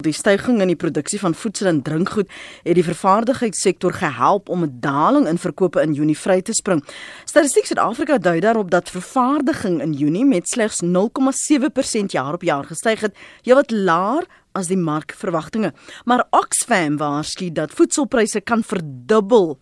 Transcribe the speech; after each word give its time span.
Die 0.00 0.12
stygings 0.16 0.62
in 0.62 0.70
die 0.72 0.78
produksie 0.80 1.18
van 1.20 1.34
voedsel 1.36 1.68
en 1.68 1.82
drinkgoed 1.84 2.30
het 2.64 2.76
die 2.78 2.84
vervaardigingssektor 2.84 3.92
gehelp 3.92 4.48
om 4.48 4.64
'n 4.64 4.78
daling 4.80 5.26
in 5.28 5.38
verkope 5.38 5.82
in 5.82 5.92
Junie 5.92 6.18
vry 6.18 6.40
te 6.42 6.52
spring. 6.52 6.84
Statistiek 7.24 7.66
Suid-Afrika 7.66 8.18
dui 8.18 8.40
daarop 8.40 8.70
dat 8.70 8.90
vervaardiging 8.90 9.82
in 9.82 9.92
Junie 9.92 10.24
met 10.24 10.48
slegs 10.48 10.80
0,7% 10.80 12.12
jaar 12.12 12.32
op 12.32 12.42
jaar 12.42 12.64
gestyg 12.64 13.00
het, 13.00 13.16
heelwat 13.42 13.70
laer 13.70 14.24
as 14.52 14.66
die 14.66 14.76
markverwagtinge. 14.76 15.72
Maar 16.04 16.26
Oxfam 16.30 16.96
waarsku 16.96 17.52
dat 17.52 17.70
voedselpryse 17.70 18.40
kan 18.40 18.62
verdubbel 18.62 19.58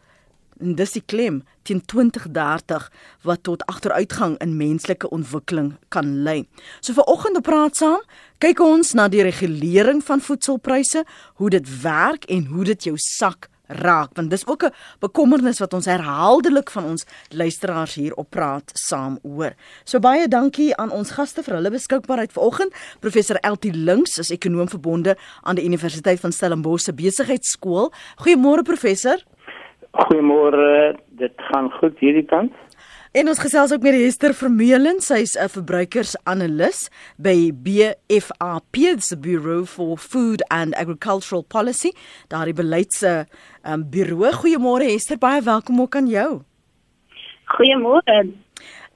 en 0.61 0.75
dis 0.79 0.93
die 0.93 1.03
klem 1.07 1.43
teen 1.69 1.83
2030 1.85 2.89
wat 3.29 3.43
tot 3.43 3.65
agteruitgang 3.67 4.37
in 4.45 4.57
menslike 4.57 5.11
ontwikkeling 5.11 5.75
kan 5.89 6.23
lei. 6.23 6.47
So 6.81 6.97
vir 6.97 7.11
oggend 7.11 7.37
op 7.37 7.47
praat 7.49 7.77
saam, 7.77 8.01
kyk 8.39 8.61
ons 8.65 8.95
na 8.95 9.09
die 9.09 9.23
regulering 9.27 10.03
van 10.05 10.21
voedselpryse, 10.25 11.05
hoe 11.41 11.51
dit 11.51 11.71
werk 11.83 12.29
en 12.33 12.51
hoe 12.53 12.65
dit 12.65 12.91
jou 12.91 12.97
sak 12.97 13.51
raak 13.69 14.17
want 14.17 14.31
dis 14.31 14.47
ook 14.47 14.65
'n 14.65 14.75
bekommernis 14.99 15.59
wat 15.59 15.73
ons 15.73 15.85
herhaaldelik 15.85 16.71
van 16.71 16.85
ons 16.85 17.05
luisteraars 17.29 17.95
hier 17.95 18.15
op 18.15 18.31
praat 18.31 18.71
saam 18.75 19.19
hoor. 19.23 19.55
So 19.85 19.99
baie 19.99 20.29
dankie 20.29 20.77
aan 20.77 20.91
ons 20.91 21.11
gaste 21.11 21.43
vir 21.43 21.55
hulle 21.55 21.71
beskikbaarheid 21.71 22.33
vanoggend. 22.33 22.75
Professor 23.01 23.37
Eltie 23.37 23.73
Links 23.73 24.19
is 24.19 24.31
ekonoom 24.31 24.69
verbonde 24.69 25.17
aan 25.43 25.55
die 25.55 25.65
Universiteit 25.65 26.21
van 26.21 26.33
Stellenbosch 26.33 26.85
se 26.85 26.93
Besigheidsskool. 26.93 27.93
Goeiemôre 28.17 28.63
professor. 28.63 29.25
Goeiemôre, 29.91 30.97
dit 31.19 31.33
gaan 31.51 31.71
goed 31.71 31.99
hierdie 31.99 32.27
kant. 32.29 32.53
En 33.17 33.29
ons 33.29 33.41
gesels 33.41 33.73
ook 33.73 33.83
met 33.83 33.97
Hester 33.97 34.35
Vermeulen, 34.37 35.01
sy's 35.01 35.35
'n 35.37 35.49
verbruikersanalis 35.49 36.91
by 37.17 37.53
BFAP, 37.53 38.77
the 39.09 39.17
Bureau 39.17 39.65
for 39.65 39.97
Food 39.99 40.45
and 40.49 40.75
Agricultural 40.75 41.43
Policy, 41.43 41.93
daardie 42.29 42.55
beleidse 42.55 43.27
um, 43.65 43.91
bureau. 43.91 44.33
Goeiemôre 44.33 44.85
Hester, 44.85 45.19
baie 45.19 45.43
welkom 45.43 45.81
ook 45.81 45.97
aan 45.97 46.07
jou. 46.07 46.43
Goeiemôre. 47.45 48.33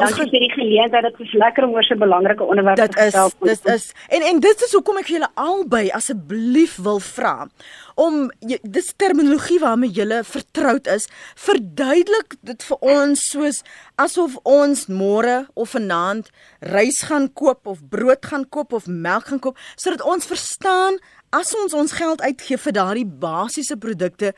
Dankie 0.00 0.24
vir 0.30 0.40
die 0.40 0.50
geleentheid. 0.54 1.04
Dit 1.10 1.20
is 1.26 1.32
lekker 1.36 1.66
om 1.66 1.74
oor 1.76 1.84
so 1.84 1.94
'n 1.94 1.98
belangrike 1.98 2.44
onderwerp 2.44 2.76
te 2.78 2.98
gesels. 2.98 3.34
Dit 3.40 3.66
is 3.66 3.92
en 4.08 4.22
en 4.22 4.40
dit 4.40 4.62
is 4.62 4.72
hoekom 4.72 4.96
ek 4.96 5.06
vir 5.06 5.18
julle 5.18 5.32
albei 5.34 5.90
asseblief 5.90 6.76
wil 6.76 7.00
vra 7.00 7.48
om 7.94 8.30
dis 8.62 8.92
terminologie 8.96 9.58
waarmee 9.60 9.90
julle 9.90 10.24
vertroud 10.24 10.86
is, 10.86 11.08
verduidelik 11.36 12.36
dit 12.40 12.62
vir 12.62 12.78
ons 12.80 13.20
soos 13.20 13.62
asof 13.96 14.38
ons 14.42 14.86
môre 14.86 15.46
of 15.54 15.70
vanaand 15.70 16.30
rys 16.60 17.02
gaan 17.02 17.32
koop 17.32 17.66
of 17.66 17.88
brood 17.88 18.26
gaan 18.26 18.48
koop 18.48 18.72
of 18.72 18.86
melk 18.86 19.26
gaan 19.26 19.38
koop, 19.38 19.58
sodat 19.76 20.02
ons 20.02 20.26
verstaan 20.26 20.98
as 21.30 21.54
ons 21.54 21.74
ons 21.74 21.92
geld 21.92 22.20
uitgee 22.20 22.56
vir 22.56 22.72
daardie 22.72 23.06
basiese 23.06 23.76
produkte, 23.76 24.32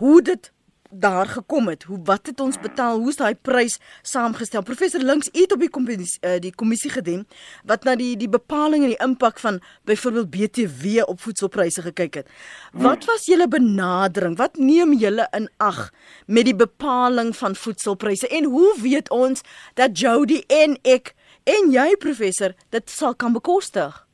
hoe 0.00 0.22
dit 0.22 0.52
daar 0.90 1.26
gekom 1.26 1.68
het. 1.68 1.82
Hoe 1.82 1.98
wat 2.04 2.26
het 2.26 2.40
ons 2.40 2.58
betaal? 2.60 2.98
Hoe 2.98 3.08
is 3.08 3.16
daai 3.16 3.34
prys 3.34 3.78
saamgestel? 4.02 4.62
Professor 4.62 5.00
Links 5.00 5.28
het 5.32 5.52
op 5.52 5.60
die 5.60 5.70
kommissie 5.70 6.18
uh, 6.24 6.38
die 6.40 6.54
kommissie 6.54 6.90
gedien 6.90 7.26
wat 7.68 7.84
na 7.84 7.94
die 7.96 8.16
die 8.16 8.28
bepaling 8.28 8.84
en 8.84 8.94
die 8.94 9.02
impak 9.04 9.38
van 9.38 9.60
byvoorbeeld 9.84 10.30
BTW 10.30 11.04
op 11.04 11.20
voedselpryse 11.20 11.82
gekyk 11.82 12.14
het. 12.22 12.32
Wat 12.72 13.04
was 13.04 13.26
julle 13.26 13.48
benadering? 13.48 14.36
Wat 14.36 14.56
neem 14.56 14.92
julle 14.98 15.28
in 15.36 15.48
ag 15.56 15.90
met 16.26 16.48
die 16.48 16.56
bepaling 16.56 17.36
van 17.36 17.54
voedselpryse 17.54 18.28
en 18.28 18.44
hoe 18.44 18.74
weet 18.82 19.10
ons 19.10 19.44
dat 19.74 19.98
Jody 19.98 20.42
en 20.46 20.78
ek 20.82 21.14
en 21.44 21.72
jy 21.72 21.94
professor 22.00 22.54
dit 22.70 22.90
sal 22.90 23.14
kan 23.14 23.32
bekostig? 23.32 24.04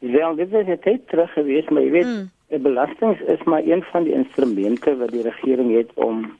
Wel, 0.00 0.34
dit 0.36 0.52
is 0.52 0.66
net 0.66 1.08
terug 1.08 1.32
gewees, 1.32 1.68
maar 1.68 1.82
jy 1.84 1.90
weet 1.90 2.08
hmm. 2.08 2.28
'n 2.50 2.62
belasting 2.62 3.20
is 3.20 3.42
maar 3.42 3.62
een 3.64 3.82
van 3.82 4.02
die 4.02 4.12
instrumente 4.12 4.96
wat 4.96 5.10
die 5.10 5.22
regering 5.22 5.74
het 5.76 5.90
om 5.94 6.38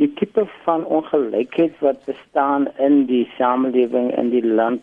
die 0.00 0.12
tipe 0.12 0.46
van 0.64 0.84
ongelykheid 0.84 1.78
wat 1.78 2.04
bestaan 2.04 2.68
in 2.78 3.04
die 3.06 3.28
samelewing 3.36 4.16
in 4.16 4.30
die 4.30 4.46
land 4.46 4.82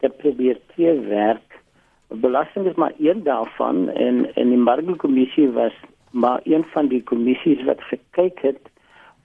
te 0.00 0.08
probeer 0.08 0.58
te 0.74 1.00
werk. 1.08 1.60
Belasting 2.08 2.66
is 2.66 2.74
maar 2.74 2.92
een 2.98 3.22
daarvan 3.22 3.88
en 3.88 4.34
en 4.34 4.48
die 4.48 4.64
markkommissie 4.70 5.50
was 5.50 5.76
maar 6.10 6.40
een 6.44 6.64
van 6.64 6.88
die 6.88 7.02
kommissies 7.02 7.64
wat 7.64 7.82
gekyk 7.90 8.40
het 8.40 8.60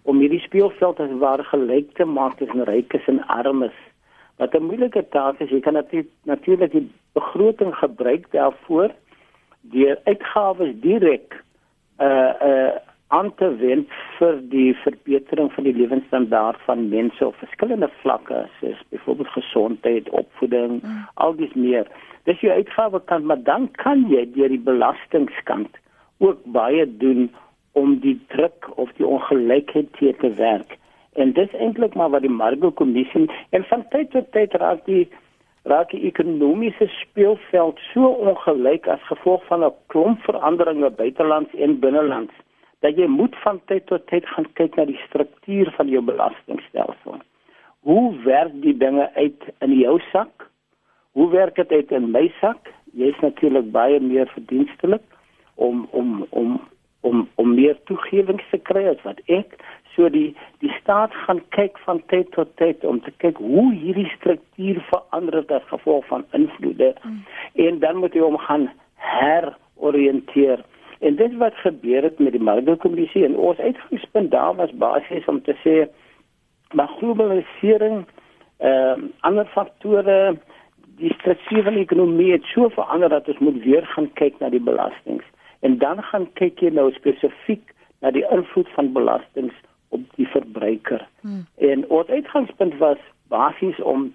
om 0.01 0.19
hierdie 0.19 0.43
speelveld 0.43 0.99
as 0.99 1.15
ware 1.19 1.43
gelyk 1.43 1.93
te 1.95 2.05
maak 2.05 2.35
tussen 2.37 2.63
rykes 2.63 3.07
en 3.07 3.23
armes. 3.27 3.77
Wat 4.37 4.53
'n 4.53 4.65
moeilike 4.65 5.05
taak 5.09 5.39
is, 5.39 5.49
jy 5.49 5.59
kan 5.59 5.79
natuurlik 6.23 6.71
die 6.71 6.91
begroting 7.13 7.75
gebruik 7.75 8.31
daarvoor 8.31 8.91
deur 9.71 9.99
uitgawes 10.03 10.73
direk 10.81 11.43
uh 11.99 12.33
uh 12.41 12.73
aan 13.13 13.29
te 13.37 13.47
wend 13.57 13.91
vir 14.17 14.39
die 14.49 14.71
verbetering 14.81 15.51
van 15.53 15.67
die 15.67 15.75
lewensstandaard 15.77 16.61
van 16.65 16.87
mense 16.89 17.27
op 17.27 17.35
verskillende 17.37 17.89
vlakke 18.01 18.39
soos 18.59 18.79
byvoorbeeld 18.89 19.29
gesondheid, 19.35 20.09
opvoeding, 20.09 20.79
mm. 20.81 21.03
al 21.13 21.35
dis 21.37 21.53
meer. 21.53 21.89
Dis 22.25 22.41
jou 22.41 22.53
uitgawe 22.53 23.01
kan 23.11 23.25
maar 23.29 23.43
dan 23.43 23.69
kan 23.83 24.07
jy 24.09 24.25
deur 24.33 24.49
die 24.49 24.63
belastingskant 24.69 25.77
ook 26.17 26.41
baie 26.55 26.87
doen 26.97 27.27
om 27.77 27.99
die 27.99 28.17
druk 28.33 28.69
of 28.75 28.89
die 28.97 29.05
ongelykheid 29.05 29.93
te 29.99 30.15
te 30.21 30.33
werk. 30.39 30.77
En 31.13 31.33
dis 31.37 31.53
eintlik 31.53 31.93
maar 31.93 32.09
wat 32.09 32.25
die 32.25 32.33
Margo-kommissie 32.33 33.27
en 33.49 33.65
van 33.69 33.85
tyd 33.93 34.09
tot 34.11 34.31
tyd 34.33 34.57
raak 34.61 34.85
die 34.89 35.05
raak 35.63 35.91
die 35.91 36.03
ekonomiese 36.07 36.87
speelveld 36.99 37.79
so 37.91 38.09
ongelyk 38.29 38.87
as 38.87 39.03
gevolg 39.09 39.45
van 39.47 39.63
'n 39.63 39.75
klomp 39.87 40.19
veranderinge 40.27 40.89
buitelands 40.89 41.53
en 41.53 41.79
binnelands 41.79 42.33
dat 42.83 42.97
jy 42.97 43.07
moet 43.07 43.35
van 43.43 43.61
tyd 43.65 43.85
tot 43.85 44.07
tyd 44.07 44.25
gaan 44.25 44.47
kyk 44.59 44.75
na 44.75 44.85
die 44.85 44.99
struktuur 45.07 45.71
van 45.77 45.87
jou 45.87 46.01
belastingstelsel. 46.03 47.21
Hoe 47.79 48.15
werk 48.23 48.51
die 48.61 48.77
dinge 48.77 49.09
uit 49.15 49.43
in 49.59 49.71
jou 49.79 49.99
sak? 50.11 50.49
Hoe 51.11 51.29
werk 51.31 51.55
dit 51.55 51.71
uit 51.71 51.91
in 51.91 52.11
my 52.11 52.27
sak? 52.41 52.71
Jy's 52.91 53.19
natuurlik 53.21 53.71
baie 53.71 53.99
meer 53.99 54.27
verdienstelik 54.35 55.03
om 55.55 55.87
om 55.91 56.25
om 56.29 56.59
om 57.03 57.27
om 57.35 57.55
meer 57.55 57.77
toegewings 57.89 58.49
te 58.51 58.59
kry 58.71 58.87
as 58.91 59.01
wat 59.07 59.19
ek 59.27 59.59
So 59.95 60.09
die 60.09 60.35
die 60.63 60.71
staat 60.79 61.13
gaan 61.25 61.41
kyk 61.49 61.77
van 61.85 62.01
tyd 62.09 62.31
tot 62.33 62.49
tyd 62.57 62.83
om 62.87 63.01
te 63.01 63.11
kyk 63.21 63.37
hoe 63.37 63.67
hierdie 63.73 64.09
struktuur 64.15 64.79
verander 64.89 65.43
as 65.57 65.67
gevolg 65.69 66.05
van 66.09 66.25
invloede 66.31 66.93
mm. 67.03 67.19
en 67.65 67.79
dan 67.79 67.99
moet 68.01 68.15
jy 68.17 68.23
hom 68.23 68.37
gaan 68.47 68.69
heroriënteer. 68.95 70.63
En 71.03 71.19
dit 71.19 71.35
wat 71.37 71.59
gebeur 71.65 72.07
het 72.07 72.19
met 72.19 72.33
die 72.33 72.41
markkommissie 72.41 73.25
en 73.27 73.35
ons 73.35 73.59
uitgangspunt 73.59 74.31
daar 74.31 74.55
was 74.55 74.73
basies 74.85 75.29
om 75.29 75.41
te 75.43 75.57
sê 75.61 75.77
maar 76.73 76.89
globalisering 76.97 78.05
ehm 78.57 79.05
uh, 79.05 79.11
ander 79.29 79.45
faktore 79.53 80.37
die 80.97 81.13
struktuur 81.19 81.63
van 81.63 81.77
die 81.77 81.85
ekonomie 81.85 82.31
het 82.31 82.49
so 82.55 82.69
verander 82.69 83.09
dat 83.09 83.27
ons 83.27 83.45
moet 83.45 83.61
weer 83.63 83.85
gaan 83.93 84.09
kyk 84.13 84.39
na 84.39 84.49
die 84.49 84.63
belastings 84.71 85.25
en 85.63 85.77
dan 85.77 86.03
gaan 86.03 86.27
kyk 86.39 86.59
jy 86.59 86.73
nou 86.75 86.89
spesifiek 86.95 87.71
na 88.03 88.11
die 88.11 88.25
invloed 88.35 88.69
van 88.75 88.91
belastings 88.95 89.55
op 89.95 90.03
die 90.19 90.27
verbruiker. 90.27 91.07
Hmm. 91.21 91.45
En 91.57 91.87
ons 91.87 92.07
uitgangspunt 92.07 92.77
was 92.81 92.99
basies 93.31 93.79
om 93.81 94.11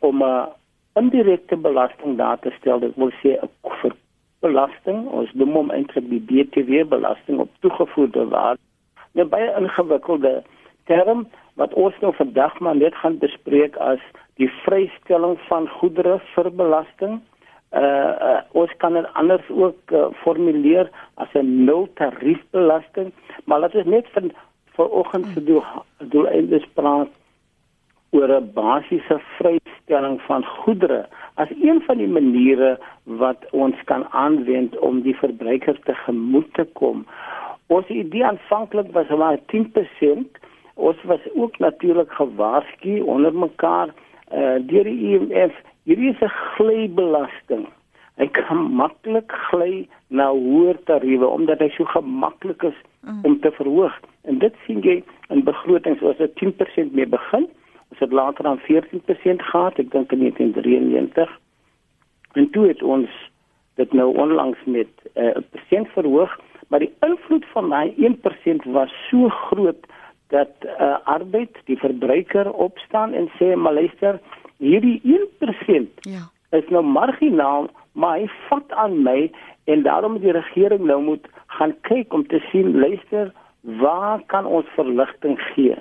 om 0.00 0.22
'n 0.24 0.48
indirekte 0.94 1.56
belasting 1.56 2.16
daar 2.16 2.38
te 2.38 2.52
stel. 2.58 2.78
Dit 2.78 2.96
wil 2.96 3.12
sê 3.22 3.36
'n 3.40 3.92
belasting, 4.40 5.06
ons 5.08 5.32
noem 5.32 5.52
hom 5.52 5.70
eintlik 5.70 6.08
die 6.10 6.24
BTW 6.30 6.88
belasting 6.88 7.38
op 7.38 7.50
toegevoegde 7.60 8.28
waarde. 8.28 8.60
'n 9.14 9.28
Baie 9.28 9.54
ingewikkelde 9.60 10.42
term 10.84 11.26
wat 11.54 11.74
ons 11.74 11.94
nou 12.00 12.14
vandag 12.14 12.58
maar 12.60 12.76
net 12.76 12.94
gaan 12.94 13.18
bespreek 13.18 13.76
as 13.76 14.00
die 14.40 14.50
vrystelling 14.64 15.38
van 15.48 15.68
goedere 15.68 16.18
vir 16.34 16.50
belasting. 16.50 17.20
Uh, 17.72 17.80
uh 18.28 18.40
ons 18.52 18.72
kan 18.76 18.92
dit 18.92 19.06
anders 19.12 19.48
ook 19.48 19.92
uh, 19.92 20.06
formuleer 20.24 20.90
as 21.14 21.28
'n 21.34 21.64
nul 21.64 21.88
tariefbelasting, 21.94 23.12
maar 23.44 23.60
laat 23.60 23.74
ons 23.74 23.84
net 23.84 24.06
van 24.12 24.32
vanoggend 24.76 25.26
se 25.34 25.44
doel 25.44 25.64
doeleindes 25.98 26.66
praat 26.74 27.08
oor 28.10 28.28
'n 28.28 28.50
basiese 28.54 29.20
vrystelling 29.36 30.20
van 30.28 30.44
goedere 30.44 31.06
as 31.34 31.48
een 31.62 31.82
van 31.86 31.96
die 31.96 32.08
maniere 32.08 32.78
wat 33.02 33.40
ons 33.50 33.76
kan 33.84 34.04
aanwend 34.10 34.78
om 34.78 35.00
die 35.02 35.16
verbruiker 35.16 35.80
te 35.80 35.94
gemoed 35.94 36.54
te 36.54 36.64
kom. 36.72 37.06
Ons 37.66 37.86
idee 37.86 38.24
aanvanklik 38.24 38.92
was 38.92 39.08
maar 39.08 39.38
10%. 39.46 40.38
Ons 40.74 41.02
was 41.02 41.20
ook 41.34 41.58
natuurlik 41.58 42.12
gewaarsku 42.12 43.00
onder 43.00 43.34
mekaar 43.34 43.88
uh, 43.88 44.56
deur 44.60 44.84
die 44.84 45.00
IMF 45.12 45.54
hierdie 45.84 46.10
is 46.10 46.20
'n 46.20 46.34
glybelasting. 46.56 47.66
Hy 48.20 48.26
kan 48.26 48.58
maklik 48.76 49.32
gly 49.48 49.88
na 50.08 50.30
hoër 50.30 50.76
tariewe 50.84 51.26
omdat 51.26 51.58
hy 51.58 51.68
so 51.68 51.84
gemaklik 51.84 52.62
is 52.62 52.78
mm. 53.00 53.24
om 53.24 53.40
te 53.40 53.50
verhoog. 53.50 53.94
En 54.28 54.38
dit 54.38 54.54
sien 54.66 54.80
jy 54.80 55.02
in 55.28 55.44
begrotings 55.44 56.02
as 56.02 56.16
dit 56.16 56.34
10% 56.40 56.92
mee 56.92 57.06
begin, 57.06 57.48
as 57.92 57.98
dit 57.98 58.12
later 58.12 58.46
aan 58.46 58.60
14% 58.68 59.42
gaan, 59.50 59.72
ek 59.76 59.90
dink 59.90 60.12
in 60.12 60.18
1993. 60.18 61.30
En 62.32 62.50
toe 62.50 62.66
het 62.68 62.82
ons 62.82 63.08
dit 63.80 63.92
nou 63.92 64.12
onlangs 64.16 64.58
met 64.64 64.92
'n 65.14 65.20
uh, 65.24 65.40
persent 65.50 65.88
verhoog, 65.96 66.40
maar 66.68 66.80
die 66.80 66.92
invloed 67.00 67.44
van 67.52 67.68
daai 67.68 67.94
1% 67.96 68.64
was 68.64 68.92
so 69.10 69.28
groot 69.28 69.86
dat 70.28 70.52
uh, 70.64 70.96
arbeid 71.04 71.56
die 71.64 71.76
verbruiker 71.76 72.52
opstaan 72.52 73.12
en 73.12 73.28
sê 73.38 73.56
maar 73.56 73.74
luister 73.74 74.20
hierdie 74.62 74.98
1% 75.04 76.08
ja. 76.08 76.26
is 76.58 76.68
nou 76.70 76.84
marginaal 76.86 77.70
maar 77.92 78.22
hy 78.22 78.28
vat 78.48 78.74
aan 78.80 79.02
my 79.04 79.30
en 79.70 79.82
daarom 79.86 80.18
die 80.22 80.32
regering 80.32 80.86
nou 80.88 81.00
moet 81.02 81.26
gaan 81.58 81.74
kyk 81.88 82.14
om 82.14 82.26
te 82.26 82.40
sien 82.50 82.78
luister 82.80 83.32
waar 83.82 84.22
kan 84.32 84.46
ons 84.46 84.68
verligting 84.78 85.38
gee 85.52 85.76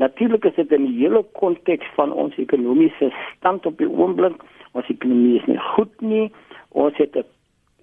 Natuurlik 0.00 0.44
is 0.44 0.54
dit 0.56 0.70
in 0.72 0.86
die 0.88 0.96
hele 1.02 1.20
konteks 1.36 1.88
van 1.94 2.12
ons 2.12 2.36
ekonomiese 2.40 3.10
stand 3.34 3.66
op 3.68 3.76
die 3.82 3.88
oomblik. 3.88 4.38
Ons 4.72 4.88
ekonomie 4.88 5.36
is 5.36 5.48
nie 5.50 5.58
goed 5.74 5.92
nie. 6.00 6.30
Ons 6.72 6.96
het 6.96 7.16
'n 7.16 7.26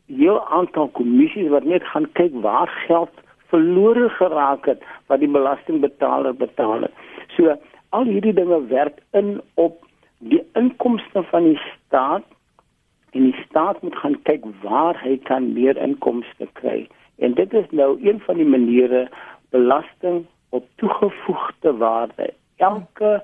heel 0.08 0.40
aantal 0.48 0.88
kommissies 0.98 1.50
wat 1.54 1.64
net 1.64 1.84
gaan 1.84 2.08
kyk 2.12 2.34
waar 2.42 2.72
geld 2.88 3.14
verlore 3.52 4.10
geraak 4.10 4.66
het 4.66 4.82
wat 5.08 5.20
die 5.20 5.30
belastingbetaler 5.30 6.34
betaal 6.36 6.82
het. 6.82 6.94
So 7.36 7.56
al 7.90 8.04
hierdie 8.04 8.34
dinge 8.34 8.66
werk 8.68 8.98
in 9.12 9.42
op 9.54 9.87
die 10.18 10.44
inkomste 10.54 11.24
van 11.24 11.44
die 11.44 11.60
staat 11.60 12.26
en 13.12 13.24
die 13.24 13.46
staat 13.46 13.82
moet 13.82 13.96
gaan 13.96 14.22
kyk 14.22 14.46
waar 14.62 14.98
hy 15.02 15.18
kan 15.30 15.54
meer 15.54 15.78
inkomste 15.78 16.48
kry. 16.54 16.88
En 17.18 17.34
dit 17.34 17.54
is 17.54 17.70
nou 17.70 17.98
een 18.02 18.20
van 18.26 18.36
die 18.36 18.46
maniere 18.46 19.08
belasting 19.50 20.26
op 20.50 20.66
toegevoegde 20.76 21.74
waarde. 21.78 22.34
Elke 22.56 23.24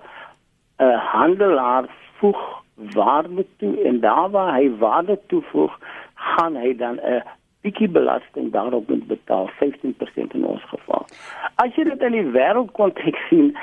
uh, 0.77 0.97
handelaar 1.11 1.89
voeg 2.17 2.63
waarde 2.75 3.45
toe 3.57 3.83
en 3.83 3.99
daar 3.99 4.29
waar 4.29 4.53
hy 4.55 4.69
waarde 4.77 5.19
toevoeg, 5.27 5.77
gaan 6.13 6.55
hy 6.55 6.75
dan 6.75 6.95
'n 6.95 7.23
bietjie 7.63 7.89
belasting 7.89 8.51
daarop 8.53 8.89
moet 8.91 9.07
betaal, 9.07 9.49
15% 9.59 10.35
in 10.37 10.45
ons 10.45 10.63
geval. 10.71 11.07
As 11.63 11.75
jy 11.75 11.87
dit 11.89 12.01
in 12.07 12.17
die 12.17 12.25
wêreldkonteks 12.35 13.27
sien, 13.29 13.53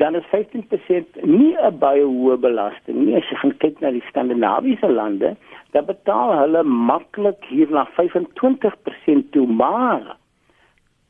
dan 0.00 0.14
is 0.14 0.26
15% 0.32 1.20
nie 1.26 1.56
'n 1.58 1.78
baie 1.78 2.04
hoë 2.04 2.38
belasting 2.40 3.04
nie. 3.04 3.16
As 3.16 3.28
jy 3.30 3.36
gaan 3.42 3.56
kyk 3.58 3.80
na 3.80 3.90
die 3.90 4.04
Skandinawiese 4.08 4.88
lande, 4.88 5.36
dan 5.72 5.84
betaal 5.84 6.38
hulle 6.38 6.62
maklik 6.62 7.44
hier 7.48 7.70
na 7.70 7.86
25% 7.96 9.32
toe, 9.32 9.46
maar 9.46 10.16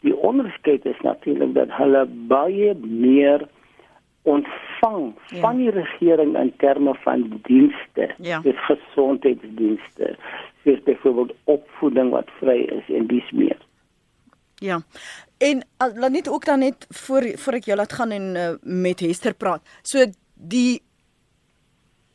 Die 0.00 0.16
onderskeid 0.16 0.84
is 0.84 1.00
natuurlik 1.00 1.54
dat 1.54 1.72
hulle 1.76 2.06
baie 2.28 2.74
meer 2.80 3.44
ontvang 4.22 5.14
ja. 5.28 5.40
van 5.40 5.56
die 5.56 5.70
regering 5.70 6.36
in 6.38 6.52
terme 6.56 6.94
van 7.04 7.40
dienste, 7.42 8.14
ja. 8.18 8.40
dis 8.44 8.64
gesondheidsdienste, 8.68 10.16
soos 10.64 10.82
byvoorbeeld 10.84 11.32
opvoeding 11.44 12.10
wat 12.10 12.28
vry 12.40 12.60
is 12.60 12.94
en 12.94 13.06
dis 13.06 13.30
meer. 13.30 13.58
Ja. 14.60 14.80
En 15.38 15.64
laat 15.78 16.12
net 16.12 16.28
ook 16.28 16.44
dan 16.44 16.58
net 16.58 16.86
voor 16.88 17.24
voor 17.40 17.56
ek 17.60 17.70
jou 17.70 17.76
laat 17.80 17.92
gaan 17.96 18.10
en 18.12 18.26
uh, 18.36 18.50
met 18.60 19.00
Hester 19.00 19.34
praat. 19.34 19.64
So 19.82 20.04
die 20.34 20.82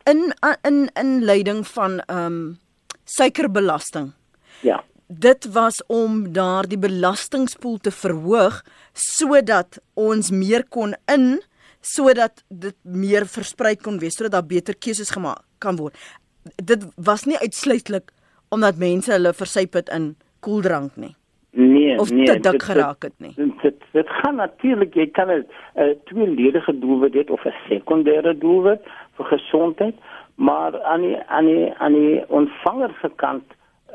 in 0.06 0.30
in 0.62 0.90
in 0.94 1.24
leiding 1.25 1.66
van 1.68 2.00
ehm 2.06 2.25
um, 2.25 2.60
suikerbelasting. 3.04 4.13
Ja 4.62 4.84
dit 5.08 5.46
was 5.54 5.84
om 5.88 6.34
daardie 6.34 6.78
belastingpool 6.78 7.78
te 7.78 7.92
verhoog 7.92 8.62
sodat 8.94 9.78
ons 9.94 10.31
meer 10.31 10.66
kon 10.69 10.96
in 11.12 11.42
sodat 11.86 12.44
dit 12.50 12.76
meer 12.84 13.26
versprei 13.30 13.76
kon 13.76 14.00
wees 14.02 14.18
sodat 14.18 14.32
daar 14.38 14.50
beter 14.50 14.78
keuses 14.78 15.12
gemaak 15.14 15.44
kan 15.60 15.78
word. 15.78 15.94
Dit 16.72 16.86
was 16.96 17.26
nie 17.26 17.38
uitsluitlik 17.38 18.12
omdat 18.50 18.82
mense 18.82 19.12
hulle 19.12 19.34
versuip 19.34 19.74
het 19.74 19.90
in 19.94 20.16
koeldrank 20.46 20.96
nie. 20.96 21.16
Nee, 21.56 21.96
of 22.00 22.12
nee, 22.12 22.26
te 22.26 22.40
dik 22.40 22.64
geraak 22.68 23.08
het 23.08 23.14
nie. 23.24 23.32
Dit 23.36 23.62
dit, 23.62 23.84
dit 23.96 24.10
gaan 24.22 24.36
natuurlik 24.36 24.96
jy 24.96 25.08
kan 25.12 25.30
'n 25.32 25.46
tweeledige 26.10 26.80
doelwit 26.80 27.14
hê 27.14 27.24
of 27.32 27.46
'n 27.46 27.56
sekondêre 27.70 28.38
doelwit 28.38 28.82
vir 29.16 29.26
gesondheid, 29.26 29.96
maar 30.36 30.84
aan 30.84 31.02
die 31.02 31.18
aan 31.28 31.46
die 31.46 31.74
aan 31.78 31.94
die 31.94 32.24
ontvanger 32.28 32.92
se 33.02 33.10
kant 33.16 33.44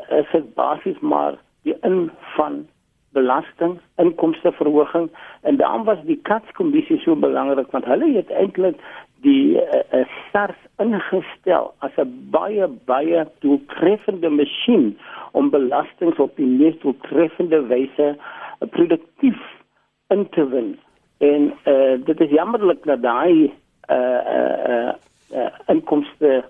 is 0.08 0.26
dit 0.32 0.54
basies 0.54 0.98
maar 1.00 1.34
die 1.62 1.76
in 1.82 2.10
van 2.37 2.66
belasting, 3.12 3.78
inkomsteverhoging 3.96 5.10
en 5.42 5.56
daarom 5.56 5.84
was 5.84 5.98
die 6.06 6.18
katskommissie 6.22 6.98
so 7.02 7.16
belangrik 7.16 7.70
want 7.70 7.84
hulle 7.84 8.12
het 8.14 8.30
eintlik 8.30 8.78
die 9.24 9.56
uh, 9.60 9.80
uh, 9.92 10.04
SARS 10.30 10.60
ingestel 10.78 11.72
as 11.84 11.96
'n 11.96 12.12
baie 12.30 12.66
baie 12.86 13.24
doeltreffende 13.44 14.30
masjien 14.30 14.98
om 15.32 15.50
belastings 15.50 16.18
op 16.18 16.36
die 16.36 16.46
mees 16.46 16.78
doeltreffende 16.82 17.60
wyse 17.66 18.08
uh, 18.16 18.68
produktief 18.68 19.40
in 20.08 20.28
te 20.28 20.48
win. 20.48 20.78
En 21.18 21.52
uh, 21.66 22.04
dit 22.04 22.20
is 22.20 22.30
jammerlik 22.30 22.84
dat 22.84 23.02
daai 23.02 23.52
uh, 23.90 24.20
uh, 24.36 24.56
uh, 24.68 24.92
uh, 25.34 25.50
inkomste 25.66 26.44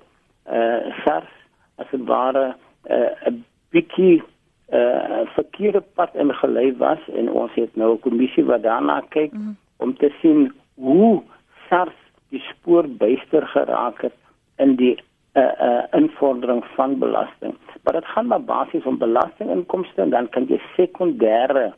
uh, 0.53 0.81
SARS 1.05 1.33
as 1.77 1.91
'n 1.93 2.05
ware 2.05 2.55
'n 2.89 2.93
uh, 2.93 3.41
bietjie 3.71 4.23
uh 4.73 5.21
verkeerde 5.35 5.83
pad 5.95 6.15
ingelei 6.15 6.77
was 6.77 6.99
en 7.15 7.31
ons 7.31 7.55
het 7.55 7.77
nou 7.77 7.95
'n 7.95 8.01
kommissie 8.01 8.45
wat 8.45 8.63
daarna 8.63 9.01
kyk 9.09 9.33
mm. 9.33 9.57
om 9.77 9.97
te 9.97 10.11
sien 10.21 10.53
hoe 10.75 11.23
SARS 11.69 11.99
die 12.29 12.41
spoor 12.41 12.89
byster 12.89 13.47
geraak 13.47 14.03
het 14.03 14.17
in 14.57 14.77
die 14.77 14.97
uh 15.35 15.43
uh 15.67 15.83
invordering 15.91 16.65
van 16.75 16.99
belasting. 16.99 17.55
Maar 17.83 17.93
dit 17.93 18.07
gaan 18.07 18.27
maar 18.27 18.45
basies 18.45 18.85
om 18.85 18.99
belastinginkomste 18.99 20.03
en 20.03 20.11
dan 20.11 20.29
kan 20.29 20.47
jy 20.47 20.61
sekondêre 20.77 21.73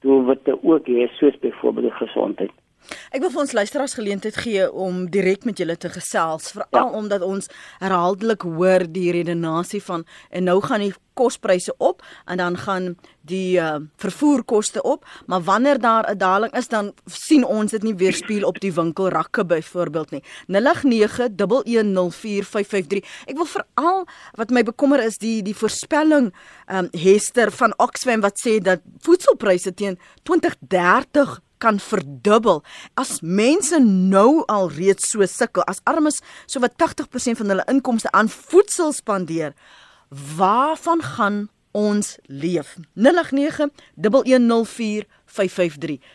doelwitte 0.00 0.58
ook 0.62 0.86
hê 0.86 1.08
soos 1.08 1.38
byvoorbeeld 1.38 1.92
gesondheid. 1.92 2.52
Ek 3.10 3.20
wil 3.22 3.30
vir 3.30 3.40
ons 3.44 3.52
luisteraars 3.52 3.94
geleentheid 3.94 4.36
gee 4.36 4.66
om 4.72 5.04
direk 5.10 5.44
met 5.44 5.58
julle 5.58 5.76
te 5.76 5.88
gesels, 5.92 6.52
veral 6.56 6.90
ja. 6.90 6.98
omdat 6.98 7.22
ons 7.22 7.48
herhaaldelik 7.80 8.42
hoor 8.42 8.84
die 8.90 9.12
redenasie 9.14 9.82
van 9.82 10.04
en 10.30 10.44
nou 10.50 10.60
gaan 10.64 10.80
die 10.80 10.94
kospryse 11.14 11.74
op 11.78 12.02
en 12.26 12.36
dan 12.42 12.58
gaan 12.58 12.96
die 13.22 13.58
uh, 13.60 13.76
vervoerkoste 13.96 14.82
op, 14.82 15.06
maar 15.26 15.42
wanneer 15.42 15.78
daar 15.80 16.10
'n 16.10 16.18
daling 16.18 16.52
is 16.52 16.68
dan 16.68 16.92
sien 17.06 17.44
ons 17.44 17.70
dit 17.70 17.82
nie 17.82 17.94
weerspieël 17.94 18.46
op 18.46 18.60
die 18.60 18.72
winkelrakke 18.72 19.44
byvoorbeeld 19.44 20.10
nie. 20.10 20.22
0891104553. 20.46 20.58
Ek 23.26 23.36
wil 23.36 23.46
veral 23.46 24.06
wat 24.34 24.50
my 24.50 24.62
bekommer 24.62 25.04
is 25.04 25.18
die 25.18 25.42
die 25.42 25.56
voorspelling 25.56 26.34
um, 26.66 26.88
Hester 26.90 27.52
van 27.52 27.74
Oxfam 27.76 28.20
wat 28.20 28.40
sê 28.46 28.58
dat 28.58 28.80
voedselpryse 28.98 29.74
teen 29.74 29.98
2030 30.22 31.40
kan 31.64 31.80
verdubbel. 31.80 32.60
As 33.00 33.22
mense 33.24 33.78
nou 33.80 34.44
al 34.52 34.68
reeds 34.74 35.08
so 35.14 35.24
sukkel, 35.28 35.64
as 35.70 35.80
armes 35.88 36.20
so 36.44 36.60
wat 36.64 36.76
80% 36.80 37.40
van 37.40 37.50
hulle 37.52 37.66
inkomste 37.72 38.10
aan 38.12 38.28
voedsel 38.28 38.92
spandeer, 38.92 39.52
waarvan 40.36 41.00
gaan 41.16 41.38
ons 41.74 42.16
leef? 42.30 42.76
0891104553. 42.94 43.00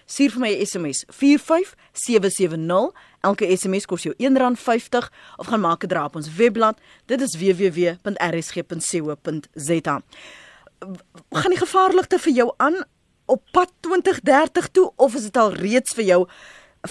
Stuur 0.06 0.32
vir 0.36 0.44
my 0.46 0.51
'n 0.53 0.65
SMS 0.65 1.00
45770. 1.08 2.91
Elke 3.22 3.58
SMS 3.58 3.86
kos 3.86 4.03
jou 4.03 4.13
R1.50 4.18 5.12
of 5.38 5.48
gaan 5.48 5.60
maak 5.60 5.84
'n 5.84 5.88
draai 5.88 6.06
op 6.06 6.15
ons 6.15 6.36
webblad. 6.36 6.77
Dit 7.06 7.22
is 7.22 7.38
www.rsg.co.za. 7.38 10.01
Gaan 11.29 11.50
die 11.50 11.60
gevaarligte 11.60 12.20
vir 12.20 12.34
jou 12.34 12.53
aan 12.58 12.86
op 13.36 13.41
pad 13.51 13.71
2030 13.86 14.67
toe 14.75 14.91
of 14.95 15.13
is 15.13 15.25
dit 15.29 15.38
al 15.38 15.53
reeds 15.53 15.93
vir 15.98 16.05
jou 16.12 16.21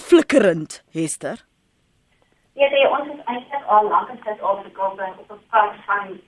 flikkerend, 0.06 0.82
Hester? 0.92 1.44
Ja, 2.60 2.68
nee, 2.74 2.86
ons 2.90 3.10
is 3.14 3.22
eintlik 3.24 3.64
al 3.76 3.88
lank 3.88 4.10
in 4.14 4.20
Suid-Afrika 4.24 4.86
op 4.86 5.00
'n 5.36 5.40
pad 5.50 5.72
van 5.86 6.20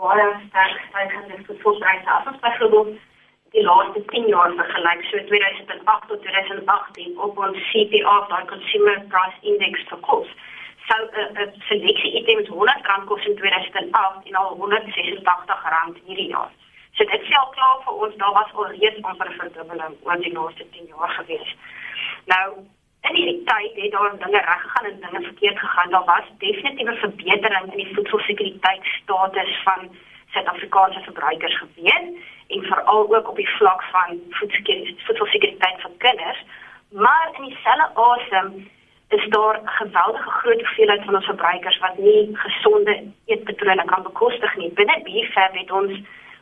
baie 0.00 0.26
sterk 0.48 0.78
stygende 0.88 1.36
voedselpryse. 1.46 2.10
As 2.16 2.26
ons 2.30 2.40
byvoorbeeld 2.44 2.96
die 3.54 3.64
laaste 3.68 4.04
10 4.04 4.26
jaar 4.34 4.52
vergelyk, 4.60 5.04
so 5.10 5.24
2008 5.26 6.08
tot 6.08 6.22
2018 6.22 7.18
op 7.26 7.38
ons 7.38 7.58
CPI, 7.70 8.16
daai 8.28 8.44
Consumer 8.54 9.04
Price 9.12 9.38
Index 9.40 9.84
vir 9.90 10.00
kos, 10.08 10.28
sou 10.88 11.00
'n 11.12 11.52
seleksie 11.68 12.12
items 12.20 12.48
100 12.48 12.86
rand 12.86 13.04
kos 13.04 13.24
in 13.26 13.36
2008 13.36 14.26
en 14.28 14.34
al 14.34 14.54
186 14.56 15.70
rand 15.74 15.96
hierdie 16.06 16.28
jaar. 16.28 16.52
So 16.96 17.04
dit 17.04 17.24
sê 17.28 17.34
al 17.38 17.50
klaar 17.56 17.80
vir 17.84 17.94
ons 18.04 18.16
daar 18.20 18.34
was 18.36 18.52
al 18.52 18.70
reeds 18.74 19.02
amper 19.02 19.28
'n 19.30 19.40
verdubbeling 19.40 19.94
oor 20.02 20.20
die 20.20 20.32
laaste 20.32 20.64
10 20.70 20.86
jaar 20.94 21.12
gewees. 21.18 21.56
Nou 22.26 22.46
in 23.08 23.14
hierdie 23.14 23.42
tyd 23.44 23.78
het 23.82 23.92
daar 23.92 24.18
dinge 24.24 24.40
reg 24.46 24.62
gegaan 24.62 24.84
en 24.90 25.00
dinge 25.04 25.22
verkeerd 25.28 25.58
gegaan. 25.58 25.90
Daar 25.90 26.04
was 26.04 26.26
definitief 26.38 26.88
'n 26.88 27.04
verbetering 27.06 27.70
in 27.72 27.80
die 27.82 27.94
voedselsekuriteitstatus 27.94 29.52
van 29.64 29.80
Suid-Afrikaanse 30.32 31.00
verbruikers 31.00 31.58
gewees 31.58 32.06
en 32.48 32.62
veral 32.62 33.14
ook 33.14 33.28
op 33.28 33.36
die 33.36 33.48
vlak 33.48 33.82
van 33.82 34.20
voedselsekuriteit 34.30 35.80
vir 35.80 35.90
kinders. 35.98 36.44
Maar 36.90 37.28
in 37.32 37.44
dieselfde 37.48 37.88
asem 37.94 38.70
is 39.08 39.28
daar 39.28 39.60
'n 39.60 39.68
geweldige 39.68 40.30
groot 40.30 40.60
hoeveelheid 40.60 41.04
van 41.04 41.14
ons 41.14 41.24
verbruikers 41.24 41.78
wat 41.78 41.98
nie 41.98 42.36
gesonde 42.36 42.94
eetpatrone 43.24 43.84
kan 43.84 44.02
bekostig 44.02 44.56
nie. 44.56 44.72
Binne 44.72 45.00
BFAB 45.02 45.54
het 45.54 45.70
ons 45.70 45.92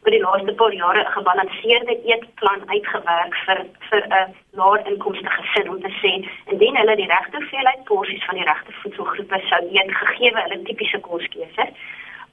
oor 0.02 0.10
die 0.10 0.20
laaste 0.20 0.54
paar 0.60 0.72
jare 0.72 1.00
'n 1.04 1.12
gebalanseerde 1.16 1.94
eetplan 2.10 2.62
uitgewerk 2.74 3.34
vir 3.44 3.58
vir 3.88 4.02
'n 4.08 4.34
lae 4.58 4.82
inkomste 4.90 5.30
gesin 5.38 5.70
om 5.70 5.80
te 5.80 5.92
sê 6.00 6.12
indien 6.52 6.76
hulle 6.76 6.96
die 6.96 7.10
regte 7.14 7.36
hoeveelheid 7.36 7.84
porsies 7.84 8.24
van 8.24 8.36
die 8.36 8.48
regte 8.52 8.72
voedselgroepe 8.82 9.40
sou 9.48 9.62
eet 9.76 9.90
gegee 10.02 10.32
hulle 10.34 10.62
tipiese 10.62 11.00
koskeuses 11.00 11.72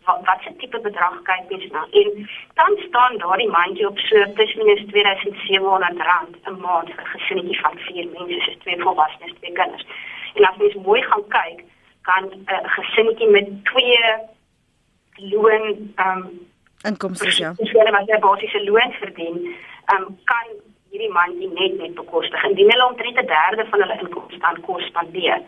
wat 0.07 0.25
wat 0.25 0.39
se 0.43 0.55
tipe 0.57 0.79
bedrag 0.79 1.15
kyk 1.29 1.49
mens 1.49 1.67
na 1.71 1.81
en 2.01 2.29
dan 2.59 2.73
staan 2.87 3.17
daardie 3.17 3.49
mandjie 3.49 3.87
op 3.87 3.99
so 3.99 4.25
tussen 4.39 4.65
minus 4.65 4.85
2700 4.91 5.97
rand 6.09 6.35
'n 6.45 6.59
maand 6.65 6.89
vir 6.95 7.03
'n 7.03 7.13
gesinnetjie 7.15 7.59
van 7.61 7.77
4 7.77 8.07
mense 8.15 8.39
soos 8.45 8.57
twee 8.63 8.81
volwassenes 8.85 9.33
twee 9.39 9.53
kinders. 9.59 9.85
En 10.35 10.45
as 10.49 10.57
mens 10.57 10.73
mooi 10.73 11.01
gaan 11.01 11.27
kyk 11.27 11.63
kan 12.01 12.23
'n 12.23 12.43
uh, 12.53 12.63
gesinnetjie 12.63 13.29
met 13.29 13.47
twee 13.65 13.99
loon 15.15 15.93
um 16.05 16.21
inkomste 16.91 17.29
ja 17.43 17.53
dis 17.57 17.71
hulle 17.71 17.91
wat 17.97 18.09
'n 18.09 18.25
basiese 18.27 18.63
loon 18.63 18.91
verdien 19.01 19.37
um 19.93 20.05
kan 20.31 20.47
hierdie 20.91 21.13
mandjie 21.13 21.49
net 21.53 21.73
net 21.81 21.95
bekostig. 21.95 22.43
Indien 22.43 22.71
hulle 22.71 22.85
omtrent 22.85 23.19
'n 23.21 23.31
derde 23.37 23.65
van 23.69 23.81
hulle 23.81 23.99
inkomste 24.01 24.45
aan 24.49 24.61
kos 24.67 24.85
spandeer. 24.91 25.41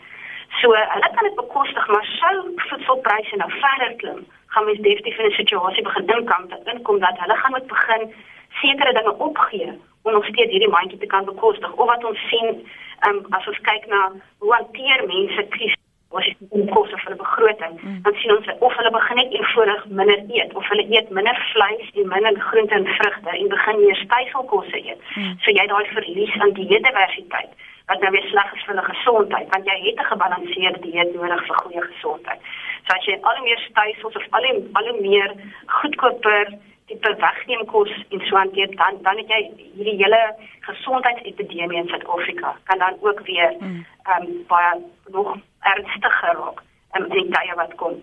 So 0.62 0.68
hulle 0.94 1.10
kan 1.16 1.28
dit 1.28 1.36
bekostig 1.36 1.88
maar 1.88 2.08
sou 2.22 2.36
voedselpryse 2.70 3.36
nou 3.36 3.52
verder 3.52 3.94
klim 4.02 4.22
gaan 4.54 4.66
mens 4.66 4.80
definitief 4.80 5.18
in 5.18 5.26
'n 5.26 5.40
situasie 5.42 5.84
begin 5.84 6.06
dink 6.06 6.32
aan 6.32 6.48
dat 6.48 6.74
inkom 6.74 7.00
dat 7.00 7.20
hulle 7.22 7.36
gaan 7.36 7.52
moet 7.52 7.68
begin 7.68 8.14
sekere 8.62 8.94
dinge 8.94 9.14
opgee 9.18 9.70
om 10.04 10.12
nog 10.12 10.26
steeds 10.26 10.52
hierdie 10.52 10.76
mandjie 10.76 11.00
te 11.00 11.06
kan 11.06 11.26
bekostig. 11.26 11.72
Of 11.74 11.88
wat 11.88 12.04
ons 12.04 12.20
sien 12.30 12.68
um, 13.08 13.26
as 13.30 13.48
ons 13.48 13.62
kyk 13.62 13.86
na 13.88 14.12
hoe 14.40 14.54
hanteer 14.54 15.00
mense 15.08 15.48
krisis 15.50 15.88
as 16.18 16.26
jy 16.26 16.34
kyk 16.40 16.54
na 16.58 16.74
kosse 16.74 16.98
vir 17.04 17.14
'n 17.14 17.22
begroting 17.24 17.74
mm. 17.82 18.02
dan 18.04 18.14
sien 18.22 18.36
ons 18.36 18.48
of 18.60 18.76
hulle 18.78 18.92
begin 18.98 19.16
net 19.22 19.34
eenvoudig 19.40 19.86
minder 20.02 20.22
eet 20.38 20.54
of 20.54 20.70
hulle 20.70 20.86
eet 20.96 21.10
minder 21.10 21.38
vleis 21.54 21.88
en 21.94 22.08
minder 22.14 22.40
groente 22.50 22.76
en 22.76 22.88
vrugte 22.98 23.30
en 23.38 23.50
begin 23.56 23.82
meer 23.84 24.00
styfselkosse 24.06 24.80
eet 24.86 25.02
mm. 25.16 25.36
so 25.44 25.52
jy 25.52 25.68
daai 25.68 25.86
verlies 25.98 26.40
aan 26.40 26.54
dieetdiversiteit 26.54 27.52
wat 27.90 28.02
nou 28.02 28.12
weer 28.12 28.28
sleg 28.32 28.50
is 28.56 28.64
vir 28.66 28.76
hulle 28.76 28.88
gesondheid 28.94 29.54
want 29.54 29.66
jy 29.66 29.78
het 29.86 30.00
'n 30.00 30.10
gebalanseerde 30.14 30.82
dieet 30.88 31.14
nodig 31.16 31.46
vir 31.48 31.62
goeie 31.64 31.86
gesondheid 31.92 32.42
So 32.90 32.96
as 32.98 33.06
jy 33.06 33.20
al 33.22 33.36
hoe 33.38 33.46
meer 33.46 33.60
stysels 33.68 34.16
of 34.18 34.26
al 34.38 34.46
hoe 34.50 34.62
al 34.80 34.88
hoe 34.90 35.02
meer 35.02 35.34
goedkoper 35.80 36.48
tipe 36.90 37.12
wegneem 37.22 37.66
kos 37.70 37.92
en 38.10 38.24
so 38.26 38.38
hanteer 38.38 38.72
dan 38.82 38.98
dan 39.06 39.20
het 39.22 39.34
jy 39.34 39.42
hierdie 39.76 39.98
hele 40.00 40.22
gesondheidsepidemie 40.68 41.82
in 41.82 41.92
Suid-Afrika 41.92 42.56
kan 42.70 42.82
dan 42.82 42.98
ook 43.02 43.22
weer 43.28 43.54
hmm. 43.60 43.86
ehm 44.04 44.26
um, 44.26 44.40
baie 44.48 44.72
nog 45.18 45.38
ernstiger 45.62 46.36
raak 46.40 46.64
um, 46.96 47.06
in 47.06 47.10
die 47.10 47.30
tye 47.36 47.56
wat 47.56 47.76
kom. 47.76 48.02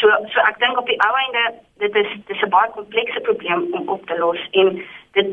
So 0.00 0.12
so 0.32 0.40
ek 0.40 0.58
dink 0.58 0.78
op 0.78 0.86
die 0.86 1.00
ou 1.06 1.14
einde 1.22 1.44
dit 1.82 1.94
is 2.02 2.10
dis 2.26 2.42
'n 2.42 2.54
baie 2.56 2.70
komplekse 2.70 3.20
probleem 3.20 3.66
om 3.72 3.88
op 3.88 4.06
te 4.06 4.18
los 4.18 4.42
en 4.50 4.82
dit 5.12 5.28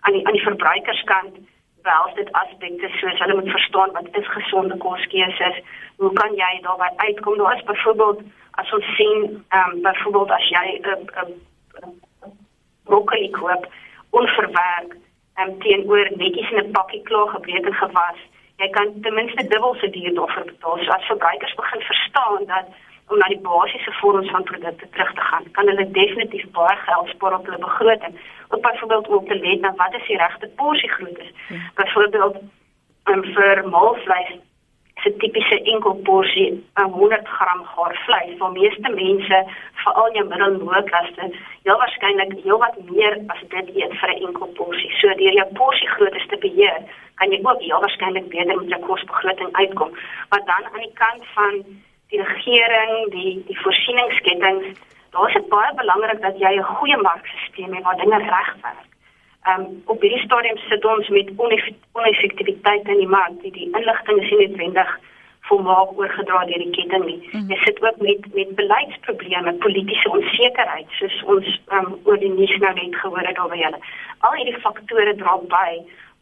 aan 0.00 0.12
die 0.12 0.26
aan 0.26 0.38
die 0.38 0.48
verbruikerskant 0.48 1.38
wel 1.82 2.06
dit 2.14 2.32
aspekte 2.32 2.88
soos 2.98 3.18
hulle 3.18 3.34
moet 3.34 3.50
verstaan 3.50 3.92
wat 3.92 4.08
is 4.20 4.28
gesonde 4.28 4.76
koskeuses. 4.76 5.56
Hoe 5.96 6.12
kan 6.12 6.34
jy 6.34 6.52
daarby 6.62 6.88
uitkom? 6.96 7.36
Nou 7.36 7.52
as 7.52 7.62
byvoorbeeld 7.62 8.20
as 8.50 8.72
ons 8.72 8.94
sien 8.96 9.44
ehm 9.48 9.70
um, 9.70 9.82
byvoorbeeld 9.82 10.30
as 10.30 10.48
jy 10.48 10.66
'n 10.66 10.86
uh, 10.86 10.96
uh, 11.22 11.28
uh, 11.82 12.30
broccoli 12.84 13.30
koop 13.30 13.66
onverwerk 14.10 14.96
en 15.34 15.48
um, 15.50 15.58
teenoor 15.58 16.10
netjies 16.16 16.50
in 16.50 16.62
'n 16.64 16.70
pakkie 16.70 17.02
klaar 17.02 17.28
gebreek 17.28 17.66
en 17.66 17.74
gewas, 17.74 18.20
jy 18.56 18.68
kan 18.70 18.92
ten 19.02 19.14
minste 19.14 19.46
dubbel 19.52 19.74
so 19.74 19.90
duur 19.90 20.14
daarvoor 20.14 20.44
betaal. 20.44 20.78
So 20.84 20.90
as 20.96 21.08
verbruikers 21.10 21.54
begin 21.54 21.80
verstaan 21.80 22.44
dat 22.46 22.66
om 23.08 23.18
na 23.18 23.28
die 23.30 23.40
basiese 23.40 23.92
vorms 24.00 24.30
van 24.30 24.42
produkte 24.42 24.88
terug 24.90 25.12
te 25.14 25.20
gaan, 25.20 25.44
kan 25.52 25.68
hulle 25.70 25.90
definitief 25.90 26.46
baie 26.50 26.76
geld 26.76 27.08
spaar 27.08 27.34
op 27.38 27.44
hulle 27.46 27.58
begroting. 27.58 28.18
Ook 28.48 28.60
byvoorbeeld 28.60 29.08
om 29.08 29.26
te 29.26 29.38
let 29.38 29.60
na 29.60 29.74
wat 29.76 29.94
is 29.94 30.06
die 30.06 30.16
regte 30.16 30.50
porsie 30.56 30.90
grootte. 30.90 31.26
Ja. 31.48 31.60
Byvoorbeeld 31.74 32.36
um, 33.04 33.22
vir 33.36 33.68
maalvleis 33.68 34.32
se 35.02 35.10
tipiese 35.20 35.58
enkel 35.72 35.94
porsie 36.08 36.48
'n 36.82 36.90
100 36.90 37.28
gram 37.36 37.64
gaar 37.72 37.94
vleis. 38.04 38.38
Vir 38.38 38.50
meeste 38.52 38.88
mense, 39.02 39.38
veral 39.82 40.12
jou 40.16 40.24
middelhoogklasse, 40.28 41.24
heel 41.64 41.78
waarskynlik 41.82 42.32
heelwat 42.44 42.76
meer 42.90 43.14
as 43.34 43.40
dit 43.54 43.68
eet 43.76 43.92
vir 44.00 44.10
'n 44.14 44.22
enkel 44.26 44.48
porsie. 44.58 44.90
So 45.00 45.14
deur 45.20 45.36
jou 45.40 45.48
porsie 45.60 45.88
grootte 45.88 46.26
te 46.28 46.38
beheer, 46.44 46.80
kan 47.14 47.30
jy 47.30 47.40
ook 47.42 47.60
heel 47.60 47.80
waarskynlik 47.80 48.28
beter 48.28 48.56
met 48.56 48.68
jou 48.68 48.80
kosbegroting 48.86 49.52
uitkom. 49.52 49.90
Maar 50.30 50.42
dan 50.50 50.64
aan 50.72 50.84
die 50.86 50.96
kant 51.02 51.22
van 51.34 51.54
die 52.10 52.22
regering, 52.22 53.10
die 53.10 53.44
die 53.46 53.58
voorsieningskettings, 53.62 54.66
daar 55.10 55.28
is 55.28 55.34
dit 55.34 55.48
baie 55.48 55.74
belangrik 55.74 56.20
dat 56.22 56.38
jy 56.38 56.52
'n 56.56 56.72
goeie 56.76 56.96
markstelsel 56.96 57.74
het 57.74 57.82
waar 57.82 57.96
dinge 57.96 58.18
reg 58.18 58.50
werk. 58.62 58.95
Um, 59.46 59.82
op 59.86 60.00
hierdie 60.02 60.22
stadium 60.24 60.56
sit 60.58 60.84
ons 60.84 61.08
met 61.08 61.28
oneffektiwiteit 61.36 62.88
in 62.88 62.98
die 62.98 63.08
mark. 63.08 63.36
Die, 63.42 63.52
die 63.54 63.68
inligting 63.78 64.22
is 64.22 64.30
nie 64.30 64.46
noodwendig 64.46 64.88
volmaak 65.46 65.92
oorgedra 65.98 66.40
deur 66.48 66.62
die 66.64 66.72
ketting 66.74 67.04
nie. 67.06 67.18
Mm. 67.30 67.50
Jy 67.52 67.58
sit 67.62 67.82
ook 67.84 68.00
met 68.02 68.26
met 68.34 68.54
beleidsprobleme, 68.58 69.52
politieke 69.62 70.10
onsekerheid, 70.10 70.88
soos 70.98 71.20
ons 71.34 71.52
um, 71.78 71.92
oor 72.08 72.18
die 72.18 72.32
nuus 72.32 72.56
nou 72.64 72.72
net 72.74 72.96
gehoor 73.02 73.28
het 73.28 73.38
oor 73.38 73.54
julle. 73.60 73.78
Al 74.26 74.34
hierdie 74.40 74.58
faktore 74.64 75.14
dra 75.20 75.36
by 75.52 75.70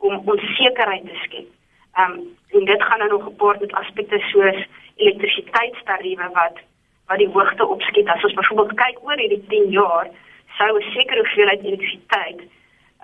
om 0.05 0.21
onsekerheid 0.35 1.07
te 1.09 1.21
skep. 1.23 1.49
Ehm 1.97 2.19
um, 2.19 2.27
en 2.55 2.69
dit 2.69 2.83
gaan 2.83 3.01
nou 3.03 3.09
nog 3.11 3.25
gepaard 3.31 3.61
met 3.61 3.73
aspekte 3.81 4.19
soos 4.31 4.61
elektrisiteitstariewe 4.97 6.29
wat 6.37 6.61
wat 7.09 7.19
die 7.19 7.31
hoogte 7.33 7.67
opskiet. 7.67 8.09
As 8.09 8.25
ons 8.25 8.37
byvoorbeeld 8.37 8.77
kyk 8.83 9.01
oor 9.09 9.19
hierdie 9.21 9.45
10 9.49 9.71
jaar, 9.71 10.13
sou 10.59 10.71
'n 10.77 10.93
sekere 10.93 11.25
hoeveelheid 11.25 11.65
elektrisiteit 11.65 12.45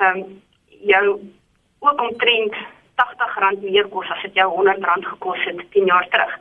ehm 0.01 0.19
um, 0.19 0.43
jou 0.93 1.05
ook 1.79 2.01
omtrent 2.01 2.55
R80 3.01 3.61
meer 3.61 3.89
kos 3.89 4.11
as 4.11 4.23
dit 4.23 4.35
jou 4.35 4.49
R100 4.53 5.09
gekos 5.13 5.45
het 5.45 5.61
10 5.71 5.85
jaar 5.85 6.09
terug. 6.09 6.33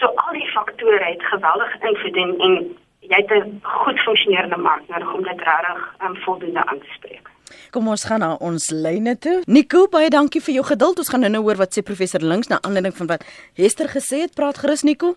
So 0.00 0.06
al 0.06 0.32
die 0.32 0.48
faktore 0.50 1.04
het 1.04 1.22
geweldig 1.22 1.74
invloed 1.80 2.16
en, 2.16 2.32
en 2.46 2.54
jy 3.00 3.18
het 3.20 3.30
'n 3.30 3.60
goed 3.62 3.98
funksionerende 4.00 4.56
mark 4.56 4.88
nodig 4.88 5.12
om 5.14 5.22
dit 5.22 5.40
regtig 5.40 5.94
um, 6.04 6.16
voldoende 6.16 6.66
aan 6.66 6.78
te 6.78 6.90
spreek. 6.96 7.30
Kom 7.70 7.88
ons 7.88 8.04
gaan 8.04 8.18
na 8.18 8.34
ons 8.34 8.70
lyne 8.70 9.18
toe. 9.18 9.42
Nico, 9.46 9.88
baie 9.88 10.08
dankie 10.08 10.40
vir 10.40 10.54
jou 10.54 10.64
geduld. 10.64 10.98
Ons 10.98 11.08
gaan 11.08 11.20
nou-nou 11.20 11.42
hoor 11.42 11.56
wat 11.56 11.72
sê 11.74 11.82
professor 11.82 12.20
Links 12.20 12.48
na 12.48 12.58
aanleiding 12.60 12.96
van 12.96 13.06
wat 13.06 13.24
Hester 13.54 13.88
gesê 13.88 14.16
het. 14.24 14.34
Praat 14.34 14.58
gerus 14.58 14.82
Nico. 14.82 15.14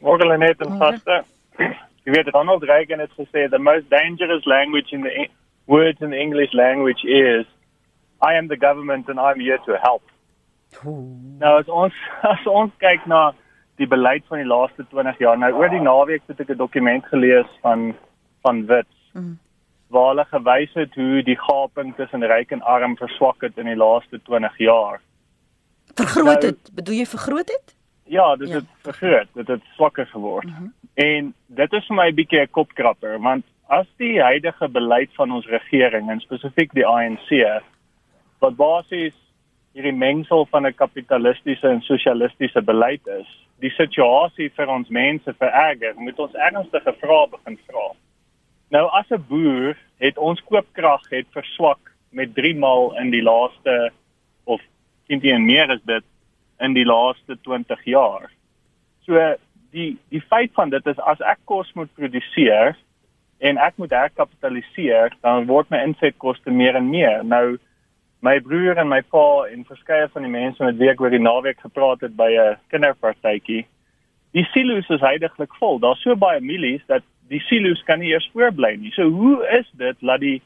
Môre 0.00 0.38
net 0.38 0.60
en 0.60 0.78
vaste. 0.78 1.24
Jy 2.04 2.12
weet 2.12 2.32
Donald 2.32 2.62
Reagan 2.62 2.98
het 2.98 3.10
gesê 3.18 3.48
the 3.48 3.58
most 3.58 3.88
dangerous 3.90 4.44
language 4.44 4.90
in 4.92 5.02
the 5.02 5.28
words 5.66 6.00
in 6.00 6.10
the 6.10 6.20
English 6.20 6.52
language 6.52 7.04
is 7.04 7.46
I 8.22 8.34
am 8.34 8.48
the 8.48 8.56
government 8.56 9.08
and 9.08 9.18
I'm 9.18 9.40
here 9.40 9.58
to 9.66 9.76
help. 9.82 10.02
Ooh. 10.86 11.16
Nou 11.38 11.58
as 11.58 11.68
ons 11.68 11.94
as 12.34 12.46
ons 12.46 12.72
kyk 12.78 13.06
na 13.06 13.32
die 13.80 13.88
beleid 13.88 14.24
van 14.28 14.42
die 14.42 14.48
laaste 14.48 14.86
20 14.90 15.18
jaar. 15.18 15.38
Nou 15.38 15.52
oor 15.58 15.72
die 15.72 15.82
naweek 15.82 16.26
het 16.30 16.40
ek 16.40 16.52
'n 16.54 16.60
dokument 16.60 17.06
gelees 17.06 17.50
van 17.62 17.94
van 18.42 18.66
Wits. 18.66 18.98
Mm. 19.12 19.38
Waar 19.92 20.08
hulle 20.08 20.24
gewys 20.24 20.74
het 20.74 20.94
hoe 20.94 21.22
die 21.22 21.38
gaping 21.38 21.94
tussen 21.96 22.24
ryk 22.24 22.50
en 22.50 22.62
arm 22.62 22.96
verswak 22.96 23.42
het 23.42 23.58
in 23.58 23.66
die 23.66 23.76
laaste 23.76 24.20
20 24.22 24.58
jaar. 24.58 25.00
Vergroot 25.94 26.24
nou, 26.24 26.46
het, 26.46 26.70
bedoel 26.74 26.94
jy 26.94 27.06
vergroot 27.06 27.48
het? 27.48 27.76
Ja, 28.04 28.36
dit 28.36 28.48
ja. 28.48 28.54
het 28.54 28.68
vergroot, 28.82 29.28
dit 29.34 29.48
het 29.48 29.62
swakker 29.74 30.06
geword. 30.06 30.46
Mm 30.46 30.54
-hmm. 30.54 30.72
En 30.94 31.34
dit 31.46 31.72
is 31.72 31.86
vir 31.86 31.96
my 31.96 32.08
'n 32.08 32.14
bietjie 32.14 32.40
'n 32.40 32.50
kopkrapper 32.50 33.20
want 33.20 33.44
as 33.72 33.88
die 33.96 34.20
huidige 34.20 34.68
beleid 34.68 35.12
van 35.16 35.32
ons 35.32 35.46
regering 35.48 36.10
en 36.12 36.20
spesifiek 36.20 36.74
die 36.76 36.84
ANC 36.86 37.30
wat 38.44 38.58
basies 38.58 39.16
hierdie 39.72 39.96
mengsel 39.96 40.44
van 40.50 40.66
'n 40.66 40.74
kapitalistiese 40.76 41.68
en 41.68 41.80
sosialistiese 41.80 42.62
beleid 42.62 43.06
is, 43.06 43.28
die 43.64 43.70
situasie 43.70 44.50
vir 44.56 44.68
ons 44.68 44.88
mense 44.88 45.32
vererger, 45.38 45.94
moet 45.96 46.18
ons 46.18 46.34
ernstige 46.34 46.92
vrae 47.00 47.26
begin 47.30 47.58
vra. 47.68 47.86
Nou 48.70 48.84
as 48.92 49.10
'n 49.10 49.24
boer 49.28 49.76
het 50.00 50.18
ons 50.18 50.40
koopkrag 50.40 51.08
het 51.10 51.26
verswak 51.32 51.80
met 52.10 52.34
3 52.34 52.54
maal 52.54 52.96
in 52.98 53.10
die 53.10 53.22
laaste 53.22 53.90
of 54.44 54.60
teen 55.06 55.46
meer 55.46 55.70
as 55.70 55.82
dit 55.84 56.04
in 56.60 56.74
die 56.74 56.84
laaste 56.84 57.36
20 57.42 57.84
jaar. 57.84 58.30
So 59.06 59.36
die 59.70 59.96
die 60.10 60.20
feit 60.20 60.52
van 60.52 60.70
dit 60.70 60.86
is 60.86 60.98
as 60.98 61.20
ek 61.20 61.38
kos 61.44 61.72
moet 61.74 61.94
produseer 61.94 62.76
en 63.42 63.58
ek 63.58 63.78
moet 63.82 63.90
herkapitaliseer, 63.90 65.14
dan 65.26 65.48
word 65.50 65.70
my 65.72 65.80
insetkoste 65.82 66.50
meer 66.54 66.78
en 66.78 66.88
meer. 66.90 67.24
Nou 67.26 67.58
my 68.22 68.36
broer 68.44 68.78
en 68.78 68.90
my 68.92 69.00
pa 69.10 69.48
en 69.50 69.64
verskeie 69.66 70.06
van 70.14 70.22
die 70.22 70.30
mense 70.30 70.62
met 70.62 70.78
wie 70.78 70.90
ek 70.92 71.00
oor 71.02 71.10
die 71.10 71.22
naweek 71.22 71.58
gepraat 71.64 72.04
het 72.06 72.14
by 72.16 72.30
'n 72.30 72.58
kinderpartytjie, 72.70 73.64
die 74.32 74.46
silo's 74.52 74.88
is 74.90 75.02
heidaglik 75.02 75.54
vol. 75.58 75.80
Daar's 75.82 76.02
so 76.02 76.14
baie 76.16 76.40
mielies 76.40 76.84
dat 76.86 77.02
die 77.28 77.42
silo's 77.48 77.82
kan 77.82 77.98
nie 77.98 78.12
eers 78.12 78.30
voorbly 78.32 78.76
nie. 78.76 78.92
So 78.94 79.08
hoe 79.10 79.46
is 79.58 79.66
dit 79.72 79.96
dat 80.00 80.20
die 80.20 80.40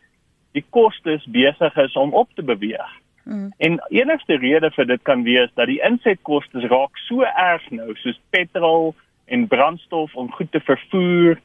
die 0.57 0.65
kostes 0.71 1.25
besig 1.29 1.77
is 1.77 1.97
om 1.97 2.15
op 2.15 2.29
te 2.35 2.43
beweeg? 2.43 2.93
Mm. 3.25 3.53
En 3.59 3.81
enigste 3.91 4.37
rede 4.37 4.71
vir 4.71 4.87
dit 4.87 5.03
kan 5.03 5.23
wees 5.23 5.51
dat 5.55 5.67
die 5.67 5.83
insetkoste 5.85 6.61
raak 6.61 6.97
so 6.97 7.23
erg 7.23 7.71
nou 7.71 7.95
soos 7.95 8.21
petrol 8.31 8.95
en 9.27 9.49
brandstof 9.49 10.15
om 10.15 10.33
goed 10.33 10.53
te 10.53 10.61
vervoer 10.61 11.37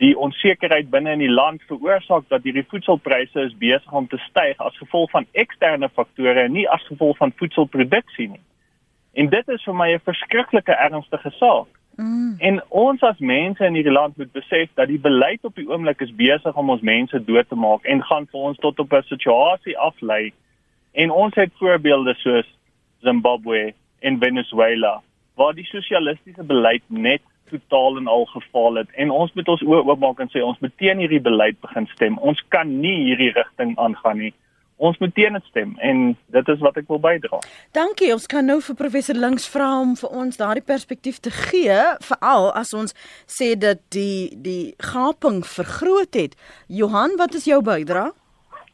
die 0.00 0.14
onsekerheid 0.16 0.88
binne 0.90 1.12
in 1.12 1.20
die 1.20 1.32
land 1.32 1.62
veroorsaak 1.68 2.28
dat 2.32 2.46
hierdie 2.46 2.64
voedselpryse 2.70 3.42
is 3.44 3.56
besig 3.60 3.92
om 3.92 4.06
te 4.08 4.16
styg 4.28 4.62
as 4.64 4.78
gevolg 4.80 5.10
van 5.12 5.26
eksterne 5.42 5.90
faktore 5.92 6.46
en 6.46 6.54
nie 6.56 6.64
as 6.72 6.86
gevolg 6.88 7.18
van 7.20 7.34
voedselproduksie 7.36 8.30
nie. 8.30 8.40
En 9.12 9.28
dit 9.28 9.48
is 9.48 9.66
vir 9.68 9.76
my 9.76 9.90
'n 9.92 10.06
verskriklike 10.06 10.72
ernstige 10.72 11.30
saak. 11.36 11.68
Mm. 11.96 12.34
En 12.38 12.62
ons 12.68 13.02
as 13.02 13.18
mense 13.18 13.64
in 13.64 13.74
hierdie 13.74 13.92
land 13.92 14.16
moet 14.16 14.32
besef 14.32 14.68
dat 14.74 14.88
die 14.88 14.98
beleid 14.98 15.44
op 15.44 15.54
die 15.54 15.68
oomblik 15.68 16.00
is 16.00 16.14
besig 16.16 16.56
om 16.56 16.70
ons 16.70 16.80
mense 16.80 17.24
dood 17.24 17.48
te 17.48 17.54
maak 17.54 17.84
en 17.84 18.02
gaan 18.02 18.26
vir 18.26 18.40
ons 18.40 18.58
tot 18.58 18.78
op 18.78 18.92
'n 18.92 19.02
situasie 19.02 19.78
aflei. 19.78 20.32
En 20.92 21.10
ons 21.10 21.34
het 21.34 21.52
voorbeelde 21.58 22.14
soos 22.14 22.48
Zimbabwe 23.00 23.74
en 23.98 24.18
Venezuela 24.18 25.02
waar 25.34 25.54
die 25.54 25.64
sosialistiese 25.64 26.42
beleid 26.42 26.82
net 26.86 27.22
totaal 27.50 27.98
en 28.00 28.06
al 28.10 28.26
gefaal 28.32 28.80
het 28.82 28.92
en 28.96 29.10
ons 29.14 29.32
moet 29.34 29.48
ons 29.48 29.64
oë 29.66 29.82
oopmaak 29.86 30.20
en 30.22 30.30
sê 30.32 30.42
ons 30.44 30.58
moet 30.64 30.76
teen 30.82 31.02
hierdie 31.02 31.22
beleid 31.22 31.58
begin 31.64 31.88
stem. 31.94 32.18
Ons 32.18 32.42
kan 32.54 32.70
nie 32.80 32.96
hierdie 33.08 33.32
rigting 33.36 33.76
aangaan 33.78 34.22
nie. 34.24 34.32
Ons 34.80 34.96
moet 35.02 35.12
teen 35.14 35.36
dit 35.36 35.48
stem 35.50 35.74
en 35.84 35.98
dit 36.32 36.52
is 36.54 36.62
wat 36.64 36.78
ek 36.80 36.86
wil 36.88 37.00
bydra. 37.04 37.42
Dankie. 37.76 38.12
Ons 38.14 38.24
kan 38.32 38.46
nou 38.48 38.60
vir 38.64 38.78
professor 38.78 39.18
Links 39.18 39.48
vra 39.52 39.68
om 39.82 39.92
vir 40.00 40.14
ons 40.22 40.40
daardie 40.40 40.64
perspektief 40.64 41.20
te 41.20 41.32
gee, 41.34 41.76
veral 42.06 42.48
as 42.56 42.72
ons 42.76 42.96
sê 43.28 43.52
dat 43.60 43.82
die 43.92 44.32
die 44.46 44.72
gaping 44.92 45.42
vergroot 45.44 46.16
het. 46.16 46.38
Johan, 46.80 47.18
wat 47.20 47.36
is 47.36 47.44
jou 47.50 47.60
bydrae? 47.64 48.08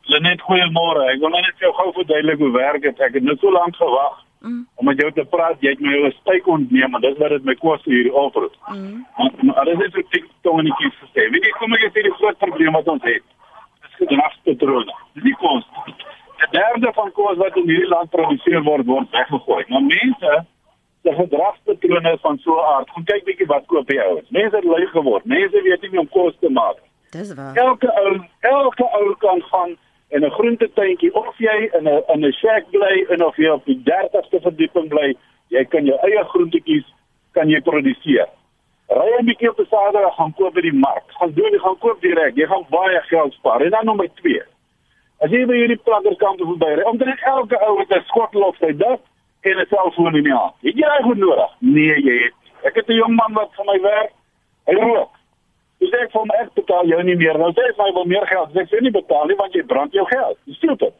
Lenet, 0.06 0.44
goeiemôre. 0.46 1.08
Ek 1.10 1.18
wil 1.18 1.34
net 1.34 1.50
vir 1.58 1.66
jou 1.66 1.74
gou 1.80 1.88
verduidelik 1.96 2.38
hoe 2.38 2.52
werk 2.54 2.86
dit. 2.86 3.02
Ek 3.02 3.18
het 3.18 3.26
net 3.26 3.42
so 3.42 3.50
lank 3.50 3.74
gewag 3.74 4.22
Mm. 4.46 4.66
Om 4.74 4.84
met 4.84 5.00
jou 5.00 5.10
te 5.12 5.24
praat, 5.34 5.60
jy 5.60 5.70
het 5.74 5.80
my 5.80 5.94
'n 6.06 6.14
steek 6.20 6.46
ontneem, 6.46 6.90
maar 6.90 7.00
dis 7.00 7.18
wat 7.18 7.28
dit 7.28 7.44
my 7.44 7.54
kos 7.54 7.84
hierdie 7.84 8.14
oproep. 8.14 8.54
Mm. 8.72 9.06
Maar 9.42 9.64
dit 9.64 9.80
is 9.80 9.94
'n 9.94 10.06
tik 10.10 10.26
tongetjie 10.42 10.92
gesê. 11.02 11.30
Weet 11.30 11.44
jy, 11.44 11.52
kom 11.58 11.72
ek 11.72 11.90
sê 11.94 12.02
die 12.02 12.18
groot 12.18 12.38
probleem 12.38 12.72
wat 12.72 12.88
ons 12.88 13.02
het. 13.02 13.24
Dis 13.82 13.94
gedragspatrone. 14.02 14.92
Dis 15.14 15.24
nie 15.24 15.36
kos. 15.42 15.64
'n 16.42 16.50
Derde 16.50 16.92
van 16.92 17.12
kos 17.12 17.36
wat 17.36 17.56
in 17.56 17.68
hierdie 17.68 17.88
land 17.88 18.10
geproduseer 18.10 18.62
word, 18.62 18.86
word 18.86 19.10
weggegooi. 19.10 19.64
Maar 19.68 19.82
mense 19.82 20.46
se 21.02 21.12
gedragspatrone 21.12 22.12
is 22.12 22.20
van 22.20 22.38
so 22.38 22.52
'n 22.54 22.66
aard. 22.74 22.90
Kom 22.90 23.04
kyk 23.04 23.24
bietjie 23.24 23.46
wat 23.46 23.66
koop 23.66 23.90
jy 23.90 23.98
ouens. 23.98 24.30
Mense 24.30 24.56
het 24.56 24.64
lui 24.64 24.86
geword. 24.86 25.24
Mense 25.24 25.62
weet 25.62 25.80
nie 25.80 25.90
hoe 25.90 26.00
om 26.00 26.08
kos 26.08 26.34
te 26.40 26.50
maak. 26.50 26.78
Dis 27.10 27.34
waar. 27.34 27.54
Elke 27.54 27.90
ou, 28.02 28.20
elke 28.40 28.86
ou 28.98 29.14
kan 29.18 29.42
gaan 29.42 29.76
in 30.10 30.24
'n 30.24 30.30
groentetuintjie 30.30 31.14
of 31.14 31.38
jy 31.38 31.70
in 31.78 31.88
'n 31.88 32.02
in 32.14 32.24
'n 32.24 32.32
shack 32.32 32.70
bly 32.70 33.06
en 33.10 33.24
of 33.24 33.36
jy 33.36 33.48
op 33.48 33.64
die 33.64 33.80
30ste 33.84 34.40
verdieping 34.40 34.88
bly, 34.88 35.16
jy 35.48 35.64
kan 35.64 35.84
jou 35.84 35.98
eie 36.02 36.24
groentetjies 36.24 36.84
kan 37.32 37.48
jy 37.48 37.60
produseer. 37.60 38.28
Ry 38.88 39.10
'n 39.18 39.26
bietjie 39.26 39.50
op 39.50 39.58
'n 39.58 39.66
Saterdag 39.66 40.14
gaan 40.14 40.34
koop 40.34 40.54
by 40.54 40.60
die 40.60 40.72
mark. 40.72 41.04
Gaan 41.08 41.32
doen, 41.32 41.52
jy 41.52 41.58
gaan 41.58 41.78
koop 41.78 42.00
direk. 42.00 42.36
Jy 42.36 42.46
gaan 42.46 42.66
baie 42.70 43.00
geld 43.00 43.32
spaar. 43.32 43.60
En 43.60 43.70
dan 43.70 43.84
nommer 43.84 44.08
2. 44.14 44.42
As 45.18 45.30
jy 45.30 45.46
by 45.46 45.54
hierdie 45.54 45.80
planterskampe 45.84 46.44
verby 46.44 46.74
ry, 46.74 46.82
omtrent 46.82 47.20
elke 47.22 47.58
ou 47.66 47.78
het 47.78 47.90
'n 47.90 48.04
skottel 48.06 48.42
op 48.42 48.56
sy 48.56 48.72
dak 48.76 49.00
en 49.42 49.58
'n 49.58 49.66
selfoon 49.66 50.16
in 50.16 50.24
die 50.24 50.32
hand. 50.32 50.54
Het 50.62 50.76
jy 50.76 50.86
reg 50.86 51.14
nodig? 51.14 51.50
Nee, 51.58 52.02
jy 52.02 52.22
het. 52.24 52.34
Ek 52.62 52.74
het 52.74 52.88
'n 52.88 52.92
jong 52.92 53.14
man 53.16 53.32
wat 53.32 53.50
vir 53.54 53.64
my 53.64 53.80
werk. 53.80 54.12
Hy 54.66 54.74
rook. 54.74 55.15
Dis 55.82 55.92
ek 55.92 56.12
vir 56.14 56.24
my 56.28 56.36
ek 56.40 56.54
betaal 56.56 56.88
jou 56.88 57.02
nie 57.04 57.16
meer. 57.20 57.36
Nou 57.40 57.50
sê 57.52 57.66
hy 57.76 57.90
wil 57.96 58.08
meer 58.08 58.24
geld. 58.30 58.54
Ek 58.56 58.70
sê 58.72 58.80
nie 58.80 58.94
betaal 58.94 59.28
nie 59.28 59.36
want 59.40 59.56
jy 59.56 59.64
brand 59.68 59.96
jou 59.96 60.06
geld. 60.08 60.38
Dis 60.48 60.56
stupid. 60.60 60.94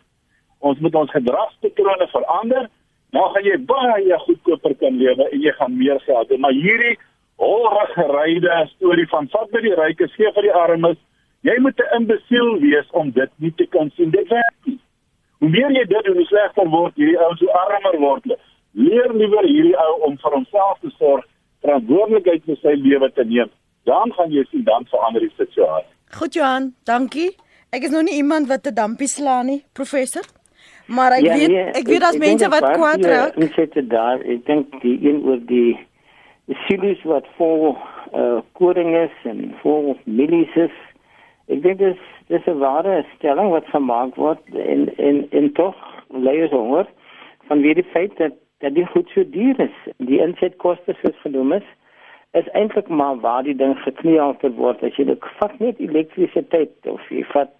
Ons 0.60 0.80
moet 0.84 0.98
ons 1.00 1.14
gedragspatrone 1.16 2.08
verander. 2.12 2.68
Nou 3.16 3.24
gaan 3.32 3.48
jy 3.48 3.56
baie 3.70 4.20
goedkoper 4.26 4.76
kan 4.82 4.98
lewe 5.00 5.28
en 5.30 5.44
jy 5.46 5.54
gaan 5.56 5.76
meer 5.80 6.00
geld 6.04 6.32
hê. 6.32 6.40
Maar 6.44 6.56
hierdie 6.56 6.96
holgeryde 7.40 8.60
storie 8.74 9.08
van 9.12 9.28
vat 9.32 9.52
by 9.52 9.64
die 9.64 9.76
rykes 9.80 10.16
gee 10.16 10.32
vir 10.36 10.48
die 10.48 10.56
armes. 10.64 11.00
Jy 11.48 11.56
moet 11.64 11.80
'n 11.80 12.02
imbesiel 12.02 12.56
wees 12.60 12.88
om 12.92 13.10
dit 13.10 13.30
nie 13.38 13.52
te 13.56 13.66
kan 13.66 13.90
sien. 13.96 14.10
Dit 14.10 14.28
werk 14.28 14.56
nie. 14.64 14.80
Hoe 15.40 15.48
meer 15.48 15.70
jy 15.70 15.84
dit 15.84 16.04
doen, 16.04 16.16
hoe 16.16 16.26
slegter 16.26 16.68
word 16.68 16.96
hierdie 16.96 17.18
ou, 17.18 17.32
hoe 17.38 17.52
armer 17.52 18.00
word 18.00 18.24
hy. 18.24 18.36
Leer 18.72 19.12
liewer 19.12 19.44
hierdie 19.44 19.76
ou 19.76 20.00
om 20.08 20.16
vir 20.16 20.32
homself 20.32 20.80
te 20.80 20.90
sorg, 20.98 21.24
verantwoordelikheid 21.62 22.44
vir 22.44 22.56
sy 22.56 22.74
lewe 22.74 23.10
te 23.12 23.24
neem 23.24 23.50
dan 23.86 24.12
gaan 24.12 24.30
jy 24.30 24.44
sien 24.50 24.64
dan 24.64 24.86
verander 24.90 25.22
die 25.22 25.32
situasie. 25.36 25.92
Goed 26.18 26.34
Johan, 26.34 26.74
dankie. 26.84 27.34
Ek 27.74 27.82
is 27.86 27.90
nog 27.90 28.06
nie 28.06 28.18
iemand 28.22 28.48
wat 28.48 28.66
'n 28.66 28.74
dampie 28.74 29.08
slaan 29.08 29.46
nie, 29.46 29.64
professor. 29.72 30.26
Maar 30.86 31.12
ek 31.12 31.24
ja, 31.24 31.34
weet 31.34 31.48
nee, 31.48 31.64
ek 31.80 31.86
weet 31.86 32.00
daar's 32.00 32.18
mense 32.18 32.48
wat 32.48 32.70
kwaad 32.72 33.04
raak. 33.04 33.36
Ek 33.36 33.54
sê 33.58 33.66
dit 33.74 33.90
daar, 33.90 34.20
ek 34.22 34.46
dink 34.46 34.80
die 34.82 34.98
een 35.08 35.22
oor 35.26 35.40
die 35.46 35.78
die 36.46 36.58
silis 36.66 37.02
wat 37.02 37.26
vol 37.36 37.76
uh 38.14 38.38
koring 38.52 38.94
is 38.96 39.16
en 39.24 39.54
vol 39.62 39.96
milies. 40.04 40.54
Ek 41.50 41.62
dink 41.62 41.78
dis 41.78 41.98
dis 42.28 42.46
'n 42.46 42.58
ware 42.58 43.04
stelling 43.16 43.50
wat 43.50 43.66
gemaak 43.74 44.14
word 44.14 44.42
en 44.54 44.86
en 44.96 45.26
en 45.30 45.52
tog 45.52 45.74
ons 46.08 46.50
hoor 46.50 46.86
van 47.48 47.60
wie 47.60 47.74
die 47.74 47.90
feit 47.92 48.16
dat 48.16 48.32
dat 48.58 48.74
die 48.74 48.86
goed 48.86 49.08
so 49.14 49.24
duur 49.30 49.60
is. 49.60 49.76
Die 49.98 50.20
insetkoste 50.20 50.94
soos 51.02 51.18
genoem 51.22 51.52
is 51.52 51.66
is 52.36 52.48
eintlik 52.52 52.88
maar 52.88 53.20
waar 53.20 53.42
die 53.46 53.56
ding 53.56 53.76
gekneelter 53.84 54.52
word 54.60 54.82
as 54.84 54.96
jy 54.98 55.08
dit 55.08 55.28
vat 55.40 55.58
net 55.62 55.80
elektrisiteit 55.80 56.90
of 56.92 57.02
jy 57.12 57.24
vat 57.32 57.52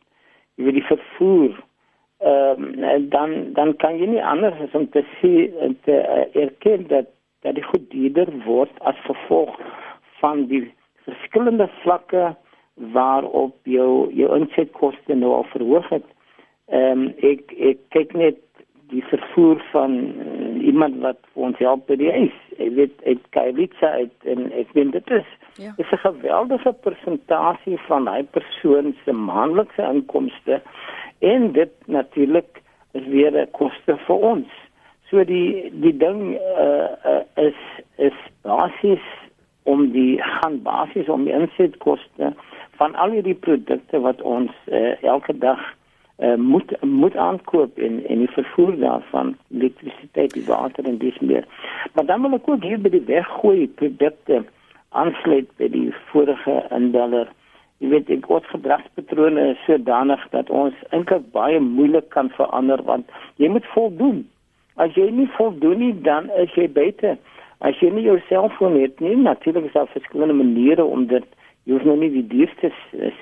jy 0.57 0.69
weet 0.69 0.81
die 0.81 0.89
vervoer 0.91 1.57
ehm 2.25 2.67
um, 2.81 3.09
dan 3.13 3.37
dan 3.59 3.75
kan 3.83 3.99
jy 4.01 4.09
nie 4.15 4.25
anders 4.25 4.61
as 4.65 4.75
om 4.79 4.89
te 4.91 5.05
sien 5.21 5.77
te 5.85 5.97
uh, 6.01 6.25
erken 6.43 6.87
dat 6.93 7.13
dat 7.45 7.55
die 7.55 7.67
goed 7.71 7.91
duurder 7.91 8.33
word 8.45 8.73
as 8.91 8.99
gevolg 9.05 9.59
van 10.21 10.47
die 10.53 10.65
verskillende 11.05 11.69
vlakke 11.83 12.35
waarop 12.97 13.57
jou 13.63 14.13
jou 14.13 14.31
insetkoste 14.37 15.15
nou 15.15 15.33
al 15.41 15.47
verhoog 15.53 15.89
het. 15.89 16.09
Ehm 16.67 17.07
um, 17.07 17.13
ek 17.33 17.53
ek 17.71 17.85
kyk 17.95 18.17
net 18.19 18.41
die 18.91 19.03
vervoer 19.05 19.63
van 19.73 19.95
uh, 19.99 20.67
iemand 20.67 21.01
wat 21.03 21.19
vir 21.33 21.49
ons 21.49 21.59
help 21.59 21.87
by 21.87 21.97
die 22.01 22.13
huis. 22.13 22.37
Ek 22.59 22.73
weet 22.79 23.03
ek 23.13 23.25
Kaivitsa 23.37 23.91
uit 24.01 24.29
en 24.33 24.47
ek 24.53 24.71
weet 24.77 24.93
dit 24.95 25.11
is 25.19 25.33
ja. 25.59 25.73
is 25.77 25.91
'n 25.93 26.03
geweldige 26.05 26.73
persentasie 26.87 27.79
van 27.89 28.09
hy 28.09 28.23
persoon 28.23 28.95
se 29.05 29.13
maandelikse 29.13 29.83
inkomste 29.83 30.61
en 31.19 31.53
dit 31.53 31.73
natuurlik 31.87 32.63
is 32.93 33.07
weer 33.07 33.33
'n 33.33 33.51
koste 33.51 33.97
vir 34.07 34.17
ons. 34.33 34.49
So 35.11 35.25
die 35.25 35.71
die 35.73 35.97
ding 35.97 36.39
uh, 36.39 36.89
uh, 37.13 37.23
is 37.35 37.61
is 37.97 38.19
basies 38.43 39.07
om 39.63 39.91
die 39.91 40.23
gaan 40.23 40.63
basies 40.63 41.09
om 41.09 41.25
die 41.25 41.35
insetkoste 41.35 42.33
van 42.79 42.95
al 42.95 43.11
hierdie 43.11 43.39
produkte 43.47 44.01
wat 44.01 44.23
ons 44.23 44.53
uh, 44.67 45.03
elke 45.03 45.39
dag 45.39 45.61
uh, 46.19 46.35
moet 46.35 46.75
moet 46.81 47.17
aankoop 47.17 47.79
en 47.79 48.03
en 48.07 48.19
die 48.19 48.31
vervoer 48.31 48.77
daarvan 48.79 49.37
elektrisiteit 49.55 50.33
die 50.33 50.45
water 50.47 50.85
en 50.85 50.99
dis 50.99 51.19
meer. 51.19 51.45
Maar 51.95 52.07
dan 52.07 52.23
wil 52.23 52.39
ek 52.39 52.49
ook 52.49 52.63
hier 52.63 52.81
by 52.81 52.93
die 52.95 53.05
weggooi 53.09 53.69
produkte 53.81 54.45
aansluit 54.89 55.51
by 55.57 55.69
die 55.69 55.93
vorige 56.13 56.63
indeller. 56.71 57.29
Jy 57.79 57.93
weet 57.93 58.11
ek 58.11 58.29
het 58.33 58.51
gedragspatrone 58.55 59.55
sodanig 59.67 60.23
dat 60.33 60.51
ons 60.51 60.75
eintlik 60.91 61.31
baie 61.33 61.61
moeilik 61.61 62.09
kan 62.09 62.31
verander 62.39 62.83
want 62.83 63.11
jy 63.37 63.53
moet 63.53 63.67
voldoen. 63.75 64.25
As 64.77 64.93
jy 64.97 65.11
nie 65.11 65.29
voldoen 65.37 65.79
nie 65.79 65.95
dan 66.05 66.31
is 66.41 66.53
jy 66.57 66.69
beter 66.73 67.17
as 67.65 67.79
jy 67.81 67.91
nie 67.93 68.05
jou 68.05 68.17
selfoon 68.29 68.77
het 68.81 69.01
nie 69.01 69.17
natuurlik 69.17 69.69
is 69.69 69.77
daar 69.77 69.89
verskillende 69.93 70.37
maniere 70.37 70.85
om 70.85 71.07
dit 71.09 71.25
jy 71.65 71.73
hoef 71.73 71.87
nou 71.89 71.97
nie 72.01 72.11
die 72.13 72.27
duurste 72.29 72.71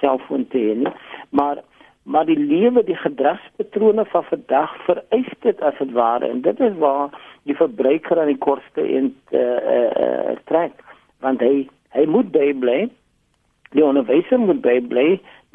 selfoon 0.00 0.46
te 0.50 0.59
hê 0.59 0.74
nie 0.80 0.92
maar 1.30 1.62
maar 2.04 2.26
die 2.28 2.38
lewe 2.38 2.84
die 2.84 2.96
gedragspatrone 2.96 4.04
van 4.04 4.24
vandag 4.24 4.72
vereis 4.84 5.30
dit 5.40 5.60
as 5.60 5.78
dit 5.78 5.92
ware. 5.92 6.28
En 6.28 6.40
dit 6.40 6.60
is 6.60 6.76
waar 6.78 7.14
die 7.48 7.56
verbruiker 7.56 8.20
aan 8.20 8.32
die 8.32 8.38
kortste 8.38 8.82
en 8.82 9.14
eh 9.30 9.40
uh, 9.40 9.90
uh, 10.04 10.36
trek. 10.44 10.72
Want 11.24 11.40
hy 11.40 11.68
hy 11.96 12.04
moet 12.06 12.30
by 12.32 12.52
bly 12.60 12.80
die 13.72 13.84
onderwyser 13.84 14.38
moet 14.38 14.60
by 14.60 14.80
bly 14.88 15.06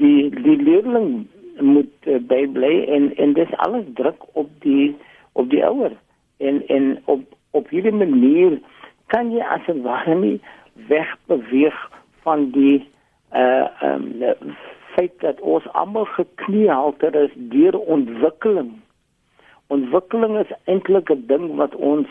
die 0.02 0.30
die 0.30 0.58
leerling 0.58 1.28
moet 1.60 2.08
uh, 2.08 2.18
by 2.18 2.46
bly 2.54 2.74
en 2.98 3.12
en 3.16 3.34
dis 3.38 3.58
alles 3.66 3.86
druk 3.94 4.26
op 4.34 4.50
die 4.66 4.96
op 5.34 5.50
die 5.50 5.64
ouer. 5.66 5.94
En 6.38 6.64
en 6.68 6.98
op 7.06 7.22
op 7.52 7.70
hierdie 7.70 7.94
manier 7.94 8.60
kan 9.14 9.32
jy 9.32 9.46
as 9.46 9.68
'n 9.68 9.82
ware 9.86 10.16
nie 10.16 10.40
wegbeweeg 10.90 11.78
van 12.26 12.50
die 12.52 12.88
eh 13.30 13.70
uh, 13.82 13.94
um, 13.94 14.58
feit 15.00 15.20
dat 15.20 15.40
ons 15.40 15.68
almal 15.72 16.06
gekniehalter 16.06 17.16
is 17.16 17.32
deur 17.36 17.78
ontwikkeling. 17.80 18.72
Ontwikkeling 19.68 20.40
is 20.40 20.52
eintlik 20.66 21.10
'n 21.10 21.24
ding 21.28 21.56
wat 21.56 21.76
ons 21.76 22.10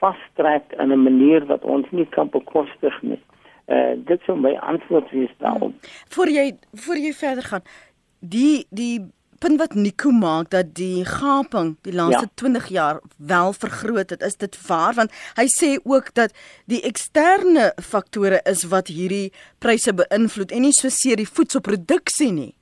vastrek 0.00 0.72
in 0.78 0.92
'n 0.92 1.02
manier 1.02 1.46
wat 1.46 1.64
ons 1.64 1.86
nie 1.90 2.08
kan 2.08 2.28
bekostig 2.28 3.02
nie. 3.02 3.20
Uh 3.66 3.92
dit 3.96 4.20
sou 4.26 4.38
my 4.38 4.54
antwoord 4.54 5.10
wees 5.10 5.34
daarop. 5.38 5.72
Voor 6.14 6.28
jy 6.28 6.56
voor 6.72 6.96
jy 6.96 7.12
verder 7.12 7.44
gaan, 7.44 7.64
die 8.20 8.66
die 8.70 9.00
punt 9.42 9.58
wat 9.58 9.74
Nico 9.74 10.10
maak 10.14 10.50
dat 10.54 10.74
die 10.78 11.02
gaping 11.08 11.74
die 11.82 11.94
laaste 11.94 12.28
ja. 12.28 12.34
20 12.34 12.68
jaar 12.70 13.00
wel 13.18 13.52
vergroot 13.52 14.10
het. 14.14 14.22
Is 14.22 14.36
dit 14.36 14.58
waar? 14.68 14.94
Want 14.94 15.10
hy 15.38 15.46
sê 15.50 15.74
ook 15.82 16.14
dat 16.14 16.34
die 16.70 16.82
eksterne 16.86 17.72
faktore 17.82 18.40
is 18.46 18.62
wat 18.70 18.92
hierdie 18.92 19.32
pryse 19.58 19.94
beïnvloed 19.98 20.54
en 20.54 20.66
nie 20.66 20.74
so 20.76 20.92
seer 20.92 21.18
die 21.18 21.28
voedselproduksie 21.28 22.30
nie. 22.32 22.52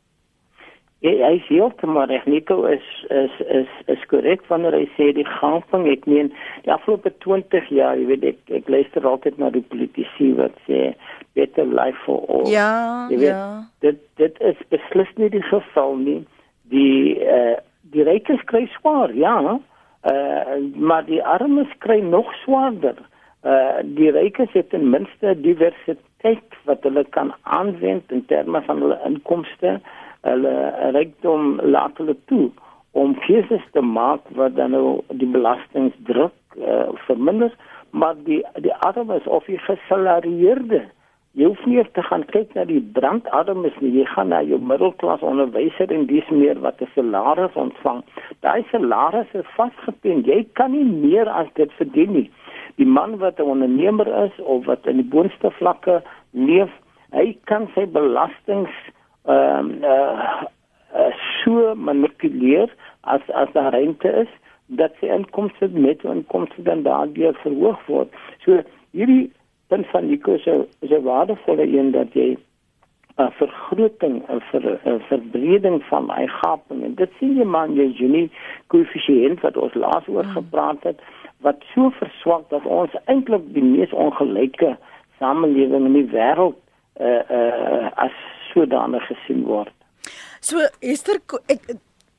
Ja, 1.01 1.13
hy 1.31 1.39
sê 1.47 1.57
heeltemal 1.57 2.11
reg. 2.11 2.27
Nico 2.29 2.65
is 2.69 2.89
is 3.09 3.37
is 3.61 3.77
is 3.89 4.03
korrek 4.09 4.43
wanneer 4.49 4.77
hy 4.77 4.85
sê 4.97 5.13
die 5.17 5.25
gaping, 5.25 5.87
ek 5.89 6.05
meen 6.09 6.29
die 6.67 6.73
afgelope 6.73 7.13
20 7.25 7.71
jaar, 7.73 7.97
jy 7.97 8.09
weet 8.11 8.27
ek 8.35 8.53
ek 8.61 8.69
luister 8.73 9.09
altyd 9.09 9.41
na 9.41 9.49
die 9.53 9.65
politici 9.73 10.33
wat 10.37 10.57
sê 10.67 10.91
better 11.37 11.65
life 11.65 11.97
for 12.05 12.25
all. 12.29 12.45
Ja, 12.53 13.09
weet, 13.09 13.31
ja. 13.31 13.65
Dit 13.85 14.05
dit 14.21 14.45
is 14.45 14.61
beslis 14.73 15.17
nie 15.17 15.33
die 15.33 15.45
geval 15.49 15.97
nie. 16.05 16.21
Die 16.71 17.19
uh, 17.19 17.59
die 17.91 18.07
rykes 18.07 18.43
kry 18.51 18.67
swaar, 18.79 19.15
ja. 19.15 19.37
Uh, 20.01 20.59
maar 20.79 21.05
die 21.05 21.23
armes 21.25 21.73
kry 21.85 21.99
nog 22.01 22.31
swaarder. 22.45 22.97
Uh, 23.43 23.83
die 23.97 24.11
rykes 24.15 24.53
het 24.53 24.71
ten 24.71 24.91
minste 24.91 25.35
diversiteit 25.41 26.61
wat 26.69 26.85
hulle 26.87 27.05
kan 27.17 27.35
aanwend 27.43 28.13
in 28.13 28.25
terme 28.29 28.63
van 28.67 28.81
hulle 28.85 29.01
inkomste 29.09 29.81
hulle 30.29 30.55
rykdom 30.93 31.61
laat 31.65 31.97
hulle 31.97 32.17
toe 32.29 32.51
om 32.93 33.15
keuses 33.25 33.65
te 33.73 33.81
maak 33.81 34.27
wat 34.37 34.57
dan 34.57 34.75
nou 34.77 35.01
die 35.23 35.29
belastingdruk 35.31 36.59
uh, 36.59 36.89
verminder 37.07 37.55
maar 37.91 38.19
die 38.25 38.43
die 38.61 38.75
armes 38.75 39.27
of 39.27 39.45
die 39.49 39.59
gesalarieerde 39.59 40.83
jy 41.39 41.47
hoef 41.47 41.63
nie 41.67 41.83
te 41.95 42.03
gaan 42.03 42.25
kyk 42.33 42.55
na 42.55 42.65
die 42.67 42.81
brandarmes 42.97 43.77
nie. 43.81 43.93
Jy 44.01 44.07
gaan 44.11 44.33
na 44.33 44.41
jou 44.43 44.59
middelklas 44.59 45.23
onderwyser 45.23 45.93
en 45.95 46.07
dis 46.11 46.29
meer 46.31 46.59
wat 46.61 46.83
'n 46.83 46.91
salaris 46.95 47.55
ontvang. 47.55 48.03
Daai 48.43 48.65
salaris 48.71 49.31
is 49.35 49.55
vasgepin 49.57 50.25
jy 50.27 50.45
kan 50.55 50.73
nie 50.73 50.85
meer 50.85 51.29
as 51.29 51.47
dit 51.55 51.73
verdien 51.79 52.13
nie. 52.13 52.31
Die 52.77 52.87
man 52.87 53.19
wat 53.19 53.39
'n 53.39 53.51
ondernemer 53.55 54.09
is 54.25 54.35
of 54.45 54.67
wat 54.67 54.87
in 54.87 54.97
die 54.97 55.11
boonste 55.11 55.51
vlakke 55.51 56.03
leef 56.33 56.71
hy 57.13 57.37
kan 57.45 57.69
sy 57.75 57.87
belastings 57.87 58.75
ehm 59.27 59.59
um, 59.59 59.85
uh, 59.85 60.43
uh, 60.95 61.13
so 61.43 61.75
manipuleer 61.75 62.71
as 63.03 63.21
as 63.35 63.53
daar 63.53 63.73
rente 63.73 64.09
is 64.09 64.29
dat 64.67 64.95
sy 65.01 65.07
inkomste 65.07 65.69
met 65.69 66.05
inkomste 66.05 66.63
dan 66.63 66.83
daardeur 66.83 67.35
verhoog 67.43 67.87
word. 67.87 68.15
So 68.45 68.63
hierdie 68.93 69.31
punt 69.73 69.87
van 69.95 70.07
die 70.11 70.19
kurse 70.19 70.67
is 70.85 70.91
'n 70.91 71.03
waardevolle 71.03 71.67
een 71.79 71.91
dat 71.97 72.13
jy 72.13 72.37
'n 73.17 73.33
vergroting 73.41 74.23
en 74.29 74.41
vir 74.51 74.63
'n 74.85 75.01
verbreding 75.09 75.83
van 75.91 76.07
my 76.07 76.27
gaping 76.27 76.85
en 76.85 76.95
dit 76.95 77.11
sien 77.19 77.37
jy 77.37 77.45
man 77.45 77.75
jy 77.75 77.93
Gini 77.99 78.31
koëffisiënt 78.67 79.41
wat 79.41 79.57
ons 79.57 79.75
laas 79.75 80.09
oor 80.09 80.25
hmm. 80.25 80.33
gepraat 80.33 80.83
het 80.83 81.01
wat 81.41 81.57
so 81.75 81.91
verswak 81.91 82.49
dat 82.49 82.65
ons 82.65 82.91
eintlik 83.05 83.45
die 83.55 83.65
mees 83.65 83.93
ongelyke 83.93 84.77
samelewing 85.19 85.87
in 85.87 85.93
die 85.93 86.11
wêreld 86.13 86.57
uh 87.01 87.23
uh 87.39 87.91
as 88.07 88.17
sodanig 88.53 89.07
gesien 89.07 89.45
word. 89.45 89.73
So 90.41 90.57
Esther 90.81 91.21
ek 91.47 91.77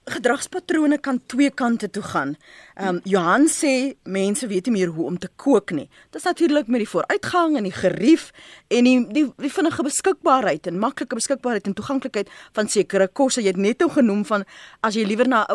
gedragspatrone 0.09 0.97
kan 0.97 1.19
twee 1.29 1.51
kante 1.51 1.89
toe 1.89 2.03
gaan. 2.03 2.35
Ehm 2.75 2.95
um, 2.95 2.99
Johan 3.03 3.45
sê 3.47 3.93
mense 4.03 4.47
weet 4.47 4.65
nie 4.65 4.73
meer 4.79 4.89
hoe 4.95 5.05
om 5.05 5.17
te 5.17 5.29
kook 5.35 5.71
nie. 5.71 5.89
Dit 6.09 6.15
is 6.15 6.23
natuurlik 6.23 6.67
met 6.67 6.81
die 6.81 6.89
vooruitgang 6.89 7.57
en 7.57 7.63
die 7.63 7.75
gerief 7.75 8.31
en 8.67 8.83
die 8.83 9.05
die, 9.13 9.25
die 9.37 9.51
vinnige 9.53 9.83
beskikbaarheid 9.83 10.67
en 10.67 10.79
maklike 10.79 11.15
beskikbaarheid 11.15 11.67
en 11.67 11.77
toeganklikheid 11.77 12.29
van 12.57 12.67
sekere 12.67 13.07
kosse. 13.07 13.41
Jy 13.41 13.53
het 13.53 13.61
net 13.61 13.79
nou 13.79 13.91
genoem 13.91 14.25
van 14.25 14.45
as 14.81 14.97
jy 14.97 15.05
liewer 15.05 15.29
na 15.29 15.45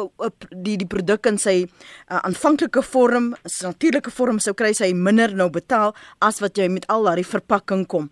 die 0.51 0.77
die 0.77 0.87
produk 0.87 1.27
in 1.27 1.39
sy 1.39 1.57
uh, 1.67 2.21
aanvanklike 2.23 2.83
vorm, 2.83 3.35
sy 3.45 3.67
natuurlike 3.67 4.15
vorm 4.15 4.39
sou 4.39 4.55
kry, 4.55 4.73
sy 4.73 4.93
minder 4.95 5.35
nou 5.35 5.51
betaal 5.51 5.95
as 6.23 6.39
wat 6.41 6.59
jy 6.59 6.69
met 6.69 6.87
al 6.87 7.03
daardie 7.03 7.27
verpakking 7.27 7.87
kom. 7.87 8.11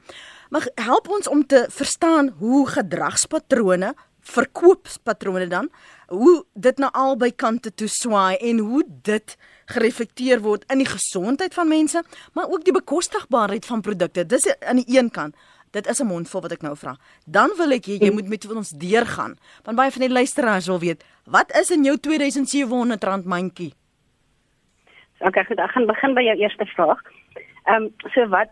Maar 0.50 0.66
help 0.74 1.08
ons 1.08 1.28
om 1.28 1.46
te 1.46 1.64
verstaan 1.70 2.34
hoe 2.38 2.66
gedragspatrone, 2.68 3.94
verkoopspatrone 4.24 5.46
dan, 5.46 5.68
hoe 6.08 6.44
dit 6.54 6.78
na 6.78 6.90
albei 6.92 7.30
kante 7.32 7.74
toe 7.74 7.88
swaai 7.88 8.36
en 8.36 8.58
hoe 8.58 8.82
dit 8.86 9.36
gereflekteer 9.72 10.42
word 10.44 10.64
in 10.72 10.82
die 10.82 10.88
gesondheid 10.88 11.54
van 11.54 11.68
mense, 11.68 12.02
maar 12.32 12.48
ook 12.52 12.64
die 12.64 12.76
bekostigbaarheid 12.76 13.66
van 13.66 13.84
produkte. 13.84 14.26
Dis 14.26 14.48
aan 14.60 14.82
die 14.82 14.98
een 14.98 15.10
kant. 15.10 15.36
Dit 15.74 15.86
is 15.86 16.00
'n 16.00 16.06
mondvol 16.06 16.40
wat 16.40 16.52
ek 16.52 16.62
nou 16.62 16.76
vra. 16.76 16.96
Dan 17.26 17.50
wil 17.56 17.70
ek 17.72 17.84
jy, 17.84 17.98
jy 17.98 18.12
moet 18.12 18.28
met 18.28 18.50
ons 18.50 18.70
deurgaan. 18.70 19.36
Want 19.64 19.76
baie 19.76 19.90
van 19.90 20.00
die 20.00 20.10
luisteraars 20.10 20.66
wil 20.66 20.78
weet, 20.78 21.04
wat 21.24 21.50
is 21.56 21.70
in 21.70 21.84
jou 21.84 21.96
2700 21.98 23.04
rand 23.04 23.24
mandjie? 23.24 23.74
Okay, 25.18 25.44
goed, 25.44 25.58
ek 25.58 25.70
gaan 25.70 25.86
begin 25.86 26.14
by 26.14 26.22
jou 26.22 26.36
eerste 26.36 26.66
vraag. 26.66 27.00
Ehm 27.64 27.82
um, 27.82 27.94
so 28.12 28.28
wat 28.28 28.50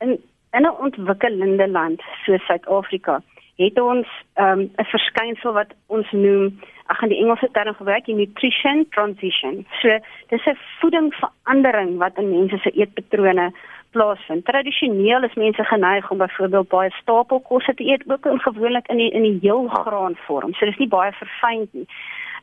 in 0.00 0.20
in 0.52 0.62
'n 0.62 0.76
ontwikkelende 0.78 1.68
land 1.68 2.02
soos 2.24 2.44
Suid-Afrika 2.46 3.22
het 3.56 3.80
ons 3.80 4.08
ehm, 4.34 4.58
'n 4.58 4.70
um, 4.76 4.84
verskynsel 4.84 5.52
wat 5.52 5.74
ons 5.86 6.10
noem 6.10 6.60
ek 6.86 6.96
gaan 6.96 7.08
die 7.08 7.18
Engelse 7.18 7.48
term 7.52 7.74
gebruik 7.74 8.06
nutrition 8.06 8.86
transition. 8.90 9.66
So 9.80 9.98
dis 10.28 10.46
'n 10.46 10.58
voedingsverandering 10.80 11.96
wat 11.98 12.18
in 12.18 12.30
mense 12.30 12.58
se 12.58 12.70
eetpatrone 12.70 13.52
plaasvind. 13.90 14.44
Tradisioneel 14.44 15.22
is 15.22 15.34
mense 15.34 15.64
geneig 15.64 16.10
om 16.10 16.18
byvoorbeeld 16.18 16.68
baie 16.68 16.90
stapelkosse 16.90 17.74
te 17.74 17.84
eet, 17.84 18.02
ook 18.10 18.26
in 18.26 18.40
gewoonlik 18.40 18.88
in 18.88 18.96
die 18.96 19.10
in 19.10 19.22
die 19.22 19.38
heelgraan 19.40 20.16
vorm. 20.26 20.52
So 20.54 20.66
dis 20.66 20.76
nie 20.82 20.88
baie 20.88 21.12
verfyn 21.12 21.68
nie. 21.72 21.86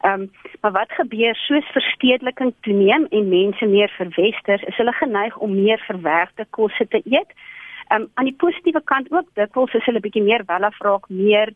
Ehm 0.02 0.22
um, 0.22 0.32
maar 0.62 0.72
wat 0.72 0.92
gebeur 0.92 1.36
soos 1.36 1.66
verstedeliking 1.72 2.54
toeneem 2.62 3.06
en 3.10 3.30
mense 3.30 3.66
meer 3.66 3.92
verwester, 3.98 4.68
is 4.68 4.78
hulle 4.78 4.94
geneig 4.94 5.38
om 5.38 5.62
meer 5.64 5.80
verwerkte 5.88 6.46
kosse 6.50 6.88
te 6.88 7.02
eet. 7.06 7.32
Um, 7.90 8.08
aan 8.14 8.30
die 8.30 8.38
positiewe 8.38 8.82
kant 8.84 9.12
ook 9.12 9.28
dikwels 9.34 9.74
is 9.74 9.86
hulle 9.86 10.00
bietjie 10.00 10.24
meer 10.24 10.44
welafraak, 10.48 11.10
meer 11.10 11.54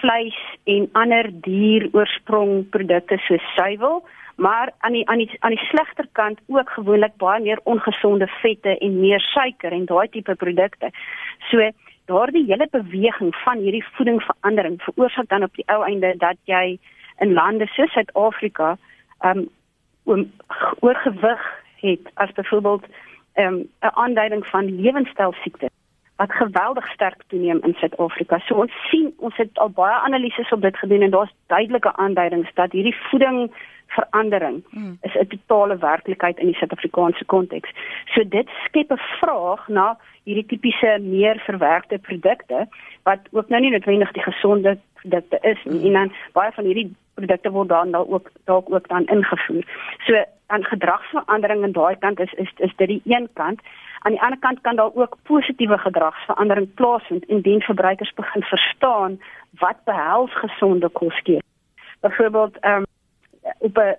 vleis 0.00 0.36
en 0.64 0.88
ander 0.92 1.30
dieroorsprongprodukte 1.46 3.18
soos 3.26 3.44
suiwel, 3.56 4.02
maar 4.36 4.72
aan 4.86 4.92
die 4.92 5.04
aan 5.08 5.18
die 5.22 5.30
aan 5.40 5.54
die 5.54 5.66
slegter 5.70 6.06
kant 6.12 6.40
ook 6.46 6.70
gewoonlik 6.76 7.16
baie 7.22 7.42
meer 7.42 7.60
ongesonde 7.64 8.26
vette 8.42 8.78
en 8.78 9.00
meer 9.00 9.20
suiker 9.20 9.72
en 9.72 9.86
daai 9.90 10.08
tipe 10.08 10.34
produkte. 10.34 10.90
So 11.50 11.70
daardie 12.10 12.44
hele 12.48 12.68
beweging 12.70 13.34
van 13.44 13.62
hierdie 13.64 13.84
voedingsverandering 13.96 14.80
veroorsaak 14.82 15.28
dan 15.28 15.46
op 15.46 15.54
die 15.54 15.66
ou 15.72 15.82
einde 15.86 16.14
dat 16.18 16.40
jy 16.50 16.78
in 17.22 17.32
lande 17.32 17.66
soos 17.76 17.92
Suid-Afrika 17.92 18.76
um 19.24 19.46
oorgewig 20.80 21.44
het 21.80 22.10
as 22.14 22.32
byvoorbeeld 22.32 22.84
um, 23.34 23.68
'n 23.80 23.94
aanduiding 23.94 24.46
van 24.46 24.80
lewenstylsiektes 24.80 25.70
wat 26.16 26.32
geweldig 26.32 26.86
sterk 26.92 27.22
toeneem 27.26 27.58
in 27.62 27.74
Suid-Afrika. 27.74 28.38
So 28.38 28.54
ons 28.54 28.72
sien, 28.90 29.14
ons 29.18 29.36
het 29.36 29.58
al 29.58 29.70
baie 29.70 29.94
analises 29.94 30.52
op 30.52 30.60
dit 30.62 30.76
gedoen 30.76 31.02
en 31.02 31.10
daar's 31.10 31.34
duidelike 31.46 31.96
aanduidings 31.96 32.54
dat 32.54 32.72
hierdie 32.72 32.96
voeding 33.10 33.50
verandering 33.86 34.62
hmm. 34.70 34.98
is 35.02 35.14
'n 35.14 35.26
totale 35.26 35.76
werklikheid 35.78 36.38
in 36.38 36.46
die 36.46 36.54
Suid-Afrikaanse 36.54 37.24
konteks. 37.24 37.70
So 38.04 38.28
dit 38.28 38.48
skep 38.64 38.92
'n 38.92 39.02
vraag 39.20 39.68
na 39.68 39.98
hierdie 40.22 40.46
tipiese 40.46 40.98
meer 41.00 41.42
verwerkte 41.46 41.98
produkte 41.98 42.68
wat 43.02 43.20
ook 43.30 43.48
nou 43.48 43.60
nie 43.60 43.70
noodwendig 43.70 44.12
die 44.12 44.22
gesonde 44.22 44.78
produkte 44.94 45.38
is 45.40 45.58
nie. 45.64 45.78
Hmm. 45.78 45.86
En 45.86 45.92
dan 45.92 46.12
baie 46.32 46.52
van 46.52 46.64
hierdie 46.64 46.94
produkte 47.14 47.50
word 47.50 47.68
dan 47.68 47.90
dalk 47.90 48.12
ook 48.12 48.30
dalk 48.44 48.72
ook 48.74 48.88
dan 48.88 49.06
ingevoer. 49.06 49.64
So 50.06 50.24
aan 50.46 50.64
gedragsverandering 50.64 51.62
aan 51.62 51.72
daai 51.72 51.96
kant 51.98 52.20
is 52.20 52.32
is 52.32 52.52
is 52.56 52.76
dit 52.76 52.88
die 52.88 53.02
een 53.04 53.28
kant. 53.32 53.60
Aan 53.98 54.12
die 54.12 54.22
ander 54.22 54.38
kant 54.38 54.60
kan 54.60 54.76
daar 54.76 54.94
ook 54.94 55.16
positiewe 55.22 55.78
gedragsverandering 55.78 56.74
plaasvind 56.74 57.24
indien 57.24 57.60
verbruikers 57.60 58.12
begin 58.14 58.42
verstaan 58.42 59.20
wat 59.58 59.84
behels 59.84 60.34
gesonde 60.34 60.88
kos 60.88 61.20
gee. 61.22 61.42
Byvoorbeeld 62.00 62.58
ehm 62.58 62.76
um, 62.76 62.84
op 63.58 63.78
'n 63.78 63.96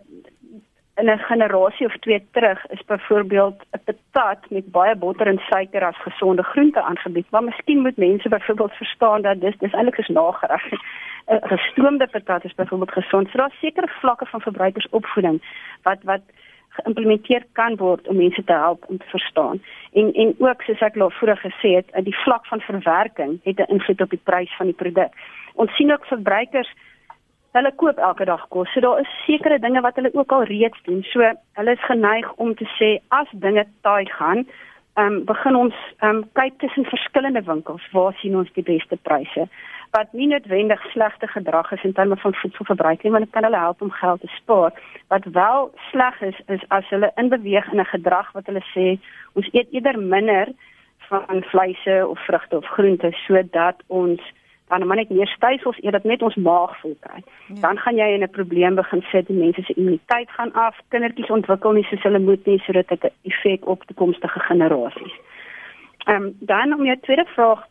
in 0.95 1.09
'n 1.09 1.17
generasie 1.17 1.85
of 1.85 1.97
twee 1.97 2.27
terug 2.31 2.65
is 2.67 2.85
byvoorbeeld 2.85 3.63
'n 3.71 3.79
patat 3.85 4.49
met 4.49 4.71
baie 4.71 4.95
botter 4.95 5.27
en 5.27 5.41
suiker 5.49 5.85
as 5.85 5.97
gesonde 5.97 6.43
groente 6.43 6.81
aangebied, 6.81 7.29
maar 7.29 7.43
miskien 7.43 7.81
moet 7.81 7.97
mense 7.97 8.29
byvoorbeeld 8.29 8.73
verstaan 8.73 9.21
dat 9.21 9.41
dis 9.41 9.57
dis 9.57 9.73
eintlik 9.73 9.97
is 9.97 10.07
nagereg. 10.07 10.63
'n 11.27 11.47
Gestoomde 11.47 12.07
patat 12.07 12.43
is 12.43 12.55
byvoorbeeld 12.55 12.91
gesond. 12.91 13.29
So 13.29 13.37
daar's 13.37 13.59
sekere 13.59 13.87
vlakke 13.87 14.25
van 14.25 14.41
verbruikersopvoeding 14.41 15.41
wat 15.83 16.03
wat 16.03 16.21
geïmplementeer 16.69 17.43
kan 17.51 17.75
word 17.75 18.07
om 18.07 18.15
mense 18.15 18.43
te 18.43 18.53
help 18.53 18.83
om 18.87 18.97
te 18.97 19.09
verstaan. 19.09 19.61
En 19.93 20.13
en 20.13 20.35
ook 20.37 20.61
soos 20.61 20.79
ek 20.79 20.97
al 20.97 21.09
vroeër 21.09 21.37
gesê 21.37 21.69
het, 21.79 22.05
die 22.05 22.21
vlak 22.23 22.45
van 22.45 22.59
verwerking 22.59 23.39
het 23.43 23.59
'n 23.59 23.71
invloed 23.73 24.01
op 24.01 24.09
die 24.09 24.23
prys 24.23 24.55
van 24.57 24.65
die 24.65 24.75
produk. 24.83 25.11
Ons 25.53 25.75
sien 25.75 25.91
ook 25.91 26.05
verbruikers 26.05 26.73
hulle 27.55 27.71
koop 27.81 27.97
elke 27.97 28.25
dag 28.27 28.45
kos. 28.53 28.71
So 28.73 28.83
daar 28.83 28.99
is 28.99 29.11
sekere 29.25 29.59
dinge 29.59 29.81
wat 29.81 29.95
hulle 29.95 30.13
ook 30.13 30.31
al 30.31 30.43
reeds 30.43 30.81
doen. 30.83 31.03
So 31.11 31.23
hulle 31.59 31.71
is 31.71 31.85
geneig 31.89 32.31
om 32.35 32.55
te 32.55 32.67
sê 32.77 32.89
as 33.09 33.31
dinge 33.31 33.65
taai 33.81 34.05
gaan, 34.17 34.45
ehm 34.95 35.05
um, 35.05 35.23
begin 35.25 35.55
ons 35.55 35.77
ehm 35.99 36.09
um, 36.15 36.25
kyk 36.39 36.59
tussen 36.59 36.91
verskillende 36.91 37.43
winkels, 37.43 37.87
waar 37.91 38.13
sien 38.21 38.35
ons 38.35 38.51
die 38.53 38.67
beste 38.73 38.97
pryse? 39.07 39.49
wat 39.95 40.11
nie 40.11 40.27
noodwendig 40.27 40.81
slegte 40.91 41.27
gedrag 41.27 41.71
is 41.71 41.83
in 41.83 41.93
terme 41.93 42.17
van 42.17 42.33
voedselverbruik 42.33 43.03
nie, 43.03 43.11
maar 43.11 43.23
dit 43.23 43.31
kan 43.35 43.43
hulle 43.47 43.59
help 43.59 43.81
om 43.81 43.91
geld 43.91 44.21
te 44.21 44.27
spaar. 44.27 44.73
Wat 45.13 45.25
wel 45.37 45.71
sleg 45.91 46.21
is 46.29 46.39
is 46.55 46.63
as 46.77 46.89
hulle 46.93 47.11
inbeweeg 47.21 47.71
in 47.71 47.79
'n 47.79 47.93
gedrag 47.95 48.31
wat 48.31 48.45
hulle 48.45 48.65
sê 48.75 48.87
ons 49.33 49.47
eet 49.51 49.71
eerder 49.71 49.99
minder 49.99 50.47
van 51.09 51.43
vleise 51.51 51.95
of 52.07 52.19
vrugte 52.25 52.57
of 52.57 52.65
groente 52.75 53.11
sodat 53.11 53.77
ons 53.87 54.21
dan 54.67 54.87
maar 54.87 54.97
net 54.97 55.09
meer 55.09 55.27
stysels 55.27 55.77
eet 55.81 55.91
dat 55.91 56.03
net 56.03 56.21
ons 56.21 56.35
maag 56.35 56.79
vol 56.79 56.97
kry. 56.99 57.21
Ja. 57.47 57.61
Dan 57.61 57.77
gaan 57.77 57.95
jy 57.95 58.07
in 58.13 58.23
'n 58.23 58.29
probleem 58.29 58.75
begin 58.75 59.01
sit 59.11 59.29
en 59.29 59.39
mense 59.39 59.61
se 59.61 59.73
immuniteit 59.73 60.29
gaan 60.29 60.53
af, 60.53 60.79
kindertjies 60.89 61.29
ontwikkel 61.29 61.71
nie 61.71 61.83
soos 61.83 62.03
hulle 62.03 62.19
moet 62.19 62.45
nie 62.45 62.59
sodat 62.59 62.87
dit 62.87 63.03
'n 63.03 63.13
effek 63.23 63.67
op 63.67 63.83
toekomstige 63.83 64.39
generasies. 64.39 65.15
Ehm 66.05 66.23
um, 66.23 66.35
dan 66.39 66.73
om 66.73 66.85
jou 66.85 66.97
tweede 67.01 67.25
vraag 67.25 67.67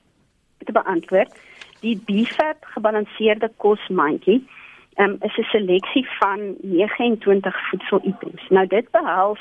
te 0.59 0.73
beantwoord, 0.73 1.35
die 1.81 2.03
BFAP 2.07 2.57
gebalanseerde 2.61 3.51
kosmandjie 3.57 4.47
ehm 4.95 5.11
um, 5.11 5.17
is 5.21 5.37
'n 5.37 5.43
seleksie 5.43 6.07
van 6.19 6.55
29 6.61 7.69
voedselitems. 7.69 8.49
Nou 8.49 8.67
dit 8.67 8.91
behels 8.91 9.41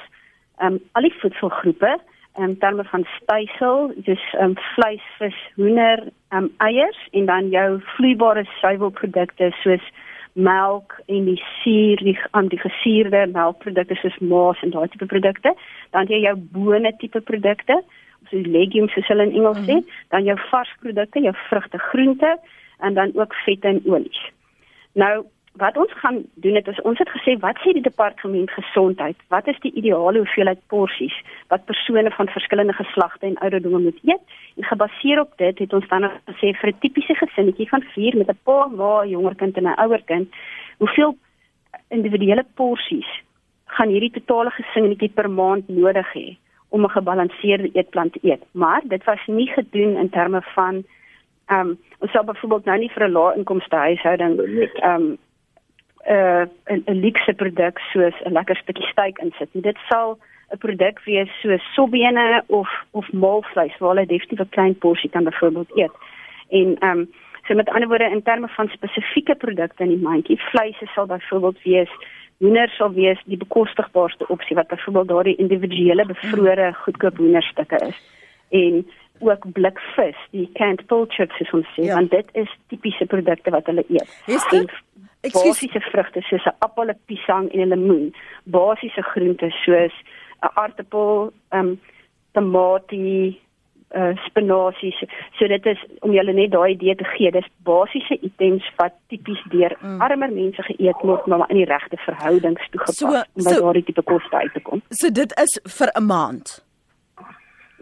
ehm 0.58 0.74
um, 0.74 0.80
al 0.92 1.02
die 1.02 1.20
voedselgroepe 1.20 2.00
in 2.38 2.58
terme 2.58 2.84
van 2.84 3.06
stysel, 3.22 3.92
dis 3.96 4.22
um, 4.42 4.56
vleis, 4.74 5.04
vis, 5.20 5.38
hoender, 5.56 6.08
um, 6.34 6.50
eiers 6.58 6.98
en 7.12 7.26
dan 7.26 7.50
jou 7.54 7.68
vloeibare 7.96 8.46
suiwelprodukte 8.60 9.52
soos 9.62 9.86
melk 10.34 10.96
en 11.06 11.28
die 11.30 11.42
suur, 11.62 12.02
die 12.02 12.18
aan 12.32 12.50
die 12.50 12.60
gesuurde 12.60 13.28
melkprodukte 13.32 13.96
soos 14.02 14.18
maas 14.18 14.62
en 14.66 14.74
daai 14.74 14.88
tipe 14.90 15.06
produkte, 15.06 15.54
dan 15.94 16.10
jy 16.10 16.24
jou 16.24 16.36
bone 16.56 16.94
tipe 16.98 17.22
produkte, 17.22 17.78
so 18.30 18.42
legumes 18.56 18.94
soos 18.98 19.12
hulle 19.12 19.30
in 19.30 19.38
Engels 19.38 19.62
sê, 19.62 19.78
mm 19.78 19.84
-hmm. 19.84 20.08
dan 20.10 20.24
jou 20.24 20.38
varsprodukte, 20.50 21.22
jou 21.22 21.36
vrugte, 21.50 21.78
groente 21.78 22.38
en 22.80 22.94
dan 22.94 23.12
ook 23.14 23.34
vette 23.46 23.68
en 23.68 23.82
olies. 23.86 24.32
Nou 24.94 25.26
wat 25.54 25.78
ons 25.78 25.94
gaan 25.94 26.24
doen 26.34 26.56
het 26.56 26.68
is 26.68 26.82
ons 26.82 26.98
het 26.98 27.10
gesê 27.14 27.36
wat 27.40 27.58
sê 27.62 27.74
die 27.78 27.86
departement 27.86 28.52
gesondheid? 28.52 29.18
Wat 29.30 29.48
is 29.48 29.60
die 29.62 29.74
ideale 29.74 30.24
hoeveelheid 30.24 30.62
porsies 30.68 31.14
wat 31.48 31.66
persone 31.66 32.12
van 32.12 32.28
verskillende 32.28 32.74
geslagte 32.74 33.26
en 33.26 33.38
ouderdomme 33.38 33.80
moet 33.80 34.00
eet? 34.02 34.24
En 34.58 34.64
gebaseer 34.64 35.20
op 35.20 35.38
dit 35.38 35.60
het 35.60 35.74
ons 35.74 35.88
dan 35.88 36.10
gesê 36.30 36.54
vir 36.62 36.70
'n 36.70 36.80
tipiese 36.80 37.16
gesinnetjie 37.16 37.70
van 37.70 37.82
4 37.82 38.18
met 38.18 38.30
'n 38.30 38.40
pa, 38.44 38.68
ma, 38.68 39.06
jonger 39.06 39.36
kind 39.36 39.58
en 39.58 39.68
'n 39.68 39.80
ouer 39.86 40.02
kind 40.06 40.34
hoeveel 40.78 41.18
individuele 41.90 42.46
porsies 42.56 43.10
gaan 43.66 43.90
hierdie 43.90 44.12
totale 44.12 44.50
gesinnetjie 44.50 45.10
per 45.10 45.30
maand 45.30 45.68
nodig 45.68 46.14
hê 46.14 46.38
om 46.70 46.84
'n 46.84 46.90
gebalanseerde 46.90 47.70
eetplan 47.74 48.10
te 48.10 48.20
eet? 48.22 48.44
Maar 48.52 48.82
dit 48.84 49.04
was 49.04 49.22
nie 49.26 49.48
gedoen 49.48 49.98
in 49.98 50.10
terme 50.10 50.42
van 50.42 50.84
ehm 51.48 51.60
um, 51.60 51.80
ons 52.00 52.12
sal 52.12 52.24
byvoorbeeld 52.24 52.66
nou 52.66 52.78
nie 52.80 52.90
vir 52.90 53.08
'n 53.08 53.12
lae 53.12 53.36
inkomste 53.36 53.76
huishouding 53.76 54.40
ehm 54.40 55.02
um, 55.02 55.18
uh, 56.10 56.46
'n 56.66 56.84
'n 56.86 57.00
luxe 57.00 57.34
produk 57.34 57.80
soos 57.92 58.16
'n 58.26 58.34
lekker 58.34 58.56
stukkie 58.56 58.88
steak 58.88 59.18
insit. 59.18 59.50
Dit 59.52 59.78
sal 59.90 60.18
'n 60.52 60.58
produk 60.58 61.00
wees 61.06 61.30
soos 61.42 61.64
sobbene 61.74 62.44
of 62.48 62.70
of 62.92 63.12
maalvleis 63.12 63.78
waar 63.78 63.90
hulle 63.90 64.06
definitief 64.06 64.40
'n 64.40 64.50
klein 64.50 64.78
porsie 64.78 65.10
kan 65.10 65.24
byvoorbeeld 65.24 65.78
eet. 65.78 65.96
En 66.50 66.76
ehm 66.80 66.98
um, 66.98 67.12
so 67.48 67.56
met 67.56 67.70
ander 67.70 67.88
woorde 67.88 68.10
in 68.10 68.24
terme 68.24 68.48
van 68.48 68.68
spesifieke 68.68 69.36
produkte 69.36 69.84
in 69.84 69.90
die 69.90 70.02
mandjie, 70.02 70.40
vleis 70.40 70.78
sal 70.94 71.06
byvoorbeeld 71.06 71.64
wees 71.64 71.92
hoender 72.38 72.70
sal 72.70 72.92
wees 72.92 73.22
die 73.26 73.38
bekostigbaarste 73.38 74.28
opsie 74.28 74.56
wat 74.56 74.68
byvoorbeeld 74.68 75.08
daardie 75.08 75.36
individuele 75.36 76.06
bevrore 76.06 76.74
goedkoop 76.74 77.18
hoenderstukke 77.18 77.86
is. 77.88 77.98
En 78.50 78.88
ook 79.20 79.52
blikvis, 79.52 80.18
die 80.32 80.50
canned 80.54 80.86
poultry 80.86 81.28
soos 81.38 81.52
ons 81.52 81.68
sê, 81.76 81.86
ja. 81.88 81.96
want 81.96 82.12
dit 82.12 82.28
is 82.34 82.58
tipiese 82.68 83.06
produkte 83.06 83.54
wat 83.56 83.66
hulle 83.66 83.86
eet. 83.88 84.10
Is 84.28 84.48
dit 84.52 84.72
basiese 85.32 85.80
vrugte 85.92 86.22
soos 86.22 86.46
'n 86.46 86.56
appel, 86.60 86.90
'n 86.90 87.00
piesang 87.06 87.50
en 87.54 87.60
'n 87.62 87.70
lemoen, 87.70 88.14
basiese 88.44 89.02
groente 89.02 89.50
soos 89.64 89.94
'n 90.42 90.52
aartappel, 90.56 91.32
ehm 91.52 91.68
um, 91.68 91.80
tamatie, 92.34 93.40
uh, 93.96 94.16
spinasie. 94.26 94.94
So 95.38 95.48
dit 95.48 95.66
is 95.66 95.86
om 96.00 96.12
julle 96.12 96.34
net 96.34 96.52
daai 96.52 96.74
idee 96.74 96.96
te 96.96 97.08
gee, 97.14 97.32
dis 97.32 97.48
basiese 97.68 98.18
items 98.22 98.68
wat 98.76 98.96
tipies 99.08 99.44
deur 99.54 99.76
mm. 99.80 100.02
armer 100.02 100.32
mense 100.34 100.66
geëet 100.70 101.02
word, 101.02 101.26
maar 101.26 101.50
in 101.50 101.62
die 101.62 101.70
regte 101.70 101.98
verhoudings 102.06 102.70
toegepas 102.72 102.98
so, 102.98 103.08
om 103.08 103.48
by 103.48 103.50
so, 103.50 103.62
daardie 103.62 103.84
tipe 103.84 104.06
koste 104.10 104.36
uit 104.36 104.54
te 104.54 104.64
kom. 104.68 104.82
So 104.90 105.10
dit 105.10 105.36
is 105.46 105.60
vir 105.78 105.92
'n 105.94 106.06
maand 106.06 106.64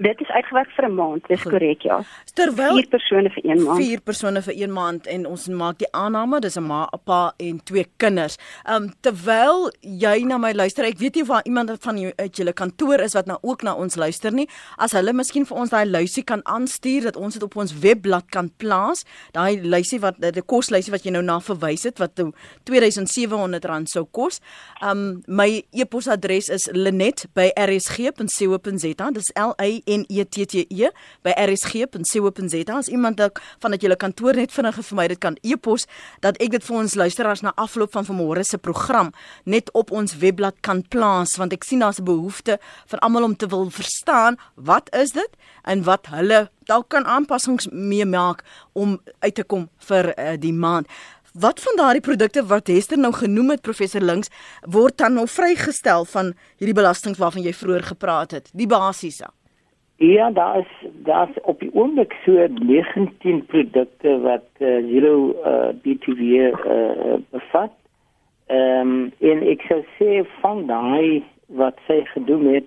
dit 0.02 0.22
is 0.22 0.30
uitgewerk 0.30 0.70
vir 0.76 0.90
'n 0.90 0.96
maand, 0.96 1.28
dis 1.28 1.44
korrek 1.44 1.82
ja. 1.82 2.02
Terwyl 2.34 2.76
vier 2.76 2.88
persone 2.88 3.30
vir 3.30 3.46
een 3.46 3.64
maand. 3.64 3.84
Vier 3.84 4.02
persone 4.02 4.42
vir 4.42 4.62
een 4.62 4.74
maand 4.74 5.08
en 5.08 5.26
ons 5.26 5.48
maak 5.48 5.78
die 5.78 5.92
aanname 5.92 6.40
dis 6.40 6.58
'n 6.58 6.64
ma, 6.64 6.88
'n 6.92 7.00
pa 7.04 7.34
en 7.38 7.64
twee 7.64 7.86
kinders. 7.98 8.38
Um 8.70 8.94
terwyl 9.02 9.72
jy 9.82 10.24
na 10.24 10.38
my 10.38 10.54
luister, 10.54 10.86
ek 10.86 10.98
weet 10.98 11.16
nie 11.16 11.22
of 11.22 11.28
daar 11.28 11.46
iemand 11.46 11.72
van 11.80 11.98
jou 11.98 12.14
uit 12.16 12.38
julle 12.38 12.54
kantoor 12.54 13.00
is 13.00 13.14
wat 13.14 13.26
nou 13.26 13.38
ook 13.42 13.62
na 13.62 13.74
ons 13.74 13.96
luister 13.96 14.34
nie. 14.34 14.50
As 14.78 14.92
hulle 14.92 15.14
miskien 15.14 15.46
vir 15.46 15.58
ons 15.58 15.70
daai 15.70 15.86
lysie 15.86 16.24
kan 16.24 16.42
aanstuur 16.44 17.02
dat 17.02 17.16
ons 17.16 17.34
dit 17.34 17.44
op 17.44 17.56
ons 17.56 17.80
webblad 17.80 18.30
kan 18.30 18.52
plaas, 18.58 19.04
daai 19.32 19.62
lysie 19.62 20.00
wat 20.00 20.16
die 20.20 20.42
koslysie 20.42 20.92
wat 20.92 21.04
jy 21.04 21.12
nou 21.12 21.24
na 21.24 21.40
verwys 21.40 21.84
het 21.84 22.00
wat 22.00 22.20
R2700 22.20 23.84
sou 23.84 24.06
kos. 24.12 24.40
Um 24.82 25.22
my 25.28 25.64
e-posadres 25.72 26.50
is 26.50 26.70
linet@rsg.co.za. 26.72 29.12
Dis 29.12 29.32
L 29.36 29.54
A 29.60 29.66
E 29.66 29.91
T 30.30 30.46
T 30.46 30.66
E 30.70 30.90
by 31.26 31.34
rsg.co.za 31.36 32.78
as 32.78 32.90
iemand 32.92 33.18
dalk 33.18 33.42
van 33.60 33.76
dat 33.76 33.82
julle 33.82 33.98
kantoor 34.00 34.40
net 34.40 34.54
vinnig 34.56 34.80
vir 34.80 34.98
my 34.98 35.08
dit 35.12 35.22
kan 35.22 35.38
e-pos 35.44 35.88
dat 36.26 36.40
ek 36.42 36.56
dit 36.56 36.64
vir 36.64 36.78
ons 36.78 36.96
luisteraars 37.04 37.44
na 37.46 37.54
afloop 37.56 37.92
van 37.98 38.08
vanmôre 38.08 38.44
se 38.48 38.58
program 38.58 39.12
net 39.46 39.72
op 39.74 39.92
ons 39.92 40.18
webblad 40.22 40.58
kan 40.62 40.82
plaas 40.82 41.38
want 41.38 41.54
ek 41.54 41.64
sien 41.68 41.80
daar's 41.80 42.00
'n 42.00 42.06
behoefte 42.06 42.60
van 42.88 43.00
almal 43.00 43.24
om 43.24 43.36
te 43.36 43.48
wil 43.48 43.70
verstaan 43.70 44.38
wat 44.56 44.94
is 44.96 45.12
dit 45.12 45.32
en 45.64 45.84
wat 45.84 46.08
hulle 46.08 46.50
dalk 46.66 46.90
kan 46.90 47.06
aanpassings 47.06 47.68
mee 47.72 48.06
maak 48.06 48.44
om 48.74 49.00
uit 49.20 49.36
te 49.36 49.44
kom 49.44 49.70
vir 49.88 50.14
uh, 50.14 50.38
die 50.40 50.54
maand. 50.54 50.88
Wat 51.32 51.62
van 51.64 51.78
daardie 51.80 52.04
produkte 52.04 52.44
wat 52.46 52.68
Hester 52.68 53.00
nou 53.00 53.14
genoem 53.16 53.54
het 53.56 53.62
professor 53.62 54.04
Links 54.04 54.32
word 54.68 54.98
dan 55.00 55.16
nou 55.16 55.28
vrygestel 55.28 56.06
van 56.06 56.34
hierdie 56.60 56.76
belastings 56.76 57.22
waarvan 57.22 57.46
jy 57.46 57.54
vroeër 57.56 57.86
gepraat 57.94 58.36
het, 58.36 58.50
die 58.52 58.68
basiese? 58.68 59.32
Ja, 60.02 60.32
daar 60.32 60.58
is 60.58 60.90
daar 61.04 61.30
is 61.30 61.42
op 61.42 61.60
die 61.60 61.70
oomblik 61.74 62.16
so 62.26 62.48
19 62.54 63.46
produkte 63.46 64.20
wat 64.20 64.46
uh, 64.58 64.68
zero 64.90 65.36
uh, 65.46 65.68
BTW 65.82 66.22
uh, 66.22 67.14
bevat. 67.30 67.72
Ehm 68.46 68.90
um, 68.90 69.12
en 69.20 69.44
ek 69.46 69.62
sou 69.70 69.78
sê 70.00 70.24
van 70.40 70.64
daai 70.66 71.22
wat 71.46 71.78
sy 71.86 72.00
gedoen 72.14 72.48
het, 72.50 72.66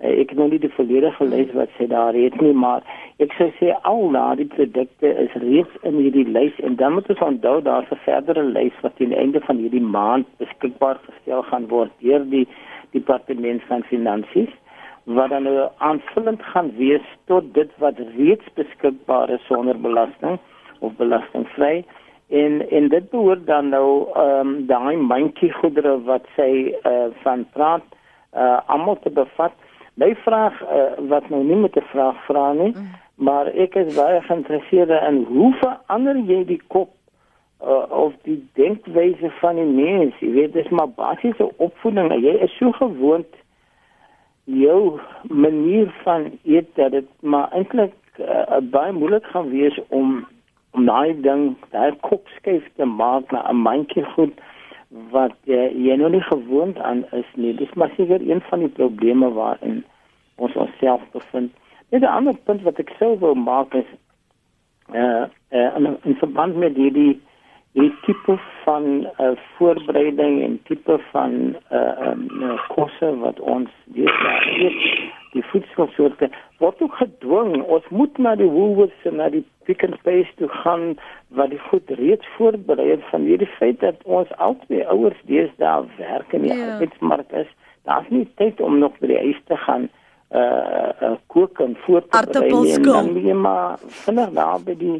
uh, 0.00 0.08
ek 0.22 0.32
het 0.32 0.38
nog 0.40 0.54
nie 0.54 0.62
die 0.62 0.72
volledige 0.78 1.26
lys 1.28 1.52
wat 1.58 1.76
sy 1.76 1.90
daar 1.92 2.16
het 2.16 2.40
nie, 2.40 2.54
maar 2.64 2.80
ek 3.20 3.36
sou 3.36 3.50
sê 3.58 3.76
al 3.92 4.08
daai 4.16 4.46
produkte 4.56 5.12
is 5.26 5.36
reeds 5.44 5.76
in 5.82 6.00
hierdie 6.00 6.26
lys 6.38 6.64
en 6.64 6.80
dan 6.80 6.96
moet 6.96 7.12
ons 7.12 7.26
onthou 7.28 7.58
daar's 7.68 7.92
'n 7.92 8.00
verdere 8.08 8.46
lys 8.56 8.80
wat 8.80 8.96
teen 8.96 9.12
die 9.12 9.20
einde 9.20 9.44
van 9.50 9.60
hierdie 9.60 9.84
maand 9.98 10.32
beskikbaar 10.40 10.96
gestel 11.04 11.44
gaan 11.52 11.68
word 11.68 11.92
deur 12.00 12.24
die 12.24 12.48
departement 12.96 13.68
van 13.68 13.84
finansies 13.92 14.56
wat 15.04 15.30
dan 15.30 15.42
nou 15.42 15.68
aanvullend 15.78 16.42
gaan 16.42 16.70
wees 16.76 17.06
tot 17.24 17.54
dit 17.54 17.70
wat 17.78 17.98
reeds 18.16 18.46
beskikbaar 18.54 19.30
is 19.30 19.46
sonder 19.46 19.80
belasting 19.80 20.38
of 20.78 20.92
belastingvry 20.96 21.84
en 22.30 22.68
en 22.70 22.88
dit 22.88 23.10
behoort 23.10 23.46
dan 23.46 23.68
nou 23.68 24.08
ehm 24.14 24.46
um, 24.46 24.66
daai 24.66 24.96
mandjie 24.96 25.52
goedere 25.52 25.96
wat 26.04 26.26
sy 26.36 26.74
uh, 26.86 27.08
van 27.22 27.46
praat 27.52 27.82
uh, 28.36 28.58
almal 28.66 28.98
te 29.02 29.10
bevat. 29.10 29.52
My 29.94 30.14
vraag 30.24 30.62
uh, 30.62 30.92
wat 31.08 31.28
nou 31.28 31.42
nie 31.44 31.56
met 31.56 31.76
'n 31.76 31.90
vraag 31.92 32.24
vra 32.24 32.52
nie, 32.52 32.72
mm. 32.76 32.94
maar 33.14 33.46
ek 33.46 33.74
is 33.74 33.94
baie 33.94 34.20
geïnteresseerd 34.20 34.90
in 35.08 35.24
hoe 35.24 35.52
verander 35.54 36.16
jy 36.16 36.44
die 36.44 36.62
kop 36.66 36.90
uh, 37.64 37.90
of 37.90 38.12
die 38.22 38.48
denkwyse 38.54 39.30
van 39.40 39.54
die 39.54 39.64
mens? 39.64 40.14
Jy 40.20 40.30
weet 40.30 40.52
dis 40.52 40.68
maar 40.68 40.88
basiese 40.88 41.50
opvoeding. 41.56 42.14
Jy 42.14 42.38
is 42.46 42.56
so 42.56 42.72
gewoond 42.72 43.26
jou 44.50 45.00
manier 45.22 45.90
van 46.02 46.30
eet 46.44 46.68
dat 46.74 46.90
dit 46.90 47.06
maar 47.20 47.50
eintlik 47.52 47.94
uh, 48.18 48.58
baie 48.70 48.92
moeilik 48.92 49.24
gaan 49.24 49.50
wees 49.50 49.78
om 49.88 50.26
om 50.70 50.86
daai 50.86 51.20
ding 51.20 51.56
daai 51.70 51.96
kopskuif 52.06 52.66
te 52.76 52.84
maak 52.84 53.30
na 53.30 53.42
'n 53.50 53.56
mandjie 53.56 54.04
goed 54.14 54.34
wat 55.10 55.36
uh, 55.44 55.70
jy 55.86 55.96
nog 55.96 56.10
nie 56.10 56.20
gewoond 56.26 56.78
aan 56.78 57.04
is 57.10 57.30
nie. 57.34 57.54
Dis 57.54 57.72
maar 57.74 57.90
seker 57.96 58.30
een 58.30 58.40
van 58.40 58.58
die 58.58 58.68
probleme 58.68 59.30
waarin 59.32 59.84
ons 60.36 60.54
onsself 60.54 61.02
bevind. 61.12 61.52
Net 61.90 62.02
'n 62.02 62.14
ander 62.18 62.36
punt 62.44 62.62
wat 62.62 62.78
ek 62.78 62.94
sou 62.98 63.18
wou 63.18 63.34
maak 63.34 63.74
is 63.74 63.90
uh, 64.94 65.26
uh 65.50 65.76
in, 65.76 65.96
in 66.02 66.14
verband 66.14 66.56
met 66.56 66.76
hierdie 66.76 67.20
die 67.78 67.90
tipe 68.02 68.38
van 68.64 69.06
uh, 69.20 69.30
voorbereiding 69.56 70.42
en 70.42 70.58
tipe 70.66 70.98
van 71.10 71.56
uh, 71.70 72.10
um, 72.10 72.26
kosse 72.74 73.12
wat 73.22 73.40
ons 73.40 73.70
weet 73.94 75.10
die 75.30 75.44
voedselsoorte 75.52 76.30
word 76.58 76.80
ook 76.82 76.96
gedwing. 76.98 77.62
Ons 77.62 77.86
moet 77.94 78.18
na 78.18 78.34
die 78.38 78.48
Woolworths 78.50 79.06
en 79.06 79.20
na 79.20 79.28
die 79.30 79.44
Pick 79.68 79.84
n 79.86 79.94
Pay 80.02 80.24
toe 80.40 80.48
gaan 80.62 80.96
wat 81.38 81.52
die 81.54 81.60
goed 81.68 81.92
reeds 82.00 82.26
voorberei 82.36 82.88
het 82.90 83.04
van 83.12 83.28
hierdie 83.28 83.50
feit 83.58 83.78
dat 83.84 84.02
ons 84.04 84.32
albei 84.42 84.82
ouers 84.90 85.20
deesdae 85.30 85.86
werk 86.00 86.34
in 86.34 86.48
die 86.48 86.50
yeah. 86.50 86.64
Ja. 86.64 86.72
arbeidsmark 86.74 87.32
is. 87.44 87.54
Daar's 87.86 88.10
nie 88.10 88.26
tyd 88.42 88.60
om 88.60 88.80
nog 88.82 88.98
by 88.98 89.12
die 89.12 89.22
huis 89.22 89.38
te 89.46 89.56
gaan 89.66 89.86
uh, 90.34 90.90
uh 91.06 91.14
kook 91.30 91.62
en 91.62 91.78
voorberei 91.86 92.50
nie. 92.50 92.76
Dan 92.82 93.12
moet 93.14 93.30
jy 93.30 93.38
maar 93.38 93.78
vinnig 94.02 94.34
daar 94.34 94.58
by 94.66 94.76
die 94.82 94.98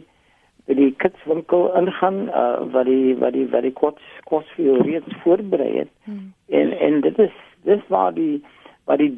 die 0.76 0.90
kitswinkel 1.02 1.70
ingaan 1.78 2.28
uh 2.28 2.60
wat 2.72 2.86
die 2.86 3.16
wat 3.18 3.32
die 3.32 3.46
wat 3.50 3.62
die 3.62 3.72
kos 3.72 4.12
kos 4.24 4.46
vir 4.56 4.82
reeds 4.86 5.16
voorberei 5.22 5.72
het. 5.78 5.92
Hmm. 6.04 6.32
En 6.48 6.72
en 6.78 7.00
dit 7.00 7.18
is 7.18 7.34
dis 7.64 7.82
waar 7.88 8.14
die 8.14 8.42
waar 8.84 8.96
die 8.96 9.14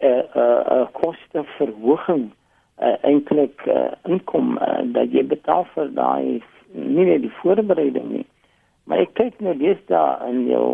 uh, 0.00 0.08
uh, 0.08 0.60
uh, 0.76 0.86
kosteverhoging 0.92 2.30
uh, 2.78 2.94
eintlik 3.02 3.62
uh, 3.66 3.92
inkom 4.04 4.56
uh, 4.58 4.82
dat 4.92 5.12
jy 5.12 5.24
betaal 5.26 5.64
vir 5.74 5.92
daai 5.96 6.42
nie 6.74 7.06
net 7.08 7.22
die 7.24 7.32
voorbereiding 7.40 8.10
nie 8.12 8.26
maar 8.86 9.02
ek 9.06 9.14
kyk 9.18 9.40
nou 9.44 9.54
dis 9.58 9.80
daar 9.90 10.26
in 10.28 10.44
jou 10.50 10.66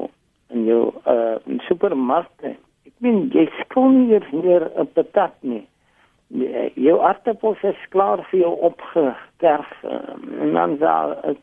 in 0.53 0.67
jou 0.69 0.83
uh, 1.09 1.39
supermarkte 1.69 2.57
ek 2.89 2.95
meen 3.05 3.29
jy 3.35 3.47
skoon 3.61 4.09
hier 4.11 4.27
hier 4.33 4.69
'n 4.75 4.89
patat 4.97 5.37
nie 5.41 5.63
jou 6.75 7.01
aardappels 7.05 7.63
is 7.63 7.89
klaar 7.89 8.23
vir 8.31 8.41
jou 8.41 8.53
opgekerf 8.69 9.73
uh, 9.85 9.99
en 10.41 10.53
dan 10.53 10.79
daar 10.79 11.17
'n 11.27 11.37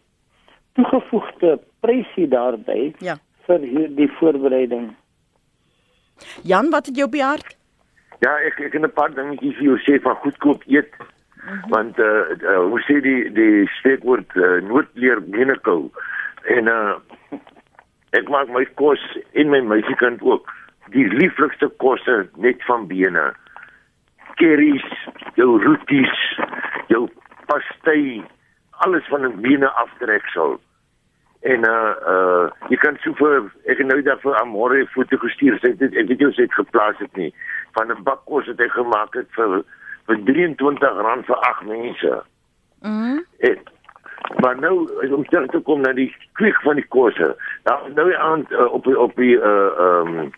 toegevoegde 0.74 1.60
prysie 1.80 2.28
daarbey 2.28 2.94
ja. 3.00 3.16
vir 3.46 3.60
hierdie 3.60 4.12
voorbereiding 4.20 4.90
Jan, 6.44 6.70
wat 6.70 6.86
het 6.86 6.96
jou 6.96 7.10
bejaard? 7.10 7.58
Ja, 8.20 8.36
ek 8.44 8.60
ek 8.60 8.74
het 8.74 8.84
'n 8.84 8.94
paar 8.94 9.14
dingetjies 9.14 9.56
vir 9.56 9.64
jou 9.64 9.80
sê 9.80 10.02
van 10.02 10.16
goedkoop 10.16 10.64
eet. 10.68 10.92
Mm 10.98 11.06
-hmm. 11.50 11.70
Want 11.70 12.00
eh 12.00 12.06
uh, 12.06 12.42
uh, 12.42 12.58
hoe 12.70 12.82
sê 12.82 13.02
die 13.02 13.32
die 13.32 13.68
spreekwoord 13.68 14.36
uh, 14.36 14.62
noodleer 14.62 15.22
menekou. 15.28 15.90
En 16.44 16.68
uh 16.68 16.96
ek 18.10 18.30
maak 18.30 18.50
my 18.50 18.66
kos 18.66 19.18
en 19.32 19.50
my 19.50 19.62
meisiekind 19.62 20.22
ook 20.22 20.52
die 20.90 21.08
lieflikste 21.08 21.68
kosse 21.68 22.28
net 22.36 22.64
van 22.66 22.88
bene. 22.88 23.34
Curries, 24.40 24.88
jou 25.36 25.60
roeties, 25.64 26.18
jou 26.88 27.08
pastei, 27.52 28.24
alles 28.86 29.06
van 29.12 29.28
'n 29.28 29.42
bene 29.42 29.70
aftreksel 29.84 30.60
en 31.42 31.66
uh 31.68 31.96
uh 32.14 32.48
jy 32.68 32.78
kan 32.84 32.98
so 33.04 33.16
vir 33.16 33.48
ek 33.72 33.80
nou 33.88 34.02
daar 34.04 34.20
vir 34.24 34.36
Amore 34.42 34.86
foto 34.96 35.18
gestuur 35.24 35.56
sê 35.64 35.72
dit 35.80 35.96
ek 35.96 36.12
weet 36.12 36.24
jy 36.26 36.32
sê 36.36 36.48
dit 36.48 36.58
geplaas 36.58 37.00
het 37.00 37.16
nie 37.16 37.32
van 37.78 37.92
'n 37.92 38.04
bak 38.04 38.26
kos 38.26 38.48
wat 38.52 38.60
hy 38.60 38.68
gemaak 38.76 39.16
het 39.16 39.30
vir 39.38 39.64
vir 40.08 40.18
23 40.28 41.02
rand 41.08 41.26
vir 41.26 41.40
ag 41.52 41.64
mense. 41.64 42.24
Mhm. 42.84 43.24
Mm 43.44 43.78
maar 44.44 44.56
nou 44.60 44.86
is 45.02 45.12
om 45.12 45.24
terug 45.26 45.52
te 45.52 45.60
kom 45.60 45.82
na 45.82 45.94
die 45.94 46.12
kwiek 46.34 46.58
van 46.62 46.76
die 46.76 46.88
kosse. 46.88 47.36
Nou 47.64 47.78
nou 47.94 48.16
aan 48.16 48.46
uh, 48.50 48.68
op 48.74 48.88
op 48.88 49.16
die 49.16 49.36
uh 49.36 49.72
um 49.80 50.32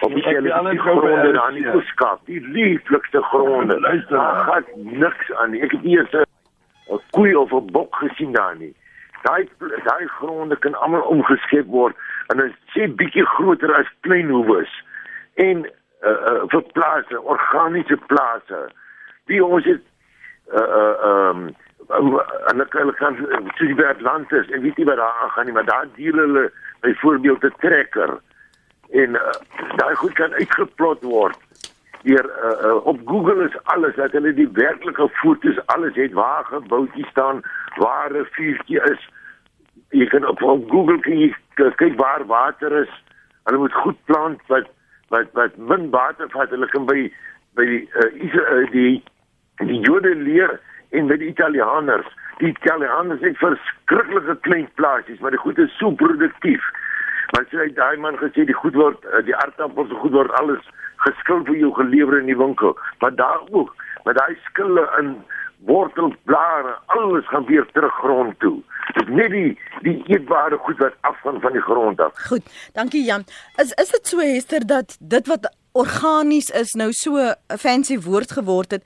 op 0.00 0.14
die 0.14 0.24
hele 0.24 0.76
gronde 0.78 1.32
daar 1.32 1.48
in 1.48 1.62
die 1.62 1.70
kuskap, 1.70 2.20
die 2.26 2.40
lieflikste 2.40 3.22
gronde. 3.22 3.80
Luister, 3.80 4.18
gaan 4.18 4.64
niks 4.74 5.32
aan 5.32 5.50
nie. 5.50 5.62
Ek 5.62 5.72
het 5.72 5.84
eers 5.84 6.12
'n 6.12 7.00
koei 7.10 7.34
of 7.34 7.52
'n 7.52 7.66
bok 7.72 7.94
gesien 7.94 8.32
daar 8.32 8.56
nie. 8.56 8.74
Daai 9.22 9.48
daai 9.84 10.06
gronde 10.06 10.56
kan 10.56 10.74
almal 10.74 11.00
omgeskep 11.00 11.66
word 11.66 11.96
en 12.26 12.36
dit 12.36 12.52
sê 12.74 12.88
bietjie 12.94 13.26
groter 13.26 13.74
as 13.74 13.86
klein 14.00 14.28
hoewes 14.28 14.82
en 15.34 15.66
uh, 16.02 16.10
uh, 16.10 16.42
vir 16.48 16.62
plase 16.72 17.22
organiese 17.22 17.96
plase. 18.06 18.70
Wie 19.26 19.44
ons 19.44 19.64
het 19.64 19.82
uh 20.52 20.68
uh 20.80 21.30
um 21.30 21.54
en 22.50 22.60
ek 22.60 22.72
hulle 22.72 22.94
kan 23.00 23.16
toe 23.56 23.66
die 23.68 23.86
Atlantis 23.86 24.48
en 24.52 24.62
weet 24.62 24.76
jy 24.76 24.84
wat 24.88 24.96
daar 25.00 25.20
aangaan 25.24 25.48
nie 25.48 25.54
maar 25.56 25.68
daar 25.68 25.88
deel 25.96 26.20
hulle 26.22 26.50
byvoorbeeld 26.80 27.44
'n 27.44 27.54
trekker 27.60 28.18
en 28.90 29.10
uh, 29.10 29.32
daai 29.76 29.94
goed 29.94 30.12
kan 30.12 30.32
uitgeplot 30.32 31.02
word 31.02 31.36
hier 32.02 32.24
uh, 32.24 32.68
uh, 32.68 32.86
op 32.86 33.00
Google 33.04 33.44
is 33.44 33.56
alles 33.64 33.94
dat 33.94 34.12
hulle 34.12 34.32
die 34.34 34.48
werklike 34.52 35.08
foto's 35.20 35.58
alles 35.66 35.94
het 35.94 36.12
waar 36.12 36.44
geboutjies 36.44 37.08
staan 37.08 37.42
waar 37.76 38.12
'n 38.12 38.26
vuurtjie 38.30 38.80
is. 38.90 39.08
Jy 39.90 40.06
kan 40.06 40.26
op, 40.26 40.42
op 40.42 40.70
Google 40.70 41.00
kan 41.00 41.18
jy 41.18 41.34
kyk 41.54 41.96
waar 41.96 42.26
water 42.26 42.72
is. 42.72 42.92
Hulle 43.44 43.58
moet 43.58 43.72
goed 43.72 44.04
plant 44.04 44.40
wat 44.46 44.66
wat 45.08 45.26
wat 45.32 45.56
min 45.56 45.90
water 45.90 46.30
vat. 46.30 46.50
Hulle 46.50 46.68
kan 46.68 46.86
by 46.86 47.12
by 47.54 47.64
die 47.64 47.88
uh, 47.94 48.70
die 48.70 49.02
die 49.56 49.80
Jode 49.80 50.14
leer 50.14 50.60
en 50.90 51.06
by 51.06 51.16
die 51.16 51.28
Italianers. 51.28 52.06
Die 52.38 52.48
Italianers 52.48 53.20
het 53.20 53.36
verskriklike 53.36 54.36
klein 54.40 54.68
plaasies 54.74 55.18
maar 55.18 55.30
die 55.30 55.44
goed 55.44 55.58
is 55.58 55.78
so 55.78 55.90
produktief 55.90 56.62
want 57.32 57.48
sy 57.50 57.68
daai 57.76 57.96
man 57.96 58.16
gesê 58.16 58.44
die 58.44 58.60
goed 58.62 58.74
word 58.74 59.02
die 59.24 59.36
aardappels 59.36 59.92
goed 60.00 60.12
word 60.12 60.30
alles 60.40 60.64
geskil 61.04 61.44
vir 61.48 61.58
jou 61.62 61.72
gelewer 61.78 62.20
in 62.20 62.30
die 62.30 62.38
winkel. 62.38 62.76
Maar 63.00 63.14
daar 63.14 63.42
ook, 63.50 63.74
met 64.04 64.16
daai 64.18 64.36
skille 64.48 64.86
in 65.00 65.16
wortelblare, 65.66 66.78
alles 66.86 67.28
gaan 67.28 67.46
weer 67.46 67.66
terug 67.72 67.94
grond 67.94 68.38
toe. 68.40 68.58
Dit 68.96 69.08
net 69.08 69.30
die 69.30 69.58
die 69.82 69.96
eetbare 70.06 70.58
goed 70.66 70.78
wat 70.82 70.94
afgaan 71.10 71.40
van 71.40 71.52
die 71.52 71.62
grond 71.62 72.00
af. 72.00 72.14
Goed. 72.28 72.46
Dankie 72.72 73.04
Jan. 73.04 73.24
Is 73.56 73.72
is 73.82 73.90
dit 73.90 74.06
so 74.06 74.22
Hester 74.22 74.66
dat 74.66 74.96
dit 75.00 75.26
wat 75.26 75.50
organies 75.72 76.50
is 76.50 76.72
nou 76.74 76.92
so 76.92 77.18
'n 77.18 77.58
fancy 77.58 77.98
woord 78.00 78.32
geword 78.32 78.70
het, 78.70 78.84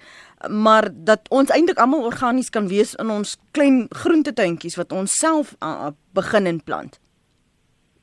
maar 0.49 0.89
dat 0.93 1.21
ons 1.29 1.51
eintlik 1.51 1.79
almal 1.79 2.05
organies 2.05 2.51
kan 2.51 2.69
wees 2.69 2.95
in 2.95 3.11
ons 3.11 3.37
klein 3.51 3.87
groentetuintjies 3.89 4.77
wat 4.77 4.93
ons 4.93 5.17
self 5.17 5.55
uh, 5.61 5.87
begin 6.13 6.47
en 6.47 6.63
plant? 6.65 7.02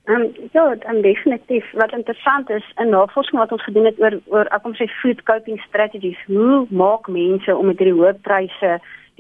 Um, 0.10 0.32
ja, 0.52 0.76
dan 0.76 1.02
definitief. 1.02 1.72
Wat 1.72 1.92
interessant 1.92 2.50
is, 2.50 2.72
in 2.76 2.90
navorsing 2.90 3.38
wat 3.38 3.52
ons 3.52 3.64
gedoen 3.64 3.86
het 3.86 4.00
oor 4.02 4.16
oor 4.34 4.48
ek 4.56 4.64
kom 4.64 4.74
sê 4.74 4.88
food 5.02 5.20
coping 5.30 5.60
strategies, 5.62 6.22
hoe 6.26 6.64
maak 6.70 7.06
mense 7.14 7.56
om 7.56 7.68
met 7.70 7.78
hierdie 7.78 7.94
hoë 7.94 8.16
pryse 8.26 8.72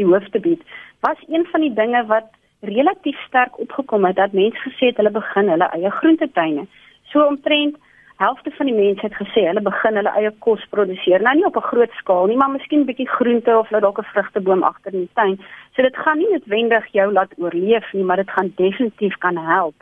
die 0.01 0.07
hoof 0.09 0.25
te 0.33 0.39
bied? 0.41 0.63
Was 1.05 1.19
een 1.27 1.45
van 1.51 1.61
die 1.61 1.73
dinge 1.77 2.01
wat 2.09 2.31
relatief 2.65 3.19
sterk 3.27 3.59
opgekom 3.61 4.07
het 4.09 4.17
dat 4.17 4.33
mense 4.33 4.63
gesê 4.63 4.89
het 4.89 4.97
hulle 4.97 5.11
begin 5.13 5.51
hulle 5.53 5.67
eie 5.77 5.91
groentetuine. 5.97 6.63
So 7.11 7.21
omtrent 7.25 7.77
helfte 8.23 8.51
van 8.57 8.71
die 8.71 8.77
mense 8.79 9.05
het 9.05 9.19
gesê 9.19 9.43
hulle 9.45 9.61
begin 9.67 9.99
hulle 10.01 10.13
eie 10.21 10.31
kos 10.45 10.63
produseer. 10.71 11.21
Nou 11.21 11.35
nie 11.35 11.45
op 11.51 11.59
'n 11.61 11.69
groot 11.69 11.93
skaal 11.99 12.25
nie, 12.31 12.37
maar 12.37 12.49
miskien 12.55 12.81
'n 12.81 12.89
bietjie 12.89 13.09
groente 13.17 13.57
of 13.57 13.69
hulle 13.69 13.81
dalk 13.81 14.01
'n 14.01 14.11
vrugteboom 14.13 14.63
agter 14.63 14.93
in 14.93 15.05
die 15.05 15.13
tuin. 15.13 15.37
So 15.75 15.81
dit 15.81 15.97
gaan 15.97 16.17
nie 16.17 16.31
noodwendig 16.31 16.85
jou 16.91 17.11
laat 17.13 17.37
oorleef 17.37 17.93
nie, 17.93 18.03
maar 18.03 18.17
dit 18.17 18.31
gaan 18.31 18.51
definitief 18.55 19.17
kan 19.17 19.37
help 19.37 19.75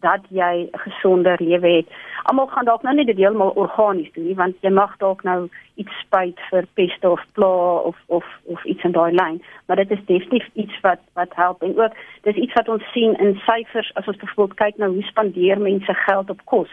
dat 0.00 0.20
jy 0.28 0.68
'n 0.72 0.78
gesonder 0.78 1.36
lewe 1.42 1.68
het. 1.68 1.86
Almal 2.22 2.46
gaan 2.46 2.64
dalk 2.64 2.82
nou 2.82 2.94
nie 2.94 3.04
dit 3.04 3.16
heeltemal 3.16 3.52
organies 3.54 4.12
doen 4.12 4.24
nie, 4.24 4.34
want 4.34 4.56
jy 4.60 4.70
mag 4.70 4.96
dalk 4.96 5.22
nou 5.22 5.48
iets 5.74 5.98
spuit 6.00 6.40
vir 6.50 6.64
peste 6.74 7.10
of 7.10 7.22
pla 7.32 7.76
of 7.90 7.96
of 8.06 8.24
of 8.44 8.64
iets 8.64 8.84
in 8.84 8.92
daai 8.92 9.12
lyn, 9.12 9.42
maar 9.66 9.76
dit 9.76 9.90
is 9.90 10.04
definitief 10.06 10.48
iets 10.52 10.80
wat 10.80 11.00
wat 11.14 11.34
help 11.34 11.62
en 11.62 11.78
ook 11.78 11.92
dis 12.22 12.34
iets 12.34 12.52
wat 12.52 12.68
ons 12.68 12.92
sien 12.92 13.18
in 13.18 13.40
syfers 13.46 13.94
as 13.94 14.06
ons 14.06 14.16
byvoorbeeld 14.16 14.58
kyk 14.58 14.76
na 14.76 14.86
hoe 14.86 15.02
spandeer 15.02 15.60
mense 15.60 15.94
geld 15.94 16.30
op 16.30 16.40
kos. 16.44 16.70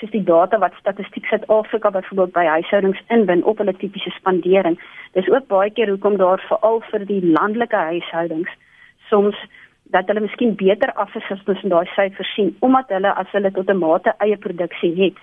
Dis 0.00 0.10
die 0.10 0.24
data 0.24 0.58
wat 0.58 0.74
Statistiek 0.78 1.24
Suid-Afrika 1.26 1.90
byvoorbeeld 1.90 2.32
by 2.32 2.44
huishoudings 2.44 3.02
inbin 3.08 3.44
op 3.44 3.58
hulle 3.58 3.76
tipiese 3.76 4.10
spandering. 4.10 4.78
Dis 5.12 5.28
ook 5.28 5.46
baie 5.46 5.70
keer 5.70 5.88
hoekom 5.88 6.16
daar 6.16 6.40
veral 6.48 6.80
vir 6.80 7.06
die 7.06 7.22
landelike 7.26 7.76
huishoudings 7.76 8.50
soms 9.08 9.36
dat 9.90 10.06
hulle 10.06 10.20
miskien 10.20 10.54
beter 10.54 10.92
af 10.92 11.14
is 11.14 11.30
as 11.30 11.42
ons 11.46 11.62
in 11.62 11.72
daai 11.74 11.86
syfers 11.96 12.34
sien 12.34 12.54
omdat 12.66 12.92
hulle 12.94 13.14
as 13.22 13.32
hulle 13.36 13.50
tot 13.50 13.70
'n 13.70 13.82
mate 13.82 14.14
eie 14.18 14.36
produksie 14.36 14.94
het 15.02 15.18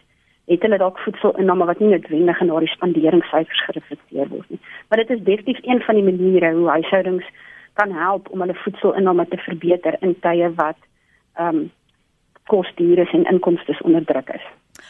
het 0.47 0.62
hulle 0.62 0.77
dalk 0.77 0.99
voedselinname 1.03 1.65
wat 1.65 1.80
nie 1.80 1.89
noodwendig 1.89 2.41
in 2.41 2.47
daardie 2.47 2.75
spanderingssyfers 2.75 3.63
gereflekteer 3.65 4.30
word 4.30 4.49
nie. 4.49 4.60
Maar 4.88 4.99
dit 5.03 5.10
is 5.10 5.23
definitief 5.23 5.60
een 5.63 5.82
van 5.82 5.95
die 5.95 6.03
maniere 6.03 6.53
hoe 6.53 6.69
huishoudings 6.69 7.25
kan 7.73 7.91
help 7.91 8.30
om 8.30 8.39
hulle 8.39 8.62
voedselinname 8.63 9.27
te 9.27 9.38
verbeter 9.38 9.97
in 9.99 10.15
tye 10.19 10.53
wat 10.56 10.80
ehm 11.36 11.56
um, 11.56 11.71
kosdiere 12.47 13.10
en 13.12 13.23
inkomste 13.23 13.75
onder 13.84 14.06
druk 14.06 14.30
is 14.30 14.45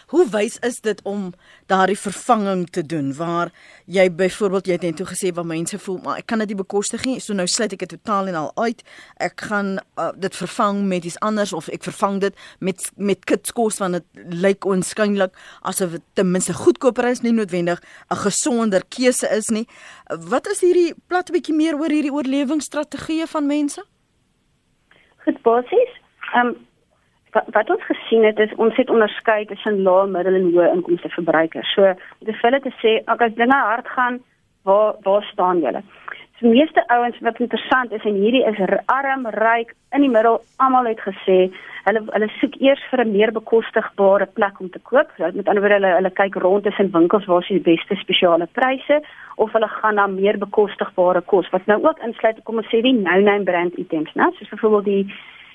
Hoe 0.08 0.24
wys 0.32 0.56
is 0.64 0.80
dit 0.80 1.02
om 1.04 1.34
daardie 1.68 1.98
vervanging 2.00 2.70
te 2.70 2.86
doen? 2.86 3.10
Waar 3.16 3.50
jy 3.86 4.06
byvoorbeeld 4.12 4.68
jy 4.70 4.76
het 4.78 4.86
net 4.88 4.96
toe 4.96 5.08
gesê 5.10 5.34
waar 5.36 5.46
mense 5.46 5.80
voel 5.84 5.98
maar 6.04 6.22
ek 6.22 6.30
kan 6.32 6.40
dit 6.40 6.54
nie 6.54 6.60
bekostig 6.62 7.04
nie 7.04 7.18
so 7.20 7.36
nou 7.36 7.48
sluit 7.52 7.76
ek 7.76 7.84
dit 7.84 7.92
totaal 7.98 8.32
en 8.32 8.38
al 8.40 8.52
uit. 8.56 8.84
Ek 9.20 9.44
gaan 9.50 9.74
uh, 10.00 10.14
dit 10.16 10.36
vervang 10.40 10.80
met 10.88 11.04
iets 11.04 11.20
anders 11.20 11.52
of 11.54 11.68
ek 11.76 11.84
vervang 11.90 12.22
dit 12.24 12.40
met 12.64 12.88
met 12.96 13.28
kitskos 13.28 13.82
want 13.84 14.00
dit 14.00 14.24
lyk 14.46 14.66
onskynlik 14.66 15.36
asof 15.68 15.98
dit 15.98 16.06
ten 16.16 16.32
minste 16.32 16.56
goedkoper 16.56 17.10
is 17.12 17.22
nie 17.26 17.36
noodwendig 17.36 17.84
'n 18.08 18.22
gesonder 18.24 18.88
keuse 18.88 19.28
is 19.28 19.52
nie. 19.52 19.68
Wat 20.08 20.48
is 20.48 20.64
hierdie 20.64 20.94
plat 21.08 21.32
bietjie 21.32 21.56
meer 21.56 21.76
oor 21.76 21.92
hierdie 21.92 22.16
oorlewingsstrategieë 22.16 23.28
van 23.28 23.46
mense? 23.46 23.84
Goed 25.28 25.42
basies. 25.44 25.92
Um, 26.36 26.56
wat, 27.46 27.70
ons 27.70 27.86
gesien 27.90 28.24
het 28.24 28.40
is 28.40 28.54
ons 28.56 28.76
het 28.76 28.90
onderskei 28.90 29.46
tussen 29.46 29.82
lae, 29.84 30.08
middel 30.08 30.40
en 30.40 30.50
hoë 30.52 30.72
inkomste 30.74 31.10
verbruikers. 31.10 31.74
So 31.76 31.94
dit 32.20 32.34
is 32.36 32.42
hulle 32.42 32.60
te 32.64 32.74
sê, 32.82 32.98
ag 33.06 33.22
as 33.22 33.38
dinge 33.40 33.60
hard 33.70 33.88
gaan, 33.96 34.20
waar 34.68 34.96
waar 35.04 35.24
staan 35.32 35.60
julle? 35.66 35.84
Die 36.40 36.50
meeste 36.50 36.84
ouens 36.94 37.18
wat 37.26 37.40
interessant 37.42 37.92
is 37.92 38.04
en 38.06 38.20
hierdie 38.22 38.44
is 38.46 38.60
arm, 38.94 39.26
ryk, 39.34 39.74
in 39.96 40.04
die 40.06 40.12
middel, 40.14 40.38
almal 40.62 40.86
het 40.86 41.00
gesê 41.02 41.38
hulle 41.88 42.04
hulle 42.12 42.28
soek 42.40 42.58
eers 42.62 42.84
vir 42.92 43.02
'n 43.04 43.12
meer 43.12 43.32
bekostigbare 43.32 44.28
plek 44.38 44.60
om 44.60 44.70
te 44.70 44.80
koop. 44.80 45.10
So, 45.18 45.24
met 45.34 45.48
ander 45.48 45.64
woorde 45.64 45.80
hulle 45.80 45.96
hulle 45.96 46.12
kyk 46.20 46.36
rond 46.36 46.64
tussen 46.64 46.92
winkels 46.92 47.26
waar 47.26 47.44
sy 47.44 47.54
die 47.60 47.70
beste 47.72 47.96
spesiale 47.96 48.48
pryse 48.60 49.02
of 49.36 49.52
hulle 49.54 49.68
gaan 49.68 49.96
na 49.96 50.08
meer 50.08 50.38
bekostigbare 50.38 51.22
kos 51.22 51.50
wat 51.50 51.66
nou 51.66 51.80
ook 51.84 52.00
insluit 52.00 52.44
kom 52.44 52.58
ons 52.58 52.70
sê 52.74 52.82
die 52.82 52.94
no-name 52.94 53.44
brand 53.44 53.78
items, 53.78 54.14
né? 54.14 54.30
Soos 54.38 54.50
byvoorbeeld 54.50 54.86
die 54.86 55.06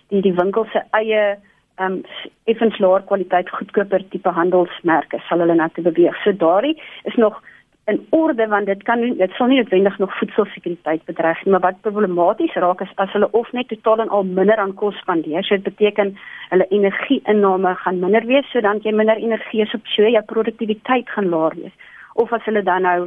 die 0.08 0.22
die 0.22 0.34
winkel 0.34 0.64
se 0.72 0.82
eie 0.90 1.38
ehm 1.76 1.92
um, 1.92 2.02
effens 2.44 2.78
laer 2.78 3.02
kwaliteit 3.02 3.50
goedkoper 3.50 4.04
tipe 4.08 4.28
handelsmerke 4.28 5.22
sal 5.28 5.38
hulle 5.38 5.54
na 5.54 5.68
te 5.68 5.82
beweeg. 5.82 6.16
So 6.24 6.32
daardie 6.32 6.76
is 7.04 7.14
nog 7.16 7.42
in 7.84 8.06
orde 8.10 8.46
want 8.46 8.66
dit 8.66 8.82
kan 8.82 9.00
nie 9.00 9.14
dit 9.18 9.32
sal 9.36 9.48
nie 9.50 9.58
noodwendig 9.58 9.98
nog 9.98 10.18
voedselsekuriteit 10.18 11.04
bedreig 11.04 11.40
nie 11.44 11.52
maar 11.54 11.64
wat 11.64 11.80
problematies 11.86 12.54
raak 12.64 12.80
is 12.84 12.92
as 13.04 13.10
hulle 13.16 13.30
of 13.40 13.50
net 13.52 13.68
totaal 13.68 14.04
en 14.04 14.12
al 14.18 14.22
minder 14.22 14.62
aan 14.62 14.74
kos 14.82 14.94
spandeer 15.02 15.42
so 15.42 15.56
dit 15.56 15.64
beteken 15.66 16.14
hulle 16.52 16.68
energieinname 16.78 17.74
gaan 17.82 17.98
minder 18.04 18.26
wees 18.30 18.46
so 18.52 18.60
dan 18.60 18.78
jy 18.84 18.94
minder 18.94 19.18
energie 19.18 19.66
op 19.66 19.90
so 19.94 20.14
jou 20.14 20.22
produktiwiteit 20.34 21.10
gaan 21.16 21.28
laer 21.34 21.58
wees 21.58 21.74
of 22.14 22.32
as 22.32 22.46
hulle 22.50 22.62
dan 22.62 22.86
nou 22.88 22.98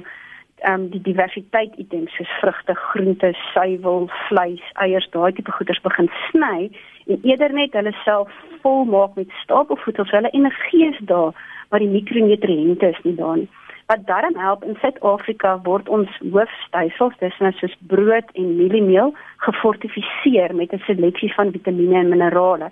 ehm 0.65 0.73
um, 0.73 0.89
die 0.89 1.01
diversiteit 1.03 1.73
items 1.77 2.13
soos 2.15 2.29
vrugte, 2.41 2.73
groente, 2.75 3.33
suiwel, 3.53 4.07
vleis, 4.27 4.63
eiers, 4.83 5.07
daai 5.11 5.33
tipe 5.35 5.51
goeders 5.51 5.81
begin 5.83 6.07
sny 6.29 6.69
en 7.07 7.19
eerder 7.23 7.53
net 7.53 7.73
hulle 7.73 7.93
self 8.03 8.31
volmaak 8.61 9.15
met 9.15 9.29
stapelvoedsel 9.43 10.05
so 10.05 10.15
hulle 10.15 10.33
energie 10.33 10.87
is 10.87 10.99
daar 11.11 11.33
maar 11.69 11.79
die 11.79 11.89
mikronutriënte 11.89 12.89
is 12.93 12.99
nie 13.03 13.15
daar 13.15 13.37
nie. 13.37 13.49
Wat 13.85 14.05
daarom 14.05 14.37
help 14.41 14.63
in 14.63 14.77
Suid-Afrika 14.81 15.59
word 15.63 15.89
ons 15.89 16.09
hoofstysels 16.33 17.17
dis 17.21 17.37
nou 17.43 17.51
soos 17.59 17.75
brood 17.91 18.31
en 18.33 18.55
mieliemeel 18.57 19.13
gefortifiseer 19.47 20.55
met 20.55 20.73
'n 20.73 20.81
seleksie 20.87 21.33
van 21.33 21.51
vitamiene 21.51 21.99
en 21.99 22.09
minerale. 22.09 22.71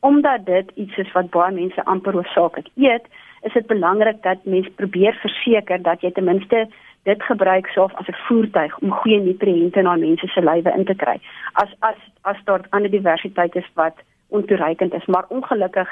Omdat 0.00 0.46
dit 0.46 0.70
iets 0.74 0.96
is 0.96 1.12
wat 1.12 1.30
baie 1.30 1.52
mense 1.52 1.84
amper 1.84 2.12
hoofsaaklik 2.12 2.68
eet 2.76 3.06
is 3.42 3.52
dit 3.52 3.66
belangrik 3.66 4.22
dat 4.22 4.44
mense 4.44 4.70
probeer 4.70 5.14
verseker 5.14 5.82
dat 5.82 6.00
jy 6.00 6.10
ten 6.10 6.24
minste 6.24 6.68
dit 7.04 7.22
gebruik 7.22 7.66
self 7.66 7.94
as 7.94 8.08
'n 8.08 8.22
voertuig 8.26 8.78
om 8.78 8.90
goeie 8.90 9.20
nutriënte 9.20 9.82
na 9.82 9.96
mense 9.96 10.26
se 10.26 10.40
lywe 10.40 10.72
in 10.76 10.84
te 10.84 10.94
kry 10.94 11.16
as 11.52 11.70
as 11.80 12.00
as 12.22 12.44
daar 12.44 12.66
ander 12.70 12.90
diversiteit 12.90 13.56
is 13.56 13.70
wat 13.74 13.96
ontoereikend 14.28 14.94
is 14.94 15.06
maar 15.06 15.24
ongelukkig 15.28 15.88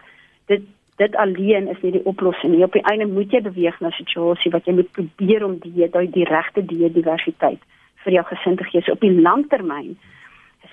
dit 0.46 0.62
dit 0.96 1.16
alleen 1.16 1.68
is 1.68 1.80
nie 1.80 1.92
die 1.92 2.04
oplossing 2.04 2.52
nie. 2.52 2.64
Op 2.64 2.72
die 2.72 2.84
einde 2.90 3.06
moet 3.06 3.32
jy 3.32 3.40
beweeg 3.42 3.80
na 3.80 3.88
'n 3.88 4.00
situasie 4.02 4.50
wat 4.50 4.64
jy 4.64 4.72
moet 4.72 4.90
probeer 4.92 5.44
om 5.44 5.58
die 5.58 5.88
daai 5.90 6.10
die 6.10 6.24
regte 6.24 6.64
diversiteit 6.64 7.62
vir 8.04 8.12
jou 8.12 8.24
gesin 8.24 8.56
te 8.56 8.64
gee. 8.64 8.82
So 8.82 8.92
op 8.92 9.00
die 9.00 9.20
langtermyn 9.20 9.98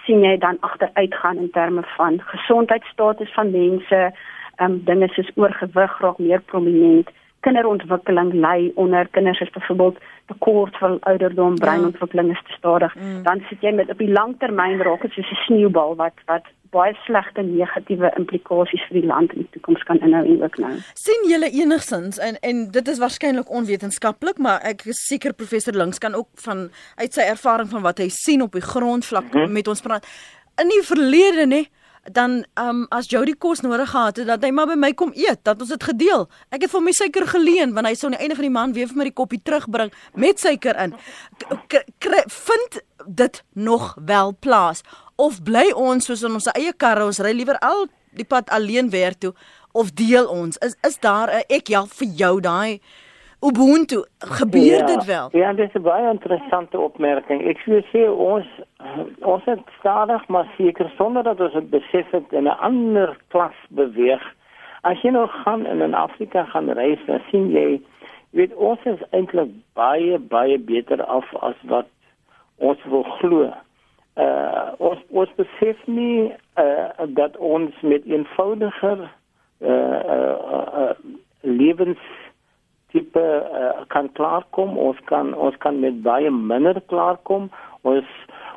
sien 0.06 0.24
jy 0.24 0.38
dan 0.38 0.58
agteruitgaan 0.60 1.38
in 1.38 1.52
terme 1.52 1.84
van 1.98 2.22
gesondheidstatus 2.22 3.34
van 3.34 3.52
mense, 3.52 4.12
ehm 4.58 4.72
um, 4.72 4.84
dinge 4.84 5.08
soos 5.08 5.32
oorgewig 5.36 6.00
raak 6.00 6.18
meer 6.18 6.42
prominent 6.42 7.10
kinderontwikkeling 7.46 8.34
lê 8.34 8.72
onder 8.76 9.08
kinders 9.16 9.40
is 9.40 9.50
byvoorbeeld 9.50 9.98
tekort 10.26 10.78
van 10.78 10.98
ouderdom 11.00 11.56
breinontwikkeling 11.56 12.32
is 12.32 12.44
te 12.48 12.54
stadig 12.58 12.96
mm. 12.96 13.24
dan 13.24 13.44
sit 13.50 13.62
jy 13.62 13.72
met 13.76 13.90
op 13.90 13.98
die 13.98 14.12
langtermyn 14.12 14.82
raak 14.82 15.02
dit 15.02 15.12
soos 15.12 15.32
'n 15.32 15.44
sneeubal 15.46 15.96
wat 15.96 16.18
wat 16.26 16.46
baie 16.70 16.94
slegte 17.06 17.42
negatiewe 17.42 18.12
implikasies 18.18 18.84
vir 18.90 19.00
die 19.00 19.08
land 19.10 19.34
in 19.34 19.42
die 19.44 19.50
toekoms 19.56 19.84
kan 19.90 20.02
inhou 20.06 20.26
en 20.26 20.44
ook 20.44 20.58
nou. 20.62 20.74
sien 20.94 21.26
julle 21.30 21.50
enigsins 21.62 22.18
en 22.18 22.38
en 22.50 22.68
dit 22.72 22.88
is 22.88 23.02
waarskynlik 23.02 23.50
onwetenskaplik 23.50 24.38
maar 24.38 24.62
ek 24.62 24.86
is 24.94 25.02
seker 25.08 25.34
professor 25.34 25.74
Links 25.74 25.98
kan 25.98 26.16
ook 26.16 26.30
van 26.46 26.70
uit 26.96 27.14
sy 27.14 27.22
ervaring 27.22 27.70
van 27.70 27.82
wat 27.82 27.98
hy 27.98 28.10
sien 28.10 28.42
op 28.42 28.52
die 28.52 28.68
grondvlak 28.74 29.34
mm 29.34 29.40
-hmm. 29.40 29.52
met 29.52 29.68
ons 29.68 29.82
praat 29.82 30.06
in 30.62 30.68
die 30.68 30.84
verlede 30.84 31.46
nê 31.48 31.66
dan 32.14 32.46
um 32.60 32.86
as 32.90 33.10
Jody 33.12 33.34
kos 33.38 33.62
nodig 33.62 33.90
gehad 33.90 34.18
het 34.18 34.28
dat 34.28 34.44
hy 34.44 34.52
maar 34.52 34.68
by 34.68 34.78
my 34.80 34.92
kom 34.94 35.12
eet 35.16 35.44
dat 35.44 35.62
ons 35.62 35.70
dit 35.70 35.84
gedeel. 35.84 36.28
Ek 36.50 36.62
het 36.66 36.72
vir 36.72 36.82
my 36.82 36.92
suiker 36.92 37.28
geleen 37.28 37.74
want 37.74 37.88
hy 37.88 37.94
sou 37.94 38.10
aan 38.10 38.18
die 38.18 38.24
einde 38.26 38.36
van 38.40 38.48
die 38.48 38.56
maand 38.56 38.76
weer 38.76 38.88
vir 38.88 38.98
my 38.98 39.10
die 39.10 39.16
koppie 39.16 39.42
terugbring 39.44 39.94
met 40.14 40.40
suiker 40.40 40.78
in. 40.86 40.96
K 42.00 42.24
vind 42.28 42.82
dit 43.06 43.44
nog 43.54 43.96
wel 44.06 44.36
plaas 44.40 44.84
of 45.16 45.44
bly 45.44 45.70
ons 45.76 46.06
soos 46.06 46.24
in 46.24 46.36
ons 46.38 46.50
eie 46.56 46.74
karre 46.74 47.06
ons 47.06 47.20
ry 47.24 47.34
liewer 47.36 47.60
al 47.66 47.88
die 48.16 48.26
pad 48.26 48.50
alleen 48.50 48.90
werk 48.90 49.20
toe 49.20 49.34
of 49.72 49.92
deel 49.94 50.28
ons 50.28 50.58
is 50.66 50.76
is 50.88 50.98
daar 51.00 51.30
'n 51.30 51.44
ek 51.50 51.68
help 51.68 51.92
vir 51.94 52.08
jou 52.08 52.40
daai 52.42 52.80
Ubuntu 53.42 54.04
gebeur 54.18 54.80
ja, 54.80 54.86
dit 54.86 55.06
wel. 55.06 55.30
Ja, 55.32 55.54
dit 55.54 55.68
is 55.68 55.74
'n 55.74 55.82
baie 55.82 56.10
interessante 56.10 56.80
opmerking. 56.80 57.48
Ek 57.48 57.58
sou 57.58 57.82
sê 57.92 58.10
ons 58.10 58.46
ons 59.20 59.44
het 59.46 59.60
stadig 59.80 60.28
maar 60.28 60.48
seker 60.58 60.92
sonder 60.98 61.24
dat 61.24 61.40
ons 61.40 61.54
dit 61.54 61.70
besef 61.70 62.12
het 62.12 62.32
in 62.32 62.44
'n 62.44 62.60
ander 62.60 63.18
klas 63.28 63.56
beweeg. 63.70 64.36
As 64.82 65.02
jy 65.02 65.10
nou 65.10 65.28
gaan 65.28 65.66
in 65.66 65.82
in 65.82 65.94
Afrika 65.94 66.44
gaan 66.44 66.70
reis, 66.70 67.00
dan 67.06 67.22
sien 67.30 67.52
jy 67.52 67.82
weet 68.30 68.54
ons 68.56 68.80
is 68.84 69.00
eintlik 69.10 69.50
baie 69.74 70.20
baie 70.20 70.60
beter 70.60 71.04
af 71.04 71.36
as 71.36 71.56
wat 71.64 71.88
ons 72.58 72.84
wil 72.84 73.04
glo. 73.04 73.54
Uh 74.16 74.72
ons 74.78 75.00
ons 75.10 75.30
besef 75.36 75.78
nie 75.86 76.32
uh 76.56 76.88
dat 77.08 77.38
ons 77.38 77.82
met 77.82 78.06
eenvoudiger 78.06 79.10
uh 79.62 80.00
uh, 80.16 80.36
uh 80.74 80.92
lewens 81.42 82.00
tipe 82.94 83.22
uh, 83.22 83.86
kan 83.94 84.12
klaarkom. 84.18 84.78
Ons 84.78 85.00
kan 85.12 85.34
ons 85.34 85.58
kan 85.64 85.80
met 85.80 86.02
baie 86.06 86.32
minder 86.32 86.82
klaarkom. 86.92 87.50
Ons 87.88 88.08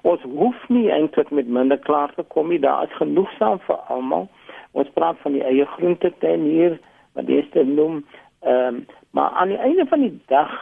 ons 0.02 0.22
hoef 0.34 0.68
nie 0.68 0.88
eintlik 0.90 1.30
met 1.30 1.48
minder 1.48 1.78
klaar 1.78 2.14
te 2.16 2.24
kom 2.34 2.50
nie. 2.50 2.60
Daar 2.62 2.88
is 2.88 2.96
genoegsaam 2.98 3.60
vir 3.66 3.78
almal. 3.94 4.28
Ons 4.72 4.90
praat 4.96 5.18
van 5.22 5.36
die 5.36 5.44
eie 5.44 5.66
groentetuin 5.76 6.46
hier 6.48 6.78
wat 7.16 7.28
jy 7.28 7.42
sê 7.52 7.64
noem. 7.68 8.02
Um, 8.42 8.84
maar 9.12 9.36
aan 9.38 9.52
die 9.52 9.60
einde 9.60 9.86
van 9.86 10.02
die 10.02 10.14
dag 10.32 10.52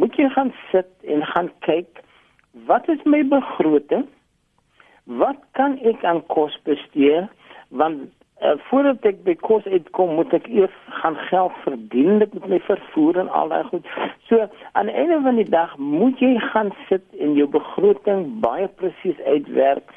moet 0.00 0.16
jy 0.18 0.30
gaan 0.34 0.54
sit 0.70 0.88
en 1.04 1.22
gaan 1.34 1.50
kyk 1.66 2.00
wat 2.66 2.88
is 2.88 3.02
my 3.04 3.20
begroting? 3.28 4.08
Wat 5.04 5.38
kan 5.58 5.76
ek 5.86 6.02
aan 6.04 6.24
kos 6.32 6.56
bestee 6.66 7.28
want 7.70 8.08
uh, 8.40 8.56
voordat 8.68 9.04
ek 9.04 9.22
by 9.24 9.34
kos 9.40 9.64
uitkom, 9.64 10.14
moet 10.18 10.32
ek 10.36 10.48
eers 10.48 10.76
gaan 11.02 11.16
geld 11.28 11.56
verdien 11.64 12.20
met 12.22 12.34
my 12.48 12.60
vervoer 12.66 13.20
en 13.22 13.32
al 13.40 13.52
daai 13.52 13.64
goed. 13.70 13.88
So 14.28 14.48
aan 14.72 14.90
die 14.90 14.96
einde 14.96 15.20
van 15.26 15.40
die 15.40 15.48
dag 15.50 15.76
moet 15.78 16.20
jy 16.20 16.36
gaan 16.50 16.72
sit 16.88 17.04
en 17.18 17.36
jou 17.38 17.48
begroting 17.50 18.26
baie 18.44 18.68
presies 18.80 19.20
uitwerk 19.26 19.92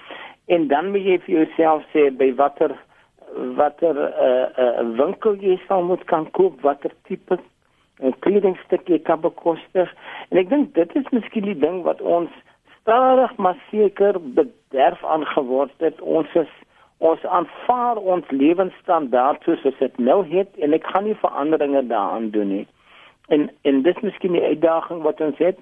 en 0.51 0.67
dan 0.67 0.91
moet 0.91 1.07
jy 1.07 1.19
vir 1.25 1.35
jouself 1.39 1.85
sê 1.95 2.09
by 2.11 2.33
watter 2.39 2.75
watter 3.57 3.95
'n 3.97 4.11
uh, 4.27 4.47
uh, 4.63 4.97
winkel 4.99 5.35
jy 5.41 5.57
sal 5.67 5.81
moet 5.83 6.03
kan 6.05 6.29
koop, 6.31 6.61
watter 6.61 6.91
tipe 7.07 7.39
'n 8.01 8.13
kledingstuk 8.19 8.87
jy 8.87 8.99
kan 8.99 9.21
bekostig. 9.21 9.89
En 10.29 10.37
ek 10.37 10.49
dink 10.49 10.73
dit 10.73 10.95
is 10.95 11.09
miskien 11.11 11.45
die 11.45 11.59
ding 11.59 11.81
wat 11.83 12.01
ons 12.01 12.29
stadig 12.81 13.35
maar 13.37 13.57
seker 13.71 14.19
bederf 14.19 15.03
aangeword 15.03 15.73
het. 15.77 16.01
Ons 16.01 16.27
is 16.35 16.51
ons 17.03 17.25
aanvaar 17.37 17.99
ons 18.15 18.29
lewensstandaard 18.31 19.43
soos 19.43 19.63
dit 19.79 19.97
nou 19.97 20.21
het 20.29 20.55
en 20.63 20.75
ek 20.77 20.87
gaan 20.91 21.03
nie 21.09 21.19
veranderinge 21.19 21.83
daaraan 21.87 22.29
doen 22.35 22.51
nie. 22.57 22.67
En 23.27 23.49
en 23.67 23.81
dis 23.83 23.99
miskien 24.05 24.37
die 24.37 24.43
uitdaging 24.43 25.01
wat 25.03 25.21
ons 25.21 25.37
het. 25.43 25.59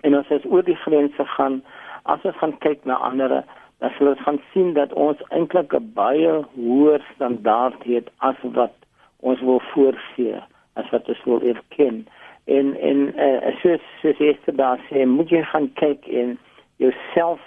En 0.00 0.16
ons 0.16 0.32
is 0.32 0.44
oor 0.48 0.64
die 0.64 0.78
grense 0.84 1.24
gaan 1.36 1.60
as 2.02 2.24
ons 2.24 2.38
gaan 2.40 2.56
kyk 2.64 2.84
na 2.88 2.96
ander 3.10 3.42
dan 3.78 3.92
sal 3.96 4.08
ons 4.12 4.22
gaan 4.24 4.40
sien 4.52 4.72
dat 4.76 4.92
ons 4.92 5.20
eintlik 5.28 5.74
'n 5.76 5.92
baie 5.94 6.32
hoër 6.54 7.00
standaard 7.14 7.84
het 7.84 8.08
as 8.18 8.36
wat 8.58 8.72
ons 9.20 9.40
wil 9.40 9.60
voorsien, 9.72 10.40
as 10.80 10.88
wat 10.90 11.08
ons 11.08 11.24
wil 11.24 11.42
erken. 11.42 12.06
En 12.44 12.76
en 12.80 12.98
uh, 13.26 13.56
soos 13.60 13.84
soos 14.00 14.18
jy 14.18 14.38
daar 14.46 14.80
sê, 14.88 15.04
moet 15.06 15.28
jy 15.28 15.42
gaan 15.42 15.72
kyk 15.72 16.06
en 16.06 16.38
jouself 16.76 17.40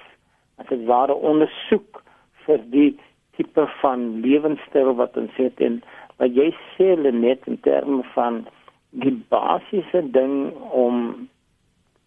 as 0.57 0.67
dit 0.67 0.85
ware 0.85 1.13
ondersoek 1.13 2.03
vir 2.49 2.65
die 2.73 2.91
tipe 3.37 3.67
van 3.79 4.21
lewenstyl 4.25 4.95
wat 4.99 5.17
ons 5.21 5.35
het 5.37 5.61
en 5.63 5.79
wat 6.19 6.33
jy 6.35 6.49
sê 6.73 6.95
net 6.99 7.45
in 7.47 7.59
terme 7.63 8.01
van 8.15 8.41
die 9.03 9.13
basiese 9.29 10.01
ding 10.15 10.49
om 10.73 11.29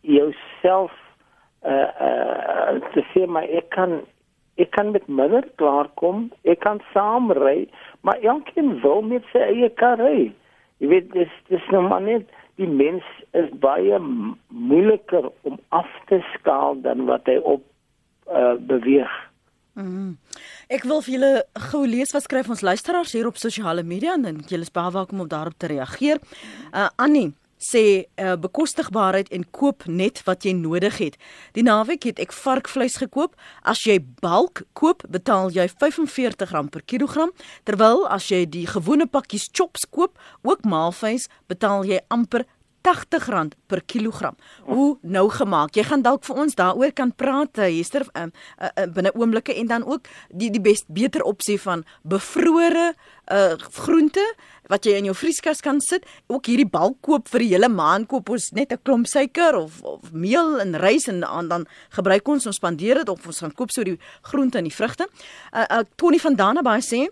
jouself 0.02 0.92
uh, 1.62 1.90
uh, 2.08 2.80
te 2.92 3.04
sê 3.12 3.24
maar 3.26 3.46
ek 3.46 3.70
kan 3.76 4.00
ek 4.60 4.74
kan 4.76 4.90
met 4.92 5.06
minder 5.08 5.46
klaarkom 5.62 6.26
ek 6.44 6.60
kan 6.66 6.82
saam 6.92 7.30
ry 7.38 7.68
maar 8.02 8.18
elkeen 8.34 8.74
wil 8.82 9.02
met 9.02 9.24
sy 9.32 9.46
eie 9.46 9.70
kar 9.80 10.02
ry. 10.02 10.32
Jy 10.82 10.90
weet 10.90 11.12
dis 11.14 11.34
dis 11.48 11.68
nou 11.70 11.86
maar 11.86 12.02
net 12.02 12.26
die 12.60 12.68
mens 12.68 13.06
is 13.38 13.48
baie 13.62 13.98
moeiliker 14.48 15.30
om 15.48 15.60
af 15.70 15.88
te 16.10 16.18
skaal 16.34 16.82
dan 16.84 17.06
wat 17.08 17.30
hy 17.30 17.38
op 17.54 17.62
uh, 18.28 18.58
beweeg 18.58 19.14
Mm. 19.74 20.18
Ek 20.68 20.84
wil 20.84 21.00
vir 21.00 21.14
julle 21.14 21.30
gou 21.70 21.86
lees 21.88 22.12
wat 22.12 22.26
skryf 22.26 22.50
ons 22.52 22.60
luisteraars 22.60 23.14
hier 23.16 23.28
op 23.28 23.38
sosiale 23.40 23.82
media 23.82 24.18
en 24.18 24.42
julle 24.44 24.66
is 24.66 24.74
baie 24.74 24.92
welkom 24.92 25.24
om 25.24 25.28
daarop 25.28 25.56
te 25.56 25.70
reageer. 25.72 26.20
Uh 26.72 26.90
Annie 27.00 27.32
sê 27.62 27.82
uh, 28.18 28.34
bekostigbaarheid 28.36 29.30
en 29.32 29.44
koop 29.54 29.86
net 29.86 30.22
wat 30.26 30.44
jy 30.44 30.52
nodig 30.58 30.98
het. 30.98 31.18
Die 31.56 31.64
naweek 31.64 32.08
het 32.10 32.20
ek 32.22 32.34
varkvleis 32.34 32.98
gekoop. 33.00 33.36
As 33.62 33.84
jy 33.86 34.00
bulk 34.22 34.64
koop, 34.78 35.06
betaal 35.08 35.52
jy 35.54 35.68
R45 35.70 36.72
per 36.74 36.82
kilogram, 36.82 37.30
terwyl 37.64 38.04
as 38.10 38.28
jy 38.32 38.44
die 38.50 38.66
gewone 38.66 39.06
pakkies 39.06 39.48
chops 39.54 39.86
koop, 39.90 40.18
ook 40.42 40.66
maalvleis, 40.66 41.28
betaal 41.46 41.86
jy 41.86 42.02
amper 42.10 42.46
R80 42.82 43.56
per 43.66 43.82
kilogram. 43.86 44.36
Hoe 44.64 44.98
nou 45.02 45.28
gemaak? 45.30 45.74
Jy 45.76 45.84
gaan 45.88 46.02
dalk 46.02 46.24
vir 46.24 46.36
ons 46.36 46.54
daaroor 46.54 46.92
kan 46.92 47.14
praat, 47.14 47.58
eh, 47.58 47.76
Hester, 47.76 48.06
um, 48.14 48.32
uh, 48.60 48.68
uh, 48.68 48.86
binne 48.86 49.12
oomblikke 49.14 49.54
en 49.54 49.66
dan 49.66 49.84
ook 49.84 50.08
die 50.28 50.50
die 50.50 50.60
best 50.60 50.84
beter 50.88 51.22
opsie 51.22 51.60
van 51.60 51.84
bevrore 52.02 52.94
uh 53.32 53.54
groente 53.72 54.24
wat 54.68 54.84
jy 54.84 54.96
in 54.98 55.06
jou 55.10 55.14
vrieskas 55.14 55.60
kan 55.62 55.80
sit. 55.80 56.04
Ook 56.26 56.46
hierdie 56.50 56.68
balk 56.68 56.98
koop 57.00 57.28
vir 57.28 57.44
die 57.44 57.50
hele 57.54 57.68
maand 57.68 58.08
koop 58.10 58.28
ons 58.28 58.50
net 58.52 58.72
'n 58.72 58.82
klomp 58.82 59.06
suiker 59.06 59.54
of 59.56 59.82
of 59.82 60.12
meel 60.12 60.60
en 60.60 60.76
rys 60.76 61.08
en 61.08 61.20
dan, 61.20 61.48
dan 61.48 61.66
gebruik 61.90 62.28
ons 62.28 62.46
ons 62.46 62.56
spandeer 62.56 62.94
dit 62.94 63.08
of 63.08 63.26
ons 63.26 63.38
gaan 63.38 63.54
koop 63.54 63.70
so 63.70 63.84
die 63.84 63.98
groente 64.22 64.58
en 64.58 64.64
die 64.64 64.74
vrugte. 64.74 65.08
Uh, 65.54 65.64
uh 65.70 65.82
Tony 65.96 66.18
van 66.18 66.34
Danabaai 66.34 66.80
sê 66.80 67.08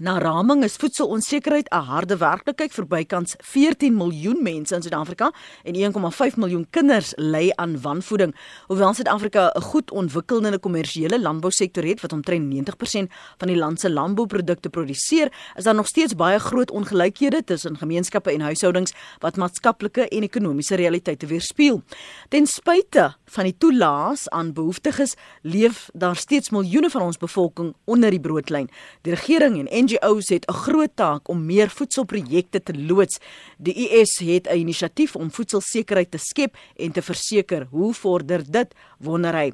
Na 0.00 0.14
raming 0.16 0.62
is 0.64 0.78
voedselonsekerheid 0.80 1.68
'n 1.68 1.84
harde 1.84 2.16
werklikheid 2.16 2.72
vir 2.72 2.86
bykans 2.86 3.34
14 3.44 3.96
miljoen 3.96 4.42
mense 4.42 4.74
in 4.74 4.82
Suid-Afrika 4.82 5.30
en 5.62 5.74
1,5 5.74 6.36
miljoen 6.36 6.66
kinders 6.70 7.12
ly 7.16 7.52
aan 7.56 7.80
wanvoeding. 7.80 8.34
Hoewel 8.66 8.94
Suid-Afrika 8.94 9.52
'n 9.54 9.60
goed 9.60 9.90
ontwikkelde 9.90 10.58
kommersiële 10.58 11.20
landbousektor 11.20 11.84
het 11.84 12.00
wat 12.00 12.12
omtrent 12.12 12.48
90% 12.48 13.12
van 13.38 13.48
die 13.48 13.56
land 13.56 13.80
se 13.80 13.90
landbouprodukte 13.90 14.70
produseer, 14.70 15.32
is 15.56 15.64
daar 15.64 15.74
nog 15.74 15.86
steeds 15.86 16.14
baie 16.14 16.38
groot 16.38 16.70
ongelykhede 16.70 17.44
tussen 17.44 17.76
gemeenskappe 17.76 18.32
en 18.32 18.40
huishoudings 18.40 18.92
wat 19.18 19.36
maatskaplike 19.36 20.08
en 20.08 20.22
ekonomiese 20.22 20.74
realiteite 20.74 21.26
weerspieël. 21.26 21.82
Ten 22.28 22.46
spyte 22.46 23.16
van 23.24 23.44
die 23.44 23.54
toelaas 23.58 24.28
aan 24.28 24.52
behoeftiges, 24.52 25.14
leef 25.42 25.90
daar 25.92 26.16
steeds 26.16 26.50
miljoene 26.50 26.90
van 26.90 27.02
ons 27.02 27.16
bevolking 27.16 27.74
onder 27.84 28.10
die 28.10 28.20
broodlyn. 28.20 28.70
Die 29.02 29.14
regering 29.14 29.58
en 29.58 29.66
NGO's 29.90 30.28
het 30.28 30.46
'n 30.46 30.52
groot 30.52 30.90
taak 30.94 31.28
om 31.28 31.46
meer 31.46 31.68
voedselprojekte 31.68 32.62
te 32.62 32.78
loods. 32.78 33.18
Die 33.58 33.98
US 33.98 34.18
het 34.18 34.46
'n 34.46 34.56
inisiatief 34.56 35.16
om 35.16 35.30
voedselsekerheid 35.30 36.10
te 36.10 36.18
skep 36.18 36.56
en 36.76 36.92
te 36.92 37.02
verseker. 37.02 37.66
Hoe 37.70 37.94
vorder 37.94 38.50
dit? 38.50 38.74
Wonder 38.98 39.34
hy. 39.34 39.52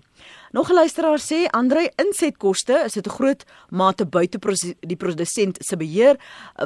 Nog 0.51 0.71
'n 0.71 0.75
luisteraar 0.75 1.21
sê 1.21 1.47
Andre 1.51 1.93
insetkoste 1.97 2.83
is 2.85 2.93
dit 2.93 3.07
'n 3.07 3.11
groot 3.11 3.45
mate 3.69 4.07
buite 4.07 4.39
die 4.81 4.97
produsent 4.97 5.57
se 5.61 5.77
beheer 5.77 6.17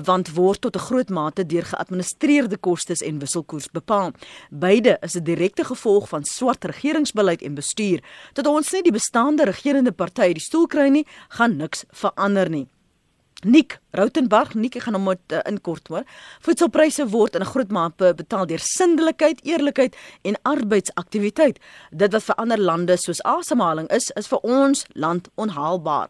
want 0.04 0.34
word 0.34 0.60
tot 0.60 0.76
'n 0.76 0.78
groot 0.78 1.08
mate 1.08 1.46
deur 1.46 1.64
geadministreerde 1.64 2.56
kostes 2.56 3.02
en 3.02 3.18
wisselkoers 3.18 3.70
bepaal. 3.70 4.12
Beide 4.50 4.98
is 5.00 5.14
'n 5.14 5.22
direkte 5.24 5.64
gevolg 5.64 6.08
van 6.08 6.24
swart 6.24 6.64
regeringsbeleid 6.64 7.42
en 7.42 7.54
bestuur. 7.54 8.02
Tot 8.32 8.46
ons 8.46 8.70
net 8.70 8.82
die 8.82 8.92
bestaande 8.92 9.44
regerende 9.44 9.92
party 9.92 10.32
die 10.32 10.42
stoel 10.42 10.66
kry 10.66 10.88
nie, 10.88 11.06
gaan 11.28 11.56
niks 11.56 11.84
verander 11.90 12.50
nie. 12.50 12.68
Nick 13.42 13.80
Rautenbach, 13.96 14.54
Nick, 14.54 14.76
ek 14.76 14.84
gaan 14.86 14.94
hom 14.98 15.08
met 15.08 15.32
uh, 15.32 15.40
inkort 15.48 15.88
hoor. 15.88 16.04
Voedselpryse 16.44 17.06
word 17.10 17.34
in 17.34 17.42
'n 17.42 17.52
groot 17.52 17.70
mate 17.72 18.12
betaal 18.14 18.46
deur 18.46 18.60
sindelikheid, 18.62 19.40
eerlikheid 19.42 19.96
en 20.22 20.36
arbeidsaktiwiteit. 20.42 21.58
Dit 21.90 22.12
wat 22.12 22.22
vir 22.22 22.36
ander 22.36 22.60
lande 22.60 22.96
soos 22.96 23.22
asemhaling 23.24 23.88
is, 23.90 24.10
is 24.16 24.28
vir 24.28 24.38
ons 24.44 24.84
land 24.94 25.28
onhaalbaar. 25.34 26.08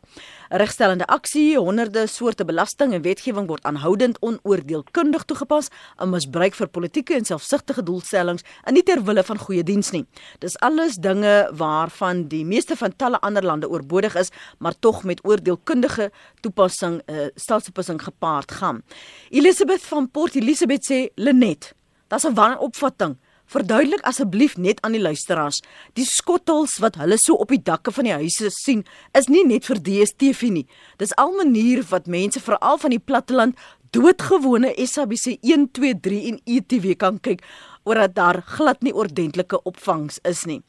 'n 0.51 0.59
Regstellende 0.59 1.07
aksie, 1.07 1.59
honderde 1.59 2.07
soorte 2.07 2.45
belasting 2.45 2.93
en 2.93 3.03
wetgewing 3.03 3.47
word 3.47 3.63
aanhoudend 3.63 4.17
onoordeelkundig 4.19 5.23
toegepas 5.23 5.69
en 6.03 6.11
misbruik 6.11 6.57
vir 6.59 6.67
politieke 6.67 7.15
en 7.15 7.25
selfsugtige 7.25 7.85
doelstellings 7.87 8.43
en 8.67 8.75
nie 8.75 8.83
ter 8.83 9.05
wille 9.07 9.23
van 9.23 9.39
goeie 9.39 9.63
diens 9.63 9.93
nie. 9.95 10.03
Dis 10.43 10.59
alles 10.59 10.99
dinge 10.99 11.51
waarvan 11.55 12.27
die 12.29 12.43
meeste 12.45 12.75
van 12.77 12.97
talle 12.97 13.21
ander 13.21 13.47
lande 13.47 13.71
oorbodig 13.71 14.17
is, 14.19 14.35
maar 14.59 14.75
tog 14.79 15.05
met 15.05 15.23
oordeelkundige 15.23 16.11
toepassing 16.43 16.99
uh, 17.07 17.31
staatsbepassing 17.37 18.03
gepaard 18.03 18.51
gaan. 18.51 18.83
Elisabeth 19.31 19.87
van 19.87 20.11
Port 20.11 20.35
Elizabeth 20.35 20.83
sê 20.91 21.07
Lenet, 21.15 21.75
daar's 22.09 22.27
'n 22.27 22.35
wanopvatting. 22.35 23.17
Verduidelik 23.51 24.05
asseblief 24.07 24.53
net 24.63 24.79
aan 24.87 24.95
die 24.95 25.03
luisteraars, 25.03 25.57
die 25.99 26.05
skottels 26.07 26.77
wat 26.79 26.95
hulle 27.01 27.17
so 27.19 27.35
op 27.43 27.51
die 27.51 27.59
dakke 27.67 27.91
van 27.91 28.07
die 28.07 28.15
huise 28.15 28.47
sien, 28.55 28.85
is 29.19 29.27
nie 29.27 29.43
net 29.43 29.67
vir 29.67 29.81
DStv 29.83 30.53
nie. 30.55 30.69
Dis 31.03 31.17
al 31.19 31.35
manier 31.35 31.83
wat 31.91 32.07
mense 32.07 32.39
veral 32.45 32.79
van 32.79 32.95
die 32.95 33.03
platteland 33.03 33.59
doodgewone 33.91 34.71
SABC 34.79 35.41
1, 35.43 35.67
2, 35.75 35.99
3 35.99 36.21
en 36.31 36.39
ETV 36.47 36.95
kan 37.01 37.19
kyk 37.19 37.43
oor 37.91 38.05
dat 38.07 38.15
daar 38.15 38.43
glad 38.47 38.83
nie 38.87 38.95
ordentlike 38.95 39.59
opvangs 39.67 40.21
is 40.29 40.45
nie. 40.47 40.61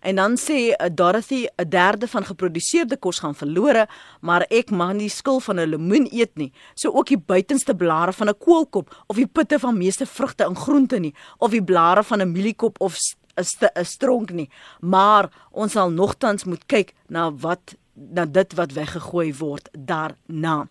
En 0.00 0.16
dan 0.16 0.36
sê 0.38 0.70
uh, 0.70 0.86
Dorothy 0.90 1.46
'n 1.46 1.68
derde 1.68 2.06
van 2.08 2.24
geproduseerde 2.24 2.96
kos 2.96 3.18
gaan 3.18 3.34
verlore, 3.34 3.88
maar 4.20 4.46
ek 4.48 4.70
mag 4.70 4.92
nie 4.92 5.08
skil 5.08 5.40
van 5.40 5.60
'n 5.60 5.68
lemoen 5.68 6.08
eet 6.12 6.36
nie. 6.36 6.52
So 6.74 6.92
ook 6.92 7.08
die 7.08 7.18
buitenste 7.18 7.74
blare 7.74 8.12
van 8.12 8.28
'n 8.28 8.38
koolkop 8.38 9.04
of 9.06 9.16
die 9.16 9.26
pitte 9.26 9.58
van 9.58 9.78
meeste 9.78 10.06
vrugte 10.06 10.44
en 10.44 10.56
groente 10.56 10.98
nie, 10.98 11.14
of 11.38 11.50
die 11.50 11.64
blare 11.64 12.04
van 12.04 12.20
'n 12.20 12.32
mieliekop 12.32 12.80
of 12.80 12.96
'n 13.36 13.84
stronk 13.84 14.30
nie. 14.30 14.50
Maar 14.80 15.30
ons 15.50 15.72
sal 15.72 15.90
nogtans 15.90 16.44
moet 16.44 16.66
kyk 16.66 16.94
na 17.08 17.32
wat 17.32 17.74
na 17.94 18.24
dit 18.24 18.54
wat 18.54 18.72
weggegooi 18.72 19.34
word 19.34 19.68
daarna. 19.72 20.68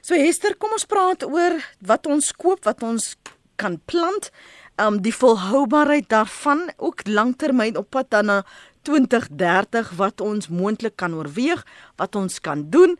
So 0.00 0.14
Hester, 0.14 0.54
kom 0.56 0.70
ons 0.72 0.86
praat 0.86 1.24
oor 1.24 1.58
wat 1.80 2.06
ons 2.06 2.32
koop, 2.32 2.64
wat 2.64 2.82
ons 2.82 3.16
kan 3.56 3.80
plant 3.84 4.30
um 4.80 5.00
die 5.02 5.14
volhoubaarheid 5.14 6.08
daarvan 6.08 6.70
ook 6.76 7.06
lanktermyn 7.06 7.76
op 7.76 7.90
pad 7.90 8.10
dan 8.10 8.26
na 8.26 8.42
2030 8.82 9.90
wat 9.96 10.20
ons 10.20 10.48
moontlik 10.48 10.96
kan 10.96 11.14
oorweeg, 11.14 11.64
wat 11.96 12.16
ons 12.16 12.40
kan 12.40 12.70
doen. 12.70 12.96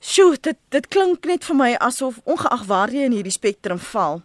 Sjoe, 0.00 0.36
dit 0.40 0.56
dit 0.68 0.88
klink 0.88 1.24
net 1.24 1.44
vir 1.44 1.56
my 1.56 1.70
asof 1.78 2.20
ongeag 2.24 2.66
waar 2.66 2.92
jy 2.92 3.06
in 3.08 3.16
hierdie 3.16 3.36
spektrum 3.36 3.78
val, 3.92 4.22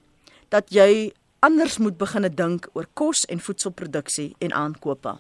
dat 0.50 0.72
jy 0.72 1.12
anders 1.46 1.78
moet 1.78 1.98
begine 1.98 2.30
dink 2.30 2.70
oor 2.74 2.88
kos 2.94 3.26
en 3.30 3.40
voedselproduksie 3.40 4.34
en 4.40 4.54
aankope. 4.54 5.16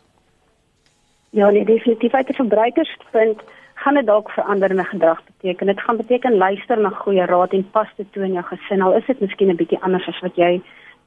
Ja, 1.36 1.50
nee, 1.52 1.66
definitief 1.66 2.14
uit 2.14 2.30
'n 2.30 2.34
verbruikerspunt 2.34 3.42
gaan 3.76 3.94
dit 3.94 4.06
dalk 4.06 4.30
veranderende 4.32 4.84
gedrag 4.84 5.22
beteken. 5.26 5.68
Dit 5.68 5.82
gaan 5.82 5.98
beteken 5.98 6.38
luister 6.38 6.80
na 6.80 6.90
goeie 6.90 7.26
raad 7.26 7.52
en 7.52 7.70
pas 7.72 7.88
dit 7.98 8.08
toe 8.14 8.24
in 8.24 8.34
jou 8.34 8.46
gesin. 8.46 8.82
Al 8.82 8.96
is 8.96 9.06
dit 9.06 9.20
miskien 9.20 9.50
'n 9.50 9.56
bietjie 9.56 9.82
anders 9.82 10.08
as 10.08 10.20
wat 10.20 10.36
jy 10.36 10.62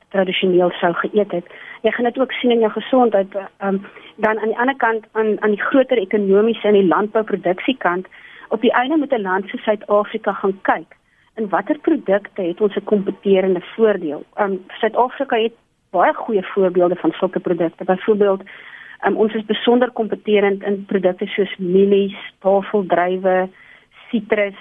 tradisioneel 0.08 0.70
sou 0.70 0.92
geëet 0.94 1.32
het. 1.32 1.46
Jy 1.82 1.90
gaan 1.90 2.04
dit 2.04 2.18
ook 2.18 2.32
sien 2.32 2.50
in 2.50 2.64
jou 2.64 2.72
gesondheid. 2.72 3.34
Ehm 3.34 3.74
um, 3.74 3.86
dan 4.16 4.38
aan 4.38 4.48
die 4.48 4.58
ander 4.58 4.76
kant 4.76 5.04
aan 5.12 5.40
aan 5.42 5.50
die 5.50 5.62
groter 5.62 5.98
ekonomiese 5.98 6.66
en 6.68 6.74
die 6.74 6.86
landbouproduksiekant 6.86 8.06
op 8.48 8.60
die 8.60 8.72
einde 8.72 8.96
moet 8.96 9.12
'n 9.12 9.22
land 9.22 9.48
soos 9.48 9.62
Suid-Afrika 9.62 10.32
gaan 10.32 10.58
kyk 10.62 10.96
in 11.36 11.48
watter 11.48 11.78
produkte 11.78 12.42
het 12.42 12.60
ons 12.60 12.76
'n 12.76 12.84
kompeterende 12.84 13.60
voordeel. 13.76 14.24
Ehm 14.34 14.52
um, 14.52 14.64
Suid-Afrika 14.80 15.36
het 15.36 15.54
baie 15.90 16.14
goeie 16.14 16.42
voorbeelde 16.42 16.96
van 16.96 17.12
sulke 17.12 17.40
produkte. 17.40 17.84
Byvoorbeeld 17.84 18.42
Um, 19.06 19.16
ons 19.16 19.34
is 19.34 19.44
besonder 19.46 19.90
kompeterend 19.94 20.62
in 20.66 20.80
produkte 20.90 21.26
soos 21.30 21.52
mielies, 21.62 22.16
tafeldruiwe, 22.42 23.46
sitrus, 24.10 24.58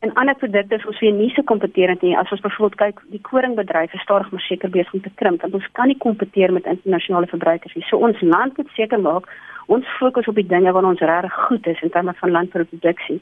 En 0.00 0.12
ander 0.14 0.34
produkte 0.34 0.74
is 0.74 0.86
ons 0.86 0.98
weer 1.02 1.12
nie 1.12 1.30
so 1.34 1.42
kompeterend 1.42 2.02
nie. 2.02 2.14
As 2.18 2.30
ons 2.30 2.40
byvoorbeeld 2.40 2.78
kyk, 2.78 3.00
die 3.10 3.20
koringbedryf 3.20 3.94
is 3.94 4.02
stadig 4.06 4.30
maar 4.30 4.44
seker 4.46 4.70
besig 4.70 4.94
om 4.94 5.02
te 5.02 5.10
krimp 5.14 5.42
want 5.42 5.54
ons 5.58 5.70
kan 5.78 5.90
nie 5.90 5.98
kompeteer 5.98 6.52
met 6.54 6.68
internasionale 6.70 7.26
verbruikers 7.26 7.74
nie. 7.74 7.86
So 7.88 7.98
ons 7.98 8.20
land 8.20 8.56
moet 8.56 8.70
seker 8.76 9.00
maak 9.02 9.26
ons 9.66 9.88
fokus 9.98 10.28
op 10.30 10.38
die 10.38 10.46
dinge 10.46 10.72
waar 10.72 10.86
ons 10.86 11.02
regtig 11.02 11.34
goed 11.48 11.66
is 11.66 11.80
in 11.82 11.90
terme 11.90 12.14
van 12.20 12.30
landbouproduksie 12.36 13.18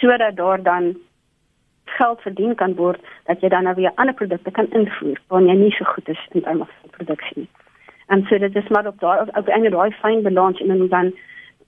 sodat 0.00 0.36
daar 0.36 0.62
dan 0.62 0.96
geld 1.84 2.20
verdien 2.20 2.54
kan 2.54 2.74
word 2.74 3.00
dat 3.30 3.40
jy 3.40 3.48
dan 3.48 3.64
nou 3.64 3.74
weer 3.78 3.94
ander 3.94 4.14
produkte 4.14 4.50
kan 4.50 4.66
invoer 4.80 5.22
wanneer 5.32 5.54
jy 5.54 5.60
nie 5.62 5.76
so 5.78 5.86
goed 5.94 6.08
is 6.08 6.26
in 6.34 6.42
terme 6.42 6.66
van 6.66 6.96
produksie 6.98 7.44
nie. 7.44 7.48
En 8.06 8.26
so 8.26 8.38
dit 8.38 8.56
is 8.56 8.68
maar 8.68 8.86
op 8.86 9.00
daai 9.00 9.20
op 9.22 9.48
'n 9.48 9.70
daai 9.70 9.90
fyn 10.02 10.22
balans 10.22 10.60
en 10.60 10.88
dan 10.88 11.12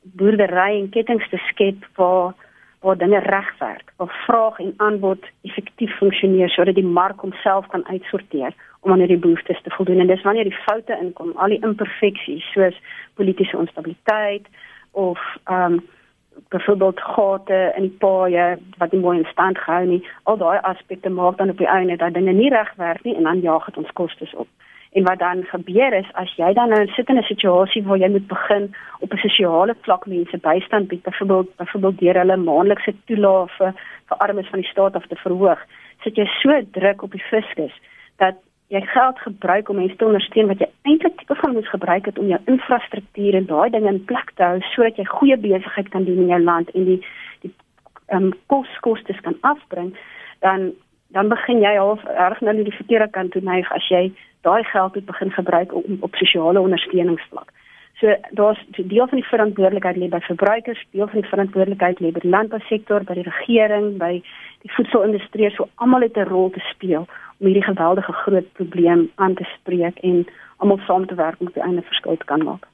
boerdery 0.02 0.80
en 0.80 0.90
kettinge 0.90 1.28
te 1.30 1.38
skep 1.48 1.86
waar 1.94 2.34
waar 2.80 2.96
dinge 2.96 3.18
regwerk, 3.18 3.92
waar 3.96 4.22
vraag 4.26 4.58
en 4.58 4.74
aanbod 4.76 5.26
effektief 5.42 5.96
funksioneer 5.96 6.48
sodat 6.48 6.74
die 6.74 6.86
mark 6.86 7.20
homself 7.20 7.66
kan 7.66 7.86
uitsorteer 7.88 8.54
om 8.80 8.92
aan 8.92 8.98
hierdie 8.98 9.18
behoeftes 9.18 9.62
te 9.62 9.70
voldoen. 9.70 10.00
En 10.00 10.06
dis 10.06 10.22
wanneer 10.22 10.44
die 10.44 10.62
foute 10.66 10.98
inkom, 11.02 11.32
al 11.36 11.54
die 11.54 11.62
imperfeksies 11.62 12.52
soos 12.52 12.80
politieke 13.14 13.56
onstabiliteit 13.56 14.46
of 14.90 15.20
ehm 15.44 15.72
um, 15.72 15.86
byvoorbeeld 16.48 17.00
gate 17.00 17.72
in 17.76 17.82
die 17.82 17.96
paaie 17.98 18.58
wat 18.78 18.92
nie 18.92 19.00
mooi 19.00 19.18
in 19.18 19.24
stand 19.30 19.58
gehou 19.58 19.86
nie, 19.86 20.08
al 20.22 20.36
daai 20.38 20.58
aspekte 20.62 21.10
maak 21.10 21.36
dan 21.36 21.50
op 21.50 21.58
die 21.58 21.66
einde 21.66 21.96
dat 21.96 22.14
dinge 22.14 22.32
nie 22.32 22.50
regwerk 22.54 23.02
nie 23.02 23.16
en 23.16 23.22
dan 23.22 23.40
jaag 23.40 23.64
dit 23.64 23.76
ons 23.76 23.92
kostes 23.92 24.34
op. 24.34 24.46
En 24.98 25.04
wat 25.04 25.18
dan 25.18 25.44
gebeur 25.44 25.92
is 25.94 26.08
as 26.12 26.30
jy 26.34 26.52
dan 26.58 26.72
nou 26.74 26.86
sit 26.96 27.08
in 27.08 27.18
'n 27.18 27.30
situasie 27.30 27.82
waar 27.86 27.98
jy 27.98 28.08
moet 28.10 28.26
begin 28.26 28.64
op 28.98 29.12
'n 29.12 29.22
sosiale 29.26 29.74
vlak 29.80 30.06
mense 30.06 30.38
bystand 30.38 30.88
bied, 30.88 31.02
byvoorbeeld 31.02 31.56
byvoorbeeld 31.56 31.98
deur 31.98 32.18
hulle 32.18 32.36
maandelikse 32.36 32.94
toelae 33.06 33.46
vir 33.58 33.72
vir 34.08 34.16
armes 34.18 34.48
van 34.48 34.60
die 34.60 34.70
staat 34.70 34.94
af 34.96 35.06
te 35.06 35.16
verhoog, 35.16 35.60
sit 36.02 36.16
jy 36.16 36.26
so 36.26 36.50
druk 36.70 37.02
op 37.02 37.12
die 37.12 37.28
fiskus 37.30 37.74
dat 38.16 38.34
jy 38.68 38.80
geld 38.80 39.18
gebruik 39.18 39.68
om 39.68 39.76
mense 39.76 39.96
te 39.96 40.04
ondersteun 40.04 40.46
wat 40.46 40.58
jy 40.58 40.68
eintlik 40.82 41.16
tipe 41.16 41.34
van 41.34 41.52
moet 41.52 41.68
gebruik 41.68 42.04
het 42.04 42.18
om 42.18 42.26
jou 42.26 42.40
infrastruktuur 42.44 43.34
en 43.34 43.46
daai 43.46 43.70
dinge 43.70 43.88
in 43.88 44.04
plek 44.04 44.30
te 44.34 44.42
hou 44.42 44.60
sodat 44.60 44.96
jy 44.96 45.04
goeie 45.04 45.36
besigheid 45.36 45.88
kan 45.88 46.04
doen 46.04 46.20
in 46.24 46.32
jou 46.34 46.42
land 46.42 46.70
en 46.70 46.84
die 46.84 47.00
die 47.40 47.52
ehm 48.06 48.24
um, 48.24 48.32
koskostes 48.46 49.20
kan 49.20 49.36
afbring, 49.40 49.96
dan 50.40 50.72
dan 51.16 51.28
begin 51.28 51.60
jy 51.60 51.76
half 51.76 52.02
reg 52.04 52.40
nou 52.40 52.54
die 52.56 52.74
verkeerde 52.80 53.10
kant 53.10 53.32
toe 53.32 53.42
neig 53.42 53.70
as 53.72 53.88
jy 53.88 54.12
daai 54.46 54.64
geld 54.64 54.94
moet 54.94 55.06
begin 55.06 55.30
gebruik 55.30 55.74
op 55.74 55.84
op 56.00 56.14
sosiale 56.14 56.60
ondersteuningsvlak. 56.60 57.52
So 58.00 58.14
daar's 58.30 58.60
deel 58.70 59.08
van 59.08 59.18
die 59.18 59.26
verantwoordelikheid 59.26 59.96
lê 59.96 60.08
by 60.08 60.20
verbruikers, 60.20 60.84
deel 60.90 61.08
van 61.08 61.20
die 61.20 61.30
verantwoordelikheid 61.30 62.00
lê 62.00 62.12
by 62.14 62.20
die 62.22 62.30
landbousektor, 62.30 63.02
by 63.04 63.16
die 63.18 63.26
regering, 63.26 63.96
by 63.98 64.12
die 64.62 64.72
voedselindustrie, 64.76 65.50
so 65.56 65.66
almal 65.82 66.06
het 66.06 66.16
'n 66.16 66.28
rol 66.30 66.50
te 66.50 66.62
speel 66.70 67.08
om 67.38 67.46
hierdie 67.46 67.70
geweldige 67.70 68.12
groot 68.12 68.52
probleem 68.52 69.10
aan 69.14 69.34
te 69.34 69.44
spreek 69.56 69.98
en 69.98 70.26
almal 70.56 70.78
saam 70.86 71.06
te 71.06 71.14
werk 71.14 71.40
om 71.40 71.46
op 71.46 71.54
die 71.54 71.62
einde 71.62 71.82
verskil 71.82 72.16
te 72.16 72.24
kan 72.24 72.44
maak. 72.44 72.66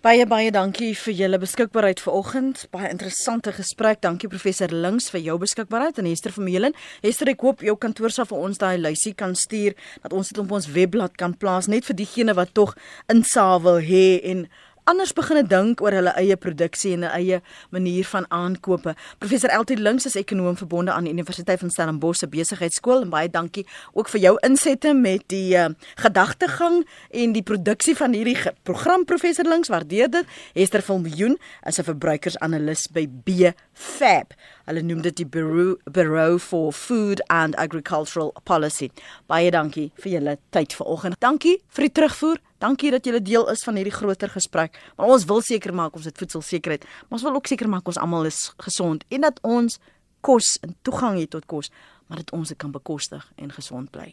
Baie 0.00 0.24
baie 0.24 0.48
dankie 0.48 0.94
vir 0.96 1.12
julle 1.12 1.36
beskikbaarheid 1.42 2.00
vanoggend. 2.00 2.62
Baie 2.72 2.88
interessante 2.88 3.52
gesprek. 3.52 3.98
Dankie 4.00 4.30
professor 4.32 4.72
Links 4.72 5.10
vir 5.12 5.20
jou 5.26 5.34
beskikbaarheid 5.42 6.00
en 6.00 6.06
Hester 6.08 6.32
Vermeulen. 6.32 6.72
Hester, 7.04 7.28
ek 7.28 7.44
hoop 7.44 7.60
jou 7.60 7.74
kantoor 7.76 8.14
sal 8.14 8.24
vir 8.30 8.40
ons 8.46 8.62
daai 8.62 8.78
lysie 8.80 9.12
kan 9.12 9.36
stuur 9.36 9.76
dat 10.00 10.14
ons 10.16 10.32
dit 10.32 10.40
op 10.40 10.54
ons 10.56 10.70
webblad 10.72 11.20
kan 11.20 11.34
plaas 11.36 11.68
net 11.68 11.84
vir 11.84 11.98
diegene 12.00 12.32
wat 12.38 12.54
tog 12.56 12.72
insaag 13.12 13.60
wil 13.66 13.76
hê 13.84 14.06
en 14.32 14.46
anders 14.84 15.12
begine 15.12 15.42
dink 15.46 15.80
oor 15.80 15.92
hulle 15.92 16.12
eie 16.16 16.36
produksie 16.36 16.92
en 16.92 17.04
'n 17.04 17.12
eie 17.12 17.40
manier 17.70 18.04
van 18.04 18.24
aankope. 18.28 18.94
Professor 19.18 19.50
Eltie 19.50 19.76
Links 19.76 20.06
is 20.06 20.14
ekonom 20.14 20.56
verbonde 20.56 20.92
aan 20.92 21.04
die 21.04 21.12
Universiteit 21.12 21.58
van 21.58 21.70
Stellenbosch 21.70 22.18
se 22.18 22.28
besigheidskool 22.28 23.02
en 23.02 23.10
baie 23.10 23.30
dankie 23.30 23.66
ook 23.92 24.08
vir 24.08 24.20
jou 24.20 24.36
insette 24.40 24.94
met 24.94 25.22
die 25.26 25.56
uh, 25.56 25.68
gedagtegang 25.96 26.86
en 27.10 27.32
die 27.32 27.42
produksie 27.42 27.96
van 27.96 28.12
hierdie 28.12 28.38
program 28.62 29.04
Professor 29.04 29.44
Links. 29.44 29.68
Waardeer 29.68 30.10
dit. 30.10 30.26
Hester 30.54 30.82
Viljoen 30.82 31.38
is 31.66 31.78
'n 31.78 31.84
verbruikersanalis 31.84 32.88
by 32.92 33.06
BFAB. 33.08 34.32
Hulle 34.70 34.84
noem 34.86 35.00
dit 35.02 35.16
die 35.18 35.26
Bureau, 35.26 35.72
Bureau 35.90 36.38
for 36.38 36.72
Food 36.72 37.18
and 37.26 37.56
Agricultural 37.58 38.30
Policy. 38.46 38.86
Baie 39.26 39.50
dankie 39.50 39.88
vir 39.98 40.12
julle 40.12 40.34
tyd 40.54 40.76
vanoggend. 40.78 41.18
Dankie 41.18 41.56
vir 41.74 41.88
die 41.88 41.92
terugvoer. 41.98 42.38
Dankie 42.62 42.92
dat 42.94 43.08
julle 43.08 43.18
deel 43.18 43.50
is 43.50 43.66
van 43.66 43.80
hierdie 43.80 43.96
groter 43.96 44.30
gesprek. 44.30 44.78
Maar 44.94 45.10
ons 45.16 45.26
wil 45.26 45.42
seker 45.42 45.74
maak 45.74 45.98
ons 45.98 46.06
het 46.06 46.22
voedselsekerheid, 46.22 46.86
maar 47.08 47.18
ons 47.18 47.26
wil 47.26 47.42
ook 47.42 47.50
seker 47.50 47.72
maak 47.72 47.90
ons 47.90 47.98
almal 47.98 48.30
is 48.30 48.44
gesond 48.62 49.02
en 49.10 49.26
dat 49.26 49.42
ons 49.42 49.80
kos 50.22 50.54
en 50.62 50.78
toegang 50.86 51.18
het 51.18 51.34
tot 51.34 51.50
kos, 51.50 51.74
maar 52.06 52.22
dat 52.22 52.30
ons 52.30 52.54
dit 52.54 52.62
kan 52.62 52.70
bekostig 52.70 53.26
en 53.42 53.50
gesond 53.50 53.90
bly. 53.90 54.12